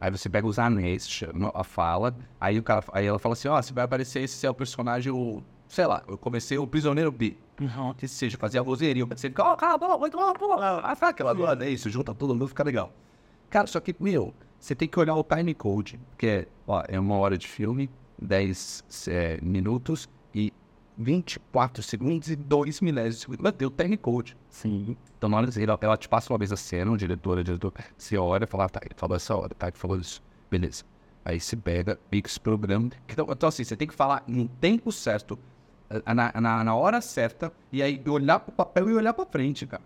[0.00, 3.48] Aí você pega os anéis, chama a fala, aí o cara, aí ela fala assim,
[3.48, 7.12] ó, você vai aparecer esse é o personagem, o, sei lá, eu comecei o prisioneiro
[7.12, 7.36] B.
[7.60, 7.92] Uhum.
[7.92, 11.10] Que seja, fazer a vozeria, você fica, ó, cala a boca, vai, cala a sabe
[11.10, 12.90] aquela doida, é isso, junta todo mundo, fica legal.
[13.50, 16.98] Cara, só que, meu, você tem que olhar o time code, que é, ó, é
[16.98, 17.90] uma hora de filme,
[18.22, 20.19] 10 é, minutos e
[21.00, 23.42] 24 segundos e 2 milésimos de segundo.
[23.42, 24.36] Mas deu code.
[24.48, 24.96] Sim.
[25.16, 27.44] Então, na hora de ela, ela te passa uma vez a cena, o diretor, o
[27.44, 30.22] diretor, você olha e fala, ah, tá, ele falou essa hora, tá, ele falou isso.
[30.50, 30.84] Beleza.
[31.24, 32.90] Aí você pega, mix programa.
[33.08, 35.38] Então, então, assim, você tem que falar no tempo certo,
[35.88, 39.66] eh, na, na, na hora certa, e aí olhar pro papel e olhar pra frente,
[39.66, 39.82] cara.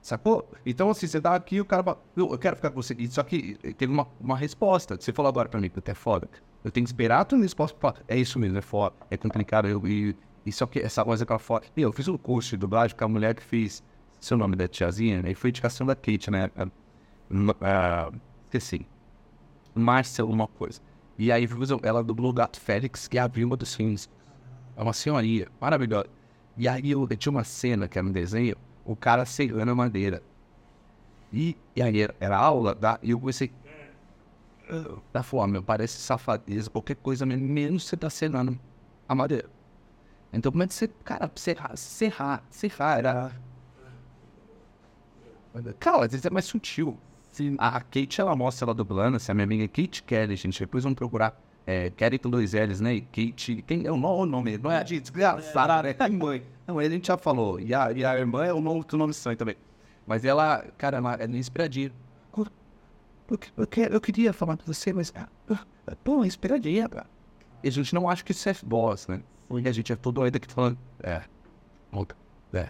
[0.00, 0.48] Sacou?
[0.66, 2.94] Então, assim, você dá aqui o cara fala, eu, quero ficar com você.
[2.98, 4.96] E Só que eh, teve uma, uma resposta.
[5.00, 6.28] Você falou agora pra mim, que é foda.
[6.64, 9.68] Eu tenho que esperar resposta pra falar, é isso mesmo, é foda, é complicado.
[9.68, 11.66] Eu, e, e só que essa voz é aquela foda.
[11.76, 13.82] E eu fiz um curso de dublagem com a mulher que fez
[14.18, 16.50] seu nome da tiazinha, aí foi indicação da Kate, né?
[17.60, 18.10] A-
[18.46, 18.86] Esqueci.
[19.74, 20.80] Márcia alguma coisa.
[21.18, 21.46] E aí
[21.82, 24.08] ela dublou o Gato Félix, que é a Vilma dos filmes.
[24.76, 26.06] É uma senhoria, maravilhosa.
[26.56, 29.74] E aí eu, eu tinha uma cena que era um desenho, o cara serrando a
[29.74, 30.22] madeira.
[31.32, 33.50] E, e aí era, era aula, da, e eu comecei.
[35.12, 38.58] Da forma, parece safadeza, qualquer coisa, men- menos você tá serrando
[39.08, 39.48] a madeira.
[40.32, 43.32] Então, como é que você, cara, serrar, serrar, serrar, era.
[45.78, 46.98] Cara, às vezes é mais sutil.
[47.30, 47.54] Sim.
[47.58, 50.58] A, a Kate, ela mostra ela dublando, essa é a minha amiga Kate Kelly, gente.
[50.58, 51.40] Depois vamos procurar.
[51.66, 52.94] É, Kelly com dois L's, né?
[52.94, 53.62] E Kate.
[53.62, 55.92] Tem, é o nome, não é a de desgraçada, né?
[55.94, 56.42] Tem mãe.
[56.66, 57.58] Não, a gente já falou.
[57.60, 59.56] E a, e a irmã é o nome, outro nome sangue também.
[60.06, 61.90] Mas ela, cara, ela é inspiradinha.
[63.30, 65.12] Eu, eu, eu, que- eu queria falar com você, mas.
[65.16, 65.28] ah,
[66.02, 67.06] Pô, inspiradinha, cara.
[67.62, 69.22] E a gente não acha que isso é boss, né?
[69.50, 70.78] E a gente é todo doido aqui falando.
[71.02, 71.22] É.
[71.92, 72.16] outra,
[72.52, 72.68] É.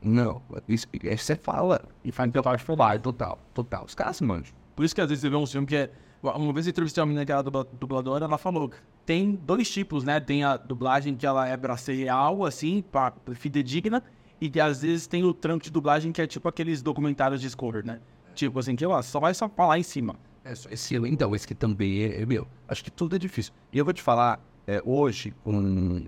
[0.00, 1.82] Não, isso, isso você fala.
[2.04, 3.84] E faz pelo parte falar, total, total.
[3.84, 4.54] Os caras manjam.
[4.76, 5.90] Por isso que às vezes você vê um filme que é.
[6.22, 8.70] Uma vez eu entrevistei uma menina que era dubla- dubladora, ela falou:
[9.04, 10.20] tem dois tipos, né?
[10.20, 14.02] Tem a dublagem que ela é pra ser real, assim, pra fidedigna,
[14.40, 17.50] e que às vezes tem o trampo de dublagem que é tipo aqueles documentários de
[17.50, 18.00] score, né?
[18.38, 20.14] Tipo assim, que ó, só vai só falar em cima.
[20.44, 22.46] É, esse então, esse que também é, é meu.
[22.68, 23.52] Acho que tudo é difícil.
[23.72, 26.06] E eu vou te falar, é, hoje, com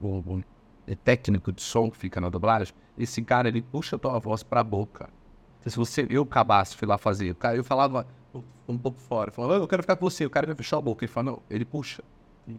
[0.00, 0.42] o, o-
[0.88, 4.42] o técnico de som que fica na dublagem, esse cara, ele puxa a tua voz
[4.42, 5.10] pra boca.
[5.60, 8.06] Então, se você, eu, cabaço, fui lá fazer, eu falava
[8.66, 10.80] um pouco fora, falava, "Ah, eu quero ficar com você, o cara vai fechar a
[10.80, 11.04] boca.
[11.04, 12.02] Ele fala, não, ele puxa,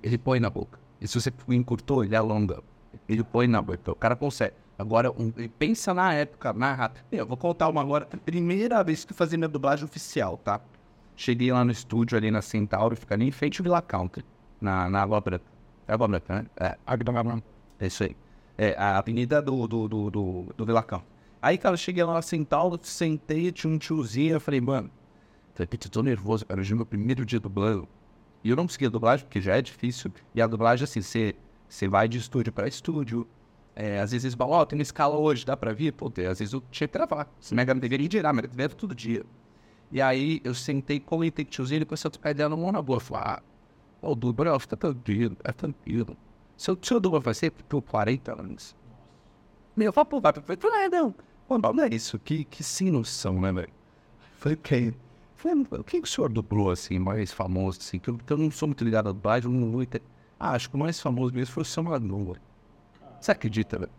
[0.03, 0.79] ele põe na boca.
[1.01, 2.61] E se você encurtou, ele alonga.
[3.09, 4.53] Ele põe na boca, o cara consegue.
[4.77, 6.91] Agora, um, pensa na época, na.
[7.11, 8.05] Eu vou contar uma agora.
[8.05, 10.59] Primeira vez que eu fazia minha dublagem oficial, tá?
[11.15, 14.25] Cheguei lá no estúdio, ali na Centauro, ali em frente ao Villa Country,
[14.59, 15.45] na, na Água Branca.
[15.87, 16.45] É Água Branca, né?
[16.57, 17.43] É, Água Branca.
[17.79, 18.15] É isso aí.
[18.57, 21.07] É a avenida do, do, do, do, do Villa Country.
[21.41, 24.89] Aí, cara, eu cheguei lá na Centauro, sentei, tinha um tiozinho, eu falei, mano,
[25.53, 27.87] falei, "Putz, eu tô nervoso, cara, hoje é meu primeiro dia dublando.
[28.43, 30.11] E eu não consegui a dublagem, porque já é difícil.
[30.33, 33.27] E a dublagem, assim, você vai de estúdio para estúdio.
[33.75, 35.91] É, às vezes eles falam, ó, tem uma escala hoje, dá pra vir?
[35.91, 37.29] Pô, às vezes eu tinha que gravar.
[37.39, 39.25] Se mega não deveria girar, mas todo dia.
[39.91, 42.97] E aí eu sentei, comentei com o tiozinho, ele começou a trocar ideia numa boa.
[42.97, 43.41] Eu falei, ah,
[44.01, 46.15] o Dubra, fica tranquilo, é tranquilo.
[46.55, 48.75] Seu, seu Dubra vai ser por 40 anos.
[49.75, 50.61] Meu, eu falei, pô, vai pra frente.
[50.61, 51.13] Falei, ah, não.
[51.47, 52.17] Pô, não, é isso.
[52.19, 53.69] Que, que sem noção, né, velho?
[54.37, 54.93] Falei, ok.
[55.35, 57.99] falei, o que o senhor dublou, assim, mais famoso, assim?
[57.99, 60.05] Que eu, que eu não sou muito ligado à dublagem, eu não vou entender.
[60.39, 62.39] Ah, acho que o mais famoso mesmo foi o Sam Madruga.
[63.19, 63.91] Você acredita, velho?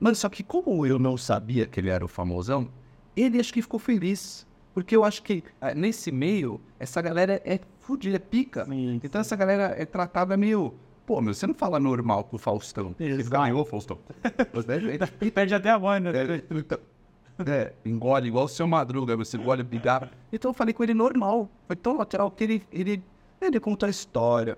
[0.00, 2.68] Mas só que como eu não sabia que ele era o famosão,
[3.16, 4.46] ele acho que ficou feliz.
[4.74, 8.66] Porque eu acho que ah, nesse meio, essa galera é fudida, é pica.
[9.02, 10.74] Então essa galera é tratada meio.
[11.04, 12.94] Pô, meu, você não fala normal com o Faustão.
[12.98, 13.98] Você ganhou, Faustão.
[15.20, 16.10] E perde até a voz, né?
[16.10, 16.78] É, então,
[17.46, 20.10] é, engole igual o seu Madruga, você engole bigar.
[20.32, 21.50] Então eu falei com ele normal.
[21.66, 23.02] Foi tão natural que ele, ele,
[23.40, 24.56] ele contou a história.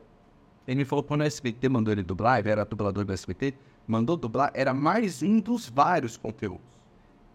[0.67, 3.55] Ele me falou quando o SBT mandou ele dublar, ele era dublador do SBT,
[3.87, 6.65] mandou dublar, era mais um dos vários conteúdos.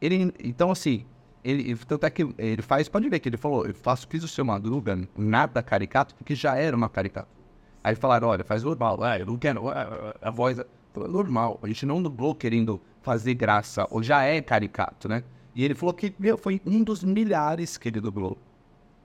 [0.01, 1.05] Ele, então assim,
[1.43, 4.27] ele, tanto é que ele faz, pode ver que ele falou, eu faço, fiz o
[4.27, 7.39] seu Madruga, nada caricato, porque já era uma caricatura.
[7.83, 11.67] Aí falaram, olha, faz normal, ah, eu não quero, a voz é falei, normal, a
[11.67, 15.23] gente não dublou querendo fazer graça, ou já é caricato, né?
[15.55, 18.37] E ele falou que, meu, foi um dos milhares que ele dublou.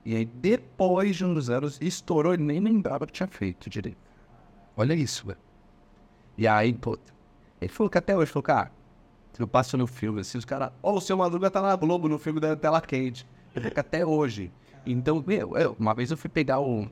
[0.03, 3.97] E aí, depois de uns anos, estourou, ele nem lembrava que tinha feito direito.
[4.77, 5.39] Olha isso, velho.
[6.37, 6.97] E aí, pô,
[7.61, 8.71] ele falou que até hoje, falou, cara,
[9.39, 12.19] eu passo no filme, assim, os caras, ó, o seu Madruga tá na Globo, no
[12.19, 13.27] filme da Tela Quente.
[13.55, 14.51] Ele que até hoje.
[14.85, 16.87] Então, meu, eu, uma vez eu fui pegar o.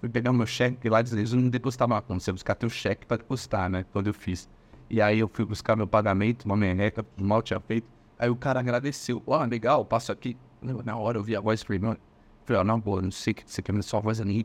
[0.00, 3.06] Fui pegar o meu cheque lá, eles não depositavam na conta, você buscar teu cheque
[3.06, 3.84] pra depositar, né?
[3.92, 4.48] Quando eu fiz.
[4.88, 7.86] E aí eu fui buscar meu pagamento, uma merreca, mal tinha feito.
[8.18, 9.22] Aí o cara agradeceu.
[9.26, 10.36] Ó, legal, passo aqui.
[10.62, 11.80] Na hora eu vi a voz e falei,
[12.60, 14.44] ó, não, boa, não sei o que você quer, mas sua voz é e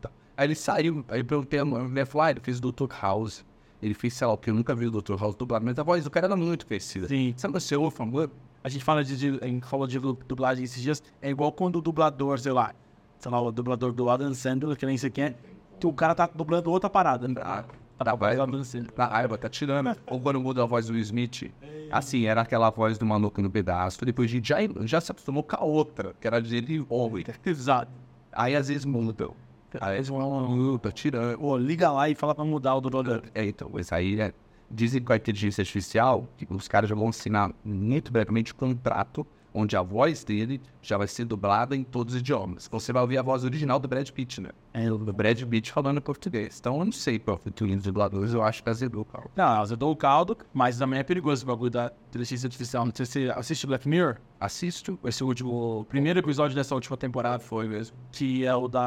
[0.00, 0.12] tal.
[0.36, 2.86] Aí ele saiu, aí eu perguntei a mulher, falou, ah, ele fez o Dr.
[3.00, 3.44] House.
[3.82, 5.16] Ele fez, sei lá, porque eu nunca vi o Dr.
[5.16, 7.08] House dublado, mas a voz do cara era muito conhecida.
[7.08, 7.34] Sim.
[7.36, 8.30] Sabe você ouve falando?
[8.62, 11.76] A gente fala de, de, a gente falou de dublagem esses dias, é igual quando
[11.76, 12.72] o dublador, sei lá,
[13.18, 15.34] sei lá, o dublador do Adam Sandler, que nem sei quem é,
[15.80, 17.26] que o cara tá dublando outra parada.
[17.40, 17.64] Ah,
[18.04, 18.92] Tá vai, Adam Sandler.
[18.96, 19.96] na raiva, tá tirando.
[20.06, 21.52] Ou quando muda a voz do Smith.
[21.90, 24.04] Assim, era aquela voz do maluco no pedaço.
[24.04, 27.24] Depois a gente já, já se acostumou com a outra, que era de ele homem.
[27.44, 27.92] Exato.
[28.32, 29.34] Aí às vezes mudam.
[29.80, 31.56] Aí eles vão, tá tirando.
[31.56, 33.22] Liga lá e fala pra mudar o dublador.
[33.34, 34.32] É, então, mas aí é,
[34.70, 38.56] dizem que com a inteligência artificial, que os caras já vão assinar muito brevemente um
[38.56, 42.68] contrato onde a voz dele já vai ser dublada em todos os idiomas.
[42.70, 44.50] Você vai ouvir a voz original do Brad Pitt, né?
[44.74, 46.58] É, o Do Brad Pitt falando português.
[46.58, 49.26] Então eu não sei qual foi o dos dubladores, eu acho que azedou, cara.
[49.36, 52.84] Não, azedou o caldo, mas também é perigoso esse bagulho da inteligência artificial.
[52.84, 54.16] Não sei se você assiste Black Mirror.
[54.40, 54.98] Assisto.
[55.04, 57.96] Esse último, o primeiro episódio dessa última temporada Foi mesmo.
[58.10, 58.82] que é o da,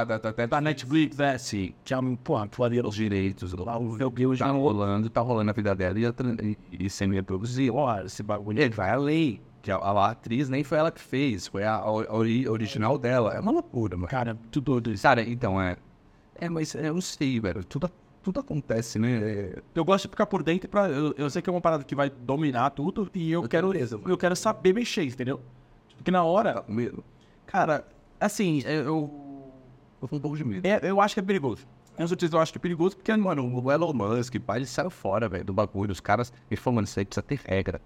[0.00, 1.36] Ah, da, da, da, da Netflix, né?
[1.36, 1.74] Sim.
[1.84, 3.52] Que é um, pô, foria Os direitos.
[3.54, 6.14] lá, o meu Deus, Tá já rolando, tá rolando a vida dela e, a
[6.70, 7.72] e, e sendo reproduzida.
[7.74, 8.60] Ó, esse bagulho.
[8.60, 9.40] Ele vai além.
[9.62, 13.34] Que a, a atriz nem foi ela que fez, foi a, a ori- original dela.
[13.34, 14.08] É uma loucura, mano.
[14.08, 15.02] Cara, tudo isso.
[15.02, 15.76] Cara, então é.
[16.36, 17.62] É, mas eu não sei, velho.
[17.64, 17.90] Tudo,
[18.22, 19.18] tudo acontece, né?
[19.18, 20.88] É, Eu gosto de ficar por dentro pra.
[20.88, 23.68] Eu, eu sei que é uma parada que vai dominar tudo e eu, quero.
[23.68, 25.40] beleza, eu quero saber mexer, entendeu?
[25.96, 27.04] Porque na hora, tá medo.
[27.46, 27.86] cara,
[28.18, 29.18] assim, eu.
[30.00, 30.66] Eu tô um pouco de medo.
[30.66, 31.66] é- eu acho que é perigoso.
[31.94, 34.88] Com certeza eu acho que é perigoso, porque, mano, o Elon Musk, pai, ele saiu
[34.88, 35.92] fora, velho, do bagulho.
[35.92, 37.82] Os caras, ele falou, mano, isso aí precisa ter regra.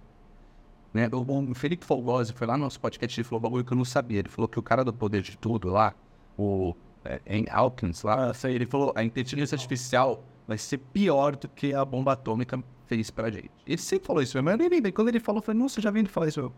[0.94, 1.10] Né?
[1.12, 3.76] O, o Felipe Folgosi foi lá no nosso podcast e falou um bagulho que eu
[3.76, 4.20] não sabia.
[4.20, 5.92] Ele falou que o cara do poder de tudo lá,
[6.38, 11.48] o é, em Hawkins lá, Ah, ele falou a inteligência artificial vai ser pior do
[11.48, 13.50] que a bomba atômica fez pra gente.
[13.66, 14.92] Ele sempre falou isso mesmo, mas eu nem lembrei.
[14.92, 16.40] Quando ele falou, eu falei, nossa, já vi ele falar isso.
[16.40, 16.52] Eu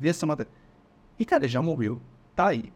[0.00, 0.50] vi essa matéria.
[1.18, 2.00] E, cara, ele já morreu.
[2.34, 2.72] Tá aí.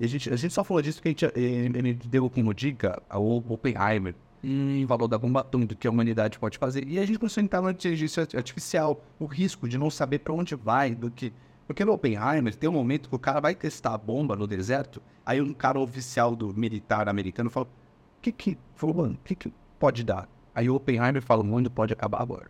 [0.00, 2.52] E a gente, a gente só falou disso porque a gente, ele, ele deu como
[2.52, 4.14] dica ao Oppenheimer
[4.48, 6.86] em valor da bomba atômica que a humanidade pode fazer.
[6.86, 10.32] E a gente começou a entrar na inteligência artificial, o risco de não saber pra
[10.32, 11.32] onde vai, do que.
[11.66, 15.02] Porque no Oppenheimer tem um momento que o cara vai testar a bomba no deserto,
[15.24, 18.58] aí um cara oficial do militar americano fala: o que que.
[18.76, 20.28] Falou, o que que pode dar?
[20.54, 22.48] Aí o Oppenheimer fala: mundo pode acabar agora.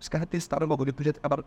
[0.00, 1.44] Os caras testaram o bagulho e podia ter acabado.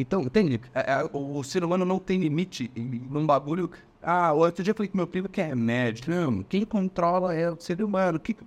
[0.00, 0.60] Então, entende?
[0.72, 2.70] É, é, o, o ser humano não tem limite
[3.10, 3.68] num bagulho.
[4.00, 6.08] Ah, outro dia eu falei com meu primo que é médico.
[6.08, 8.20] Não, quem controla é o ser humano.
[8.20, 8.44] Que que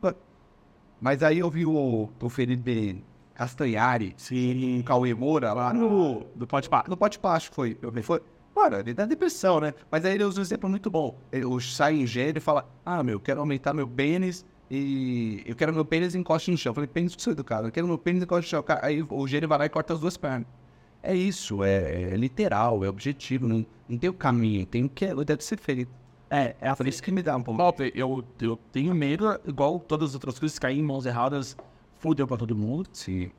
[1.02, 3.04] Mas aí eu vi o, o Felipe
[3.36, 4.82] Castanhari, sim.
[4.86, 6.26] Cauê Moura lá no.
[6.34, 6.88] Do pode parar.
[6.88, 7.78] No Pode Plástico foi.
[7.82, 8.22] Eu vi, foi.
[8.56, 9.74] Mano, ele dá depressão, né?
[9.90, 11.18] Mas aí ele usa um exemplo muito bom.
[11.34, 15.56] Ele, sai em gênero e fala: Ah, meu, eu quero aumentar meu pênis e eu
[15.56, 16.70] quero meu pênis encoste no chão.
[16.70, 18.78] Eu falei: Pênis do seu educado, eu quero meu pênis encoste no chão.
[18.82, 20.61] Aí o gênio vai lá e corta as duas pernas.
[21.04, 23.48] É isso, é, é literal, é objetivo.
[23.48, 25.92] Não, não tem o caminho, tem o que é, deve ser feito.
[26.30, 27.62] É, é a Por isso que me dá um pouco.
[27.94, 31.58] Eu, eu tenho medo, igual todas as outras coisas, cair em mãos erradas,
[31.98, 32.90] fudeu pra todo mundo.
[32.94, 33.32] Sim.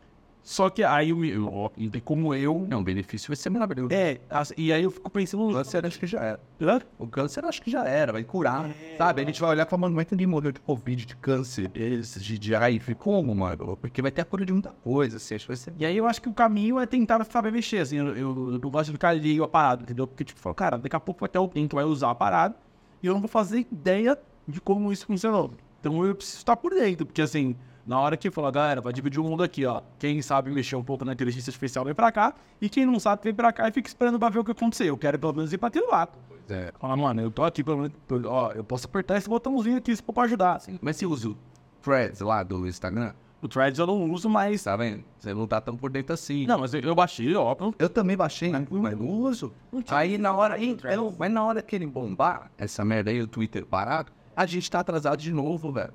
[0.44, 2.66] Só que aí, eu, eu, eu- como eu...
[2.68, 3.92] Não, o benefício vai ser maravilhoso.
[3.94, 5.48] É, as- e aí eu fico pensando...
[5.48, 6.40] O câncer acho que já era.
[6.60, 6.80] Hã?
[6.98, 8.74] O câncer acho que já era, vai curar.
[8.98, 9.22] Sabe?
[9.22, 12.18] A gente vai olhar e falar, mano, mas ninguém morreu de Covid, de câncer, esse,
[12.18, 12.96] de, de HIV.
[12.96, 13.76] Como, mano?
[13.76, 15.36] Porque vai ter a cura de muita coisa, assim.
[15.36, 15.74] Acho que vai ser.
[15.78, 18.68] E aí eu acho que o caminho é tentar saber mexer, assim, eu, eu não
[18.70, 20.08] gosto de ficar ali a parada, entendeu?
[20.08, 22.56] Porque, tipo, fala, cara, daqui a pouco vai ter alguém que vai usar a parada
[23.00, 25.52] e eu não vou fazer ideia de como isso funcionou.
[25.80, 27.54] Então eu preciso estar por dentro, porque assim,
[27.86, 29.82] na hora que falar, galera, vai dividir o mundo aqui, ó.
[29.98, 33.22] Quem sabe mexer um pouco na inteligência artificial vem pra cá, e quem não sabe
[33.24, 34.86] vem pra cá e fica esperando pra ver o que aconteceu.
[34.86, 36.12] Eu quero pelo menos ir pra aquele lado.
[36.48, 36.72] É.
[36.78, 37.92] Falar, mano, eu tô aqui, pelo menos,
[38.26, 40.78] ó, eu posso apertar esse botãozinho aqui se for pra ajudar, assim.
[40.82, 41.36] Mas você usa o
[41.82, 43.12] Threads lá do Instagram?
[43.40, 44.62] O Threads eu não uso mais.
[44.62, 45.02] Tá vendo?
[45.18, 46.46] Você não tá tão por dentro assim.
[46.46, 49.52] Não, mas eu, eu baixei, ó, Eu também baixei, mas não uso.
[49.88, 53.26] Aí na hora, aí, eu- mas na hora que ele bombar, essa merda aí, o
[53.26, 55.92] Twitter parado, a gente tá atrasado de novo, velho.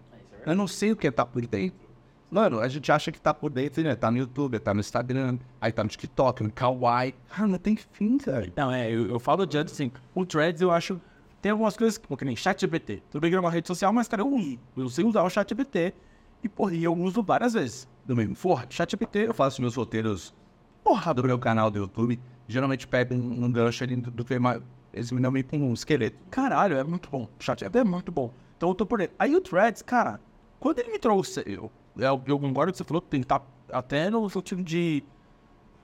[0.48, 1.86] Eu não sei o que tá por dentro.
[2.32, 3.96] Mano, a gente acha que tá por dentro, né?
[3.96, 7.14] Tá no YouTube, tá no Instagram, aí tá no TikTok, no Kawaii.
[7.30, 8.54] Cara, não tem fim, velho.
[8.56, 11.02] Não, é, eu, eu falo de antes, assim, o Threads eu acho.
[11.42, 13.04] Tem algumas coisas, como que nem ChatGPT.
[13.12, 14.58] Tudo bem que é uma rede social, mas, cara, eu uso.
[14.76, 15.94] Eu sei usar o ChatGPT.
[16.42, 17.86] E, porra, e eu uso várias vezes.
[18.06, 18.76] Do mesmo forte.
[18.76, 20.34] ChatGPT, Eu faço meus roteiros,
[20.82, 22.20] porra, do meu canal do YouTube.
[22.48, 24.64] Geralmente pego um, gancho ali do, tema.
[24.94, 26.18] Eles me dão meio com um esqueleto.
[26.32, 27.28] caralho, é muito bom.
[27.38, 28.34] ChatGPT é muito bom.
[28.56, 29.12] Então eu tô por ele.
[29.20, 30.20] Aí o Threads, cara,
[30.60, 31.44] quando ele me trouxe.
[31.46, 34.64] Eu, eu, eu concordo com o que você falou, tem que estar até no sentido
[34.64, 35.04] de.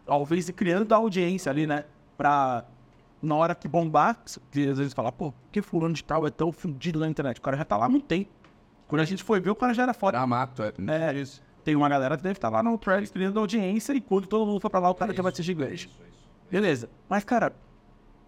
[0.06, 1.86] Talvez criando a audiência ali, né?
[2.18, 2.66] Pra.
[3.22, 4.22] Na hora que bombar,
[4.52, 7.38] que às vezes falar, pô, por que fulano de tal é tão fudido na internet?
[7.38, 8.30] O cara já tá lá há muito tempo.
[8.86, 10.20] Quando a gente foi ver, o cara já era foda.
[10.20, 10.74] Ah, mato, é.
[10.90, 11.42] É, isso.
[11.64, 14.60] Tem uma galera que deve estar lá no Threads criando audiência e quando todo mundo
[14.60, 15.90] for pra lá, o cara já vai ser gigante.
[16.52, 16.90] Beleza.
[17.08, 17.56] Mas, cara,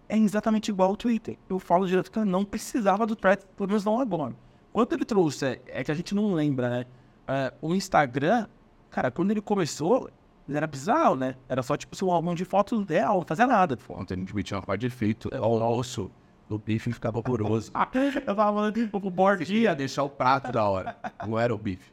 [0.08, 1.36] é exatamente igual ao Twitter.
[1.46, 4.34] Eu falo direto, cara, não precisava do Threads, pelo menos não agora.
[4.76, 6.86] Quando ele trouxe, é, é que a gente não lembra, né?
[7.26, 8.46] É, o Instagram,
[8.90, 10.10] cara, quando ele começou,
[10.46, 11.34] ele era bizarro, né?
[11.48, 13.78] Era só, tipo, um álbum de fotos real, não fazia nada.
[13.88, 15.30] Ontem a gente metia uma parte de efeito.
[15.32, 16.10] O nosso,
[16.46, 17.72] do bife ficava poroso.
[18.14, 20.94] Eu tava falando, tipo, bordinha, Ia deixar o prato da hora.
[21.26, 21.90] Não era o bife.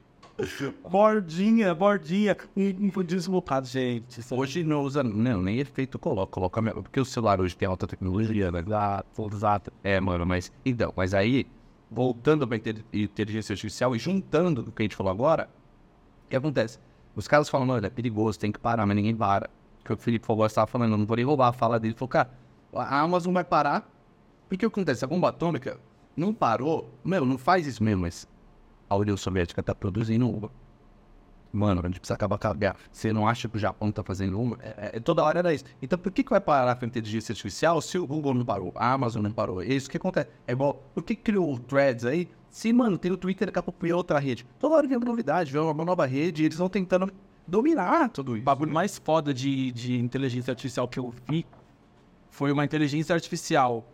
[0.91, 2.35] bordinha, bordinha.
[2.53, 4.19] Um, deslocado, gente.
[4.19, 6.83] Isso Hoje não usa, não, nem efeito coloca, coloca mesmo.
[6.83, 8.59] Porque o celular hoje tem alta tecnologia, né?
[8.59, 9.73] Exato, exato.
[9.81, 10.51] É, mano, mas.
[10.65, 11.47] Então, mas aí,
[11.93, 15.49] voltando pra inte- inteligência artificial e juntando o que a gente falou agora,
[16.25, 16.79] o que acontece?
[17.15, 19.49] Os caras falam, mano, é perigoso, tem que parar, mas ninguém para.
[19.85, 21.91] Que o Felipe Fogos estava falando, não vou nem roubar a fala dele.
[21.91, 22.31] Ele falou, cara,
[22.73, 23.89] a Amazon vai parar.
[24.47, 25.03] Porque o que acontece?
[25.03, 25.79] A bomba atômica
[26.15, 26.89] não parou.
[27.03, 28.27] Meu, não faz isso mesmo, mas
[28.89, 30.49] a União Soviética tá produzindo.
[31.55, 32.75] Mano, a gente precisa acabar com a guerra.
[32.91, 34.57] Você não acha que o Japão tá fazendo?
[34.59, 35.63] É, é- toda hora era isso.
[35.79, 38.71] Então por que, que vai parar a inteligência artificial se o Google não parou?
[38.75, 39.61] A Amazon não parou?
[39.61, 40.29] É isso que acontece.
[40.47, 42.27] É igual, por que criou o Threads aí?
[42.49, 44.45] Se, mano, tem o Twitter, daqui a pouco vem outra rede.
[44.59, 47.11] Toda hora vem uma novidade, vem uma nova rede e eles vão tentando
[47.47, 48.43] dominar tudo O isso.
[48.43, 51.45] bagulho mais foda de, de inteligência artificial que eu vi
[52.31, 53.85] foi uma inteligência artificial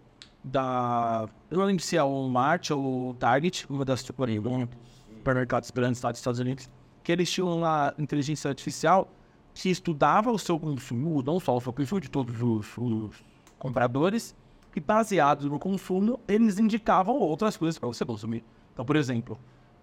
[0.42, 1.28] da.
[1.52, 6.12] Eu não lembro se é o Walmart ou o Target, uma das supermercados grandes lá
[6.12, 6.70] dos Estados Unidos,
[7.10, 9.12] que eles tinham uma inteligência artificial
[9.52, 13.26] que estudava o seu consumo, não só o seu consumo de todos os, os
[13.58, 14.36] compradores,
[14.76, 18.44] e baseado no consumo, eles indicavam outras coisas para você consumir.
[18.72, 19.40] Então, por exemplo,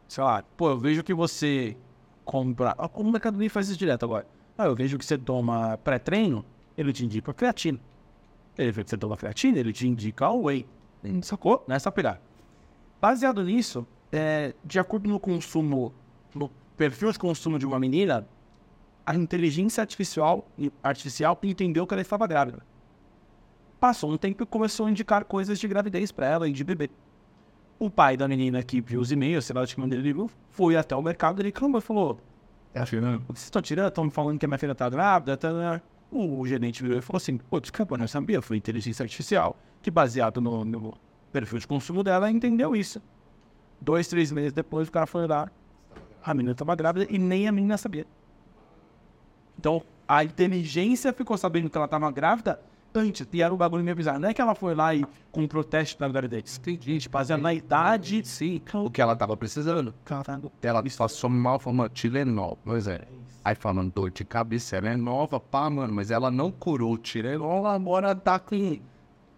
[0.06, 1.76] sei lá, pô, eu vejo que você
[2.24, 2.76] compra.
[2.94, 4.24] O Mercado Livre faz isso direto agora.
[4.56, 6.44] Ah, eu vejo que você toma pré-treino,
[6.78, 7.80] ele te indica creatina.
[8.56, 10.64] Ele vê que você toma creatina, ele te indica whey.
[11.22, 11.64] Sacou?
[11.66, 12.20] Nessa pirar.
[13.00, 15.92] Baseado nisso, é, de acordo no consumo,
[16.32, 18.26] no perfil de consumo de uma menina,
[19.04, 20.46] a inteligência artificial,
[20.82, 22.58] artificial entendeu que ela estava grávida.
[23.78, 26.90] Passou um tempo e começou a indicar coisas de gravidez para ela e de bebê.
[27.78, 30.30] O pai da menina que viu os e-mails, sei lá de que maneira ele viu,
[30.50, 32.18] foi até o mercado e reclamou e falou:
[32.74, 33.22] É a Fernanda?
[33.28, 33.88] vocês estão tirando?
[33.88, 35.36] Estão me falando que a minha filha tá grávida?
[35.36, 35.82] Tá, né?
[36.10, 38.40] O gerente virou e falou assim: Pô, desculpa, não sabia.
[38.40, 40.94] Foi inteligência artificial que, baseado no, no
[41.30, 43.00] perfil de consumo dela, entendeu isso.
[43.78, 45.50] Dois, três meses depois, o cara foi lá.
[46.26, 48.04] A menina estava grávida e nem a menina sabia.
[49.56, 52.60] Então, a inteligência ficou sabendo que ela estava grávida
[52.92, 53.26] antes.
[53.32, 54.18] E era um bagulho meio bizarro.
[54.18, 56.58] Não é que ela foi lá e comprou teste da gravidez.
[56.58, 57.08] Entendi.
[57.08, 58.60] Baseado na idade, sim.
[58.74, 59.94] O que ela tava precisando.
[60.04, 60.50] Caramba.
[60.60, 62.58] Ela passou mal, falou, Tilenol.
[62.64, 63.06] Pois é.
[63.44, 66.98] Aí falando dor de cabeça, ela é nova, pá, mano, mas ela não curou o
[66.98, 68.80] Tilenol, ela agora tá com.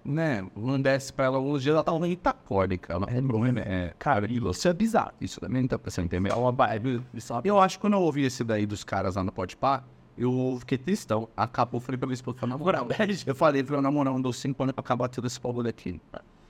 [0.08, 0.42] Né?
[0.56, 2.94] Não desce pra ela uns dias, ela tá ruim itacólica.
[2.94, 3.60] Ela é problema.
[3.60, 5.12] É, cara, Isso é bizarro.
[5.20, 6.30] isso também não tá pra você entender.
[6.30, 7.04] É uma vibe.
[7.12, 9.84] É uma Eu acho que quando eu ouvi esse daí dos caras lá no Podpah,
[10.16, 11.28] eu fiquei tristão.
[11.36, 12.86] Acabou, falei pra minha esposa, falei, na moral,
[13.26, 16.00] eu falei, falei, na moral, não dou cinco anos pra acabar tudo esse bagulho aqui.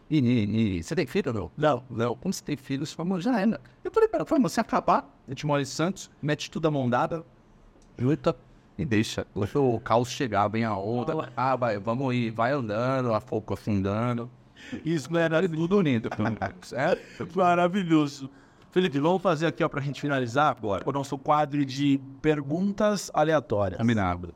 [0.08, 1.50] E, e, e, você tem filho ou não?
[1.56, 1.84] Não.
[1.90, 2.14] Não.
[2.14, 3.60] Quando você tem filho, você mano, já era.
[3.82, 6.70] Eu falei, pera, falei, mano, se acabar, a gente mora em Santos, mete tudo a
[6.70, 7.24] mão dada,
[7.98, 8.36] junta,
[8.78, 9.26] e deixa.
[9.34, 14.30] O caos chegar, vem a onda, ah, vai, vamos ir, vai andando, a pouco afundando.
[14.84, 16.08] Isso era Tudo unido,
[16.62, 17.28] certo?
[17.36, 18.30] maravilhoso.
[18.70, 20.82] Felipe, vamos fazer aqui, ó, pra gente finalizar Bora.
[20.86, 23.80] o nosso quadro de perguntas aleatórias.
[23.80, 24.32] Combinado.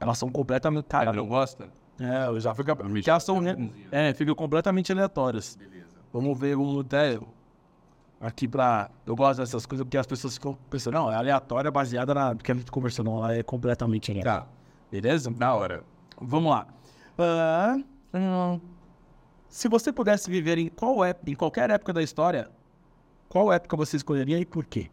[0.00, 0.84] Elas são completamente.
[0.86, 1.68] Cara, Não gosta?
[1.98, 2.74] É, eu já fica.
[2.74, 3.40] Porque elas são.
[3.40, 3.70] né?
[3.90, 5.58] É, ficam completamente aleatórias.
[6.12, 7.18] Vamos ver, vamos até.
[8.24, 8.90] Aqui pra.
[9.04, 12.34] Eu gosto dessas coisas porque as pessoas ficam pensando, não, é aleatória baseada na.
[12.34, 14.40] Porque a gente conversou, não, ela é completamente aleatória.
[14.40, 14.46] Tá,
[14.90, 15.30] Beleza?
[15.30, 15.84] na hora.
[16.18, 16.66] Vamos lá.
[18.14, 18.58] Hum,
[19.46, 22.48] se você pudesse viver em qual época, em qualquer época da história,
[23.28, 24.88] qual época você escolheria e por quê?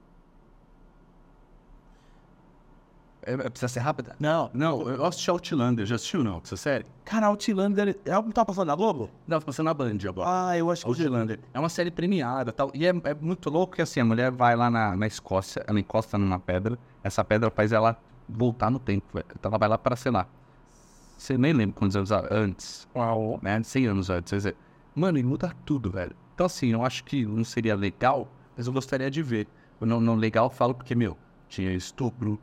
[3.23, 4.15] É, é, precisa ser rápida?
[4.19, 4.49] Não.
[4.53, 6.85] Não, eu assisti Outlander, já assistiu não, essa série?
[7.05, 7.97] Cara, Outlander.
[8.05, 9.09] É algo que tá passando na Globo?
[9.27, 10.29] Não, tá passando na Band agora.
[10.29, 10.89] Ah, eu acho que.
[10.89, 11.39] Outlander.
[11.53, 12.71] É uma série premiada e tal.
[12.73, 15.79] E é, é muito louco que assim, a mulher vai lá na, na Escócia, ela
[15.79, 19.25] encosta numa pedra, essa pedra faz ela voltar no tempo, velho.
[19.37, 20.27] Então ela vai lá para, sei lá.
[21.17, 22.87] Você nem lembra quantos anos antes.
[22.95, 23.39] Uau.
[23.43, 23.61] Né?
[23.61, 24.31] 100 anos antes.
[24.31, 24.55] quer dizer,
[24.95, 26.15] Mano, e muda tudo, velho.
[26.33, 28.27] Então assim, eu acho que não seria legal,
[28.57, 29.47] mas eu gostaria de ver.
[29.79, 31.17] Eu não, não legal eu falo porque, meu,
[31.47, 32.39] tinha estupro,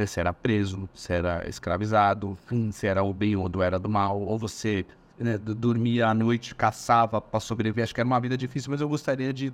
[0.00, 0.06] né?
[0.06, 4.20] Você era preso, você era escravizado, você era o bem ou do era do mal,
[4.20, 4.84] ou você
[5.18, 7.84] né, dormia à noite, caçava pra sobreviver.
[7.84, 9.52] Acho que era uma vida difícil, mas eu gostaria de.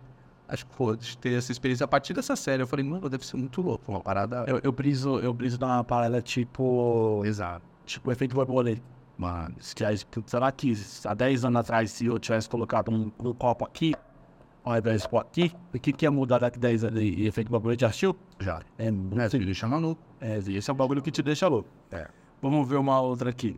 [0.49, 2.63] Acho que, pô, ter essa experiência a partir dessa série.
[2.63, 4.45] Eu falei, mano, deve ser muito louco, uma parada.
[4.47, 7.23] Eu, eu briso, eu briso dar uma parada tipo.
[7.25, 7.63] Exato.
[7.85, 8.83] Tipo, efeito borboleta.
[9.19, 9.75] Mano, Se
[10.27, 10.73] Será que
[11.05, 13.95] há 10 anos atrás, se eu tivesse colocado um, um copo aqui,
[14.67, 17.01] ao invés copo aqui, o que, que ia mudar daqui 10 anos?
[17.01, 18.17] E efeito borboleta já assistiu?
[18.41, 18.61] já.
[18.77, 18.91] É,
[19.29, 19.39] sim.
[19.39, 19.97] filho, chama no.
[20.21, 21.69] é, esse é o bagulho que te deixa louco.
[21.93, 22.09] É.
[22.43, 23.57] Vamos ver uma outra aqui.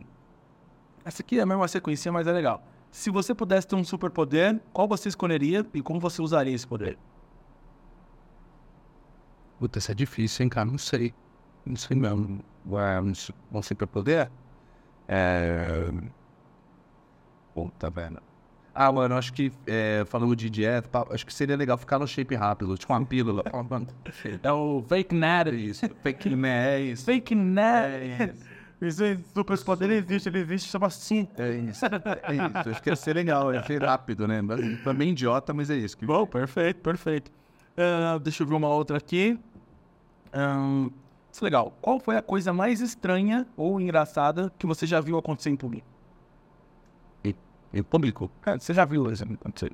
[1.03, 2.63] Essa aqui é a mesma sequência, mas é legal.
[2.91, 6.97] Se você pudesse ter um superpoder, qual você escolheria e como você usaria esse poder?
[9.57, 10.65] Puta, isso é difícil, hein, cara?
[10.69, 11.13] Não sei.
[11.65, 12.39] Não sei mesmo.
[12.69, 14.31] Ué, não sei- Vão sempre poder?
[15.07, 15.91] É.
[17.53, 18.21] Puta, velho.
[18.81, 22.33] Ah, mano, acho que, é, falando de dieta, acho que seria legal ficar no shape
[22.33, 23.43] rápido, tipo uma pílula.
[24.41, 25.69] É o Fake Nerd.
[25.69, 27.03] Isso, fake né, é isso.
[27.03, 28.35] Fake Nerd.
[28.81, 31.27] Isso é super poder, ele existe, ele existe, chama assim.
[31.37, 32.69] É isso, é isso.
[32.69, 34.39] Acho que ia ser legal, ia ser rápido, né?
[34.95, 35.97] Bem idiota, mas é isso.
[35.97, 36.05] Que...
[36.05, 37.29] Bom, perfeito, perfeito.
[37.75, 39.37] Ah, deixa eu ver uma outra aqui.
[40.31, 40.87] Ahn,
[41.29, 41.77] isso é legal.
[41.81, 45.98] Qual foi a coisa mais estranha ou engraçada que você já viu acontecer em público?
[47.73, 48.31] Em, público?
[48.59, 49.71] Você já viu isso acontecer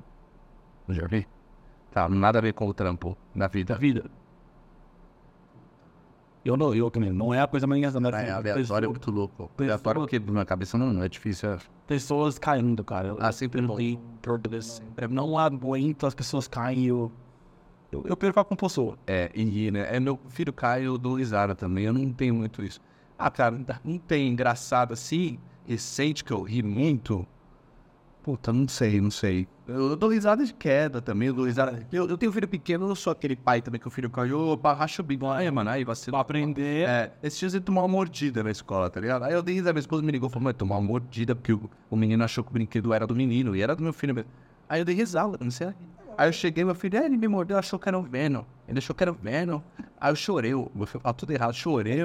[0.86, 1.26] Não já vi?
[1.90, 3.74] Tá, nada a ver com o trampo na vida.
[3.76, 4.10] vida?
[6.44, 7.10] Eu não, eu também.
[7.10, 8.28] Não é a coisa mais engraçada.
[8.28, 9.50] É, aleatório é muito louco.
[9.58, 11.50] Aleatório porque na cabeça não, não é difícil.
[11.50, 11.58] É...
[11.86, 13.16] Pessoas caindo, cara.
[13.18, 13.76] Ah, sempre bom.
[14.22, 14.80] turbulence.
[14.96, 17.10] Eu não aguento as pessoas caem eu,
[17.90, 18.98] eu, eu perco a compostura.
[19.06, 19.88] É, e né?
[19.90, 22.80] É meu filho Caio do risada também, eu não tenho muito isso.
[23.18, 27.26] Ah, cara, não tem engraçado assim, recente que eu ri muito.
[28.26, 29.46] Puta, não sei, não sei.
[29.68, 31.86] Eu, eu dou risada de queda também, eu dou risada.
[31.92, 34.48] Eu, eu tenho filho pequeno, eu não sou aquele pai também que o filho caiu,
[34.48, 35.28] opa, racha o bico.
[35.28, 36.16] Aí, mano, aí vacilou.
[36.16, 36.88] Pra aprender.
[36.88, 39.22] É, esses dias ele tomou uma mordida na escola, tá ligado?
[39.22, 41.52] Aí eu dei risada, minha esposa me ligou e falou, mas tomou uma mordida porque
[41.52, 44.12] o, o menino achou que o brinquedo era do menino e era do meu filho
[44.12, 44.28] mesmo.
[44.68, 45.68] Aí eu dei risada, não sei.
[46.18, 48.42] Aí eu cheguei, meu filho, é, ele me mordeu, achou que era o Venom.
[48.66, 49.60] Ele achou que era o Venom.
[50.00, 52.00] Aí eu chorei, eu meu filho tudo errado, chorei,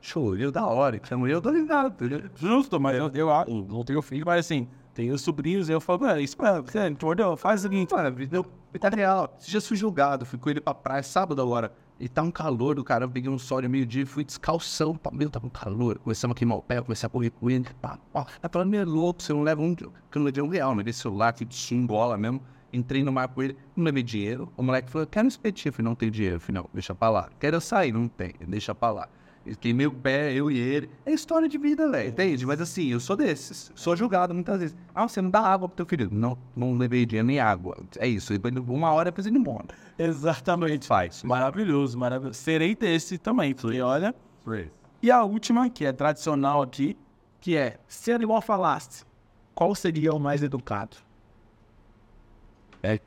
[0.00, 0.96] chorei, da hora.
[0.96, 2.28] Então eu dou risada, tá ligado?
[2.34, 6.00] Justo, mas eu, eu, eu não tenho filho, mas assim, tenho sobrinhos e eu falo,
[6.00, 7.36] mano, isso, mano, você entendeu?
[7.36, 7.92] Faz o seguinte.
[7.92, 8.44] Mano, deu
[8.78, 9.34] tá real.
[9.38, 11.72] Esse dia fui julgado, fui com ele pra praia sábado agora.
[11.98, 14.98] E tá um calor do cara, eu peguei um sol meio-dia fui descalção.
[15.12, 15.98] Meu, tava um calor.
[15.98, 17.66] Começamos a queimar o pé, comecei a correr com ele.
[17.80, 18.26] Pá, pá.
[18.42, 19.76] Aí falando, meu, é louco, você não leva um.
[19.78, 22.40] Eu não levei um real, levei celular, que sungola mesmo.
[22.72, 24.50] Entrei no mar com ele, não levei dinheiro.
[24.56, 25.70] O moleque falou, quero um espetinho.
[25.70, 26.36] Eu falei, não tenho dinheiro.
[26.36, 27.28] Eu falei, não, deixa pra lá.
[27.38, 29.08] Quero sair, não tem, deixa pra lá.
[29.56, 30.90] Queimei o pé, eu e ele.
[31.04, 32.46] É história de vida, velho, entende?
[32.46, 33.72] Mas assim, eu sou desses.
[33.74, 34.76] Sou julgado muitas vezes.
[34.94, 36.08] Ah, você não dá água pro teu filho.
[36.12, 37.76] Não, não levei dinheiro nem água.
[37.98, 38.32] É isso.
[38.32, 39.66] Depois de Uma hora depois ele morre.
[39.98, 40.86] Exatamente.
[40.86, 41.22] Faz.
[41.22, 42.38] Maravilhoso, maravilhoso.
[42.38, 44.14] Serei desse também, porque olha.
[45.02, 46.96] E a última, que é tradicional aqui,
[47.40, 49.04] que é, se animal falasse,
[49.54, 50.96] qual seria o mais educado?
[52.82, 52.98] É,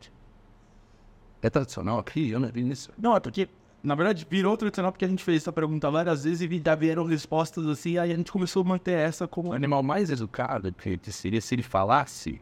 [1.41, 2.29] é tradicional aqui?
[2.29, 2.91] Eu não vi isso.
[2.97, 3.47] Não, é porque,
[3.83, 7.03] na verdade, virou tradicional porque a gente fez essa pergunta várias vezes e já vieram
[7.03, 9.49] respostas assim, aí a gente começou a manter essa como...
[9.49, 12.41] O animal mais educado que seria se ele falasse.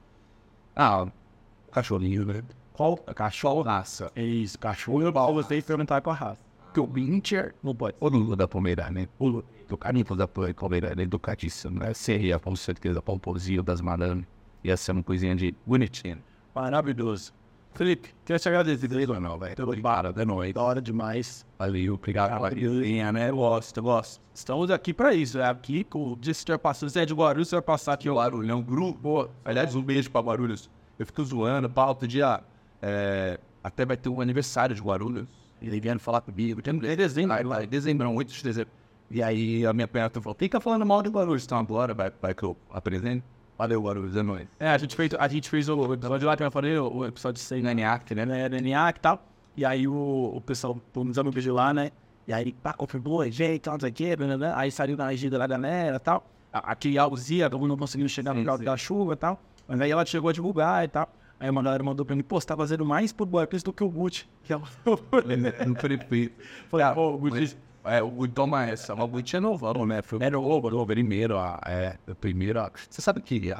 [0.75, 2.43] Ah, o cachorrinho, né?
[2.73, 2.95] Qual?
[2.95, 4.11] Cachorro raça.
[4.15, 6.41] É isso, cachorro e pau, você perguntar com a raça.
[6.73, 7.53] Que o Pincher.
[7.61, 7.97] Não pode.
[7.99, 9.09] O Lula da Pomerânia.
[9.19, 9.43] O Lula.
[9.67, 11.93] Do carimbo da Pomerânia, educadíssimo, né?
[11.93, 14.25] Seria com certeza pomposinho das madames.
[14.63, 16.19] Ia ser uma coisinha de bonitinho.
[16.53, 17.33] Maravilhoso.
[17.73, 18.89] Felipe, queria te agradecer.
[19.19, 19.81] Não, velho.
[19.81, 20.53] Para, é nóis.
[20.53, 21.45] Da hora demais.
[21.57, 23.31] Valeu, obrigado pela resenha, né?
[23.31, 24.21] Gosto, gosto.
[24.33, 25.39] Estamos aqui pra isso.
[25.39, 26.89] É aqui o dia que estiver passando.
[26.89, 28.09] Você é de Guarulhos, você vai passar aqui.
[28.09, 28.15] ó.
[28.15, 29.29] Barulhão, grupo.
[29.43, 30.69] Aliás, um beijo pra Guarulhos.
[30.99, 32.43] Eu fico zoando, pá, outro dia.
[32.81, 35.27] é, até vai ter um aniversário de Guarulhos.
[35.61, 36.61] E aí vieram falar comigo.
[36.61, 38.71] Tem é dezembro, aí, lá, dezembro, 8 de dezembro.
[39.09, 41.45] E aí a minha perna falou: fica falando mal de Guarulhos.
[41.45, 43.23] Então agora vai, vai que eu apresento.
[43.61, 44.47] Valeu, Guarulhos, é nóis.
[44.59, 47.05] É, a gente fez, a gente fez o episódio lá que eu falei, o, o
[47.05, 47.75] episódio 6, né?
[47.75, 48.25] NEAC, né?
[48.25, 48.49] né?
[48.49, 49.23] NEAC e tal.
[49.55, 51.91] E aí o, o pessoal, pô, nos amigos de lá, né?
[52.27, 54.17] E aí, pá, confirmou, gente, tal, não sei o quê,
[54.55, 56.25] aí saiu na agenda lá da galera e tal.
[56.51, 59.39] A- Aqui em Alzia, acabou não conseguindo chegar por causa da chuva e tal.
[59.67, 61.07] Mas aí ela chegou a divulgar e tal.
[61.39, 63.83] Aí uma galera mandou pra mim, pô, você tá fazendo mais por Boapis do que
[63.83, 64.27] o Gucci.
[64.43, 64.61] Que é o...
[65.67, 66.33] No prefeito.
[66.67, 67.55] Falei, pô, o Gucci...
[67.83, 68.95] É, o Gui toma essa.
[68.95, 70.01] Mas o Gui é novão, né?
[70.19, 70.43] Era o
[70.81, 72.59] o primeiro, a- é, o primeiro.
[72.59, 73.51] a- Você sabe que.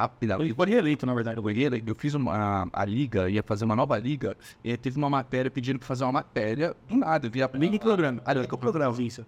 [0.44, 1.38] Ele foi reeleito, na verdade.
[1.38, 5.10] Eu ganhei, eu fiz uma, a liga, ia fazer uma nova liga, e teve uma
[5.10, 7.28] matéria pedindo pra fazer uma matéria do nada.
[7.28, 8.22] Eu vi a Link programa.
[8.26, 9.02] Ah, que o programa.
[9.02, 9.26] Isso.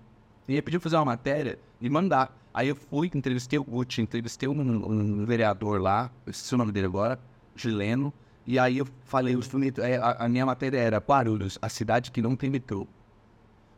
[0.47, 2.37] E pediu fazer uma matéria e mandar.
[2.53, 6.71] Aí eu fui, entrevistei o Gucci, entrevistei um, um vereador lá, eu esqueci o nome
[6.71, 7.17] dele agora,
[7.55, 8.13] chileno.
[8.45, 9.49] E aí eu falei, os
[9.79, 12.85] é, a, a minha matéria era Guarulhos, a cidade que não tem metrô.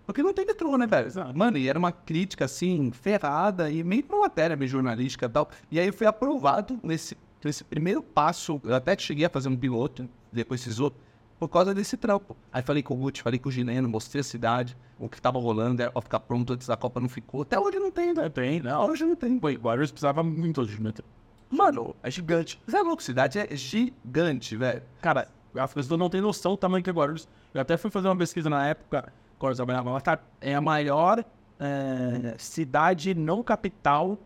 [0.06, 1.10] Porque não tem metrô, né, velho?
[1.34, 5.50] Mano, e era uma crítica, assim, ferrada e meio uma matéria meio jornalística e tal.
[5.72, 8.62] E aí eu fui aprovado nesse, nesse primeiro passo.
[8.64, 11.00] Eu até cheguei a fazer um piloto, depois fiz outro,
[11.40, 12.36] por causa desse trampo.
[12.54, 15.40] Aí falei com o Gucci, falei com o Gileno, mostrei a cidade, o que tava
[15.40, 17.42] rolando, era pra ficar pronto antes da Copa, não ficou.
[17.42, 18.30] Até hoje não tem, né?
[18.30, 18.88] Tem, não.
[18.88, 19.40] Hoje não tem.
[19.40, 21.06] Pô, e Guarulhos precisava muito de metrô.
[21.50, 22.62] Mano, é gigante.
[22.66, 24.84] Você é louco, cidade é gigante, velho.
[25.02, 27.28] Cara, as pessoas não têm noção do tamanho que é Guarulhos.
[27.54, 29.12] Eu até fui fazer uma pesquisa na época,
[29.56, 30.20] trabalhava lá, tá?
[30.42, 31.24] É a maior
[31.60, 34.18] é, cidade não capital,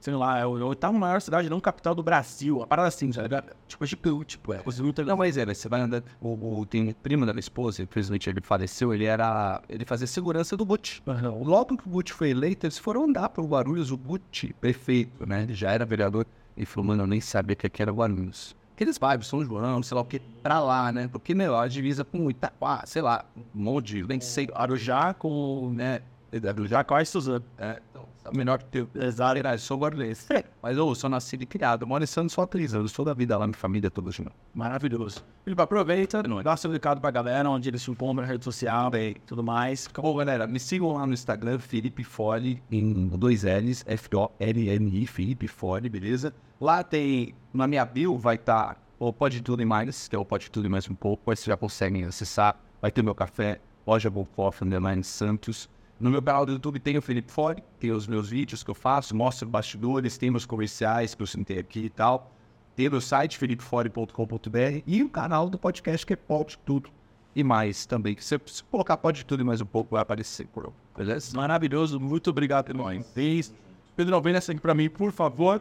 [0.00, 2.62] sei lá, é a oitava maior cidade não capital do Brasil.
[2.62, 3.28] A parada assim, sabe?
[3.66, 4.62] Tipo, é gigante, tipo, é.
[4.62, 6.04] Você não mas é, você vai andando.
[6.20, 9.60] O, o, tem um primo da minha esposa, infelizmente ele faleceu, ele era.
[9.68, 11.02] Ele fazia segurança do Gucci.
[11.42, 15.42] Logo que o Gucci foi eleito, eles foram andar pro Guarulhos, o Gucci, prefeito, né?
[15.42, 16.26] Ele já era vereador.
[16.56, 18.56] Ele falou, mano, eu nem sabia que aqui era Guarulhos.
[18.76, 21.08] Aqueles vibes, São João, sei lá o que, pra lá, né?
[21.08, 25.72] Porque, meu, a divisa com Itaquá, sei lá, um monte de, nem sei, Arujá com,
[25.74, 26.02] né,
[26.46, 27.42] Arujá com a Suzano.
[27.56, 28.86] é, então, tá melhor que teu.
[28.94, 29.32] Exato.
[29.32, 30.26] Verdade, sou guarulhense.
[30.62, 31.84] Mas, ô, sou nascido e criado.
[31.84, 32.92] Eu moro em Santos só há três anos.
[32.92, 34.30] Toda a vida lá, minha família toda junto.
[34.54, 35.24] Maravilhoso.
[35.42, 39.14] Felipe, aproveita, dá seu recado pra galera, onde eles se encontram na rede social e
[39.26, 39.88] tudo mais.
[39.94, 45.88] Bom, galera, me sigam lá no Instagram, Felipe Fole, em dois L's, F-O-L-N-I, Felipe Fole,
[45.88, 46.34] beleza?
[46.58, 50.24] Lá tem, na minha bio, vai estar o Pode Tudo e Mais, que é o
[50.24, 52.58] Pode Tudo e Mais um pouco, aí vocês já conseguem acessar.
[52.80, 55.68] Vai ter meu café, loja Bom Coffee, underline Santos.
[56.00, 58.74] No meu canal do YouTube tem o Felipe Fole, tem os meus vídeos que eu
[58.74, 62.32] faço, mostro bastidores, tem meus comerciais que eu sentei aqui e tal.
[62.74, 66.88] Tem meu site, felipefore.com.br e o canal do podcast que é Pode Tudo
[67.34, 68.14] e mais também.
[68.14, 71.36] Que se você colocar Pode Tudo e mais um pouco, vai aparecer, por beleza?
[71.36, 72.84] Maravilhoso, muito obrigado pelo.
[73.94, 75.60] Pedro, vem nessa aqui pra mim, por favor.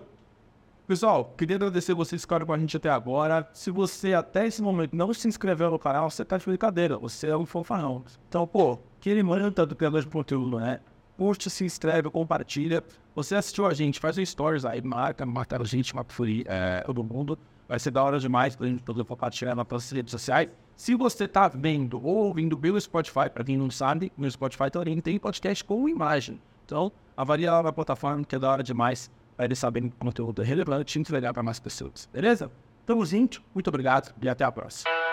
[0.87, 3.49] Pessoal, queria agradecer vocês que ficaram com a gente até agora.
[3.53, 7.25] Se você até esse momento não se inscreveu no canal, você tá de brincadeira, você
[7.25, 8.03] é um fofarrão.
[8.29, 10.79] Então, pô, aquele manta do criador de conteúdo, né?
[11.17, 12.83] Curte, se inscreve, compartilha.
[13.15, 16.81] Você assistiu a gente, faz um stories aí, marca, marca a gente, marca por é,
[16.85, 17.39] todo mundo.
[17.67, 20.49] Vai ser da hora demais pra gente poder compartilhar nas nossas redes sociais.
[20.75, 25.01] Se você tá vendo ou ouvindo pelo Spotify, pra quem não sabe, no Spotify também
[25.01, 26.39] tem podcast com imagem.
[26.63, 29.99] Então, avalia lá na plataforma, que é da hora demais, para eles saberem que o
[29.99, 32.09] conteúdo é relevante e entregar para mais pessoas.
[32.11, 32.51] Beleza?
[32.85, 35.04] Tamo junto, muito obrigado e até a próxima.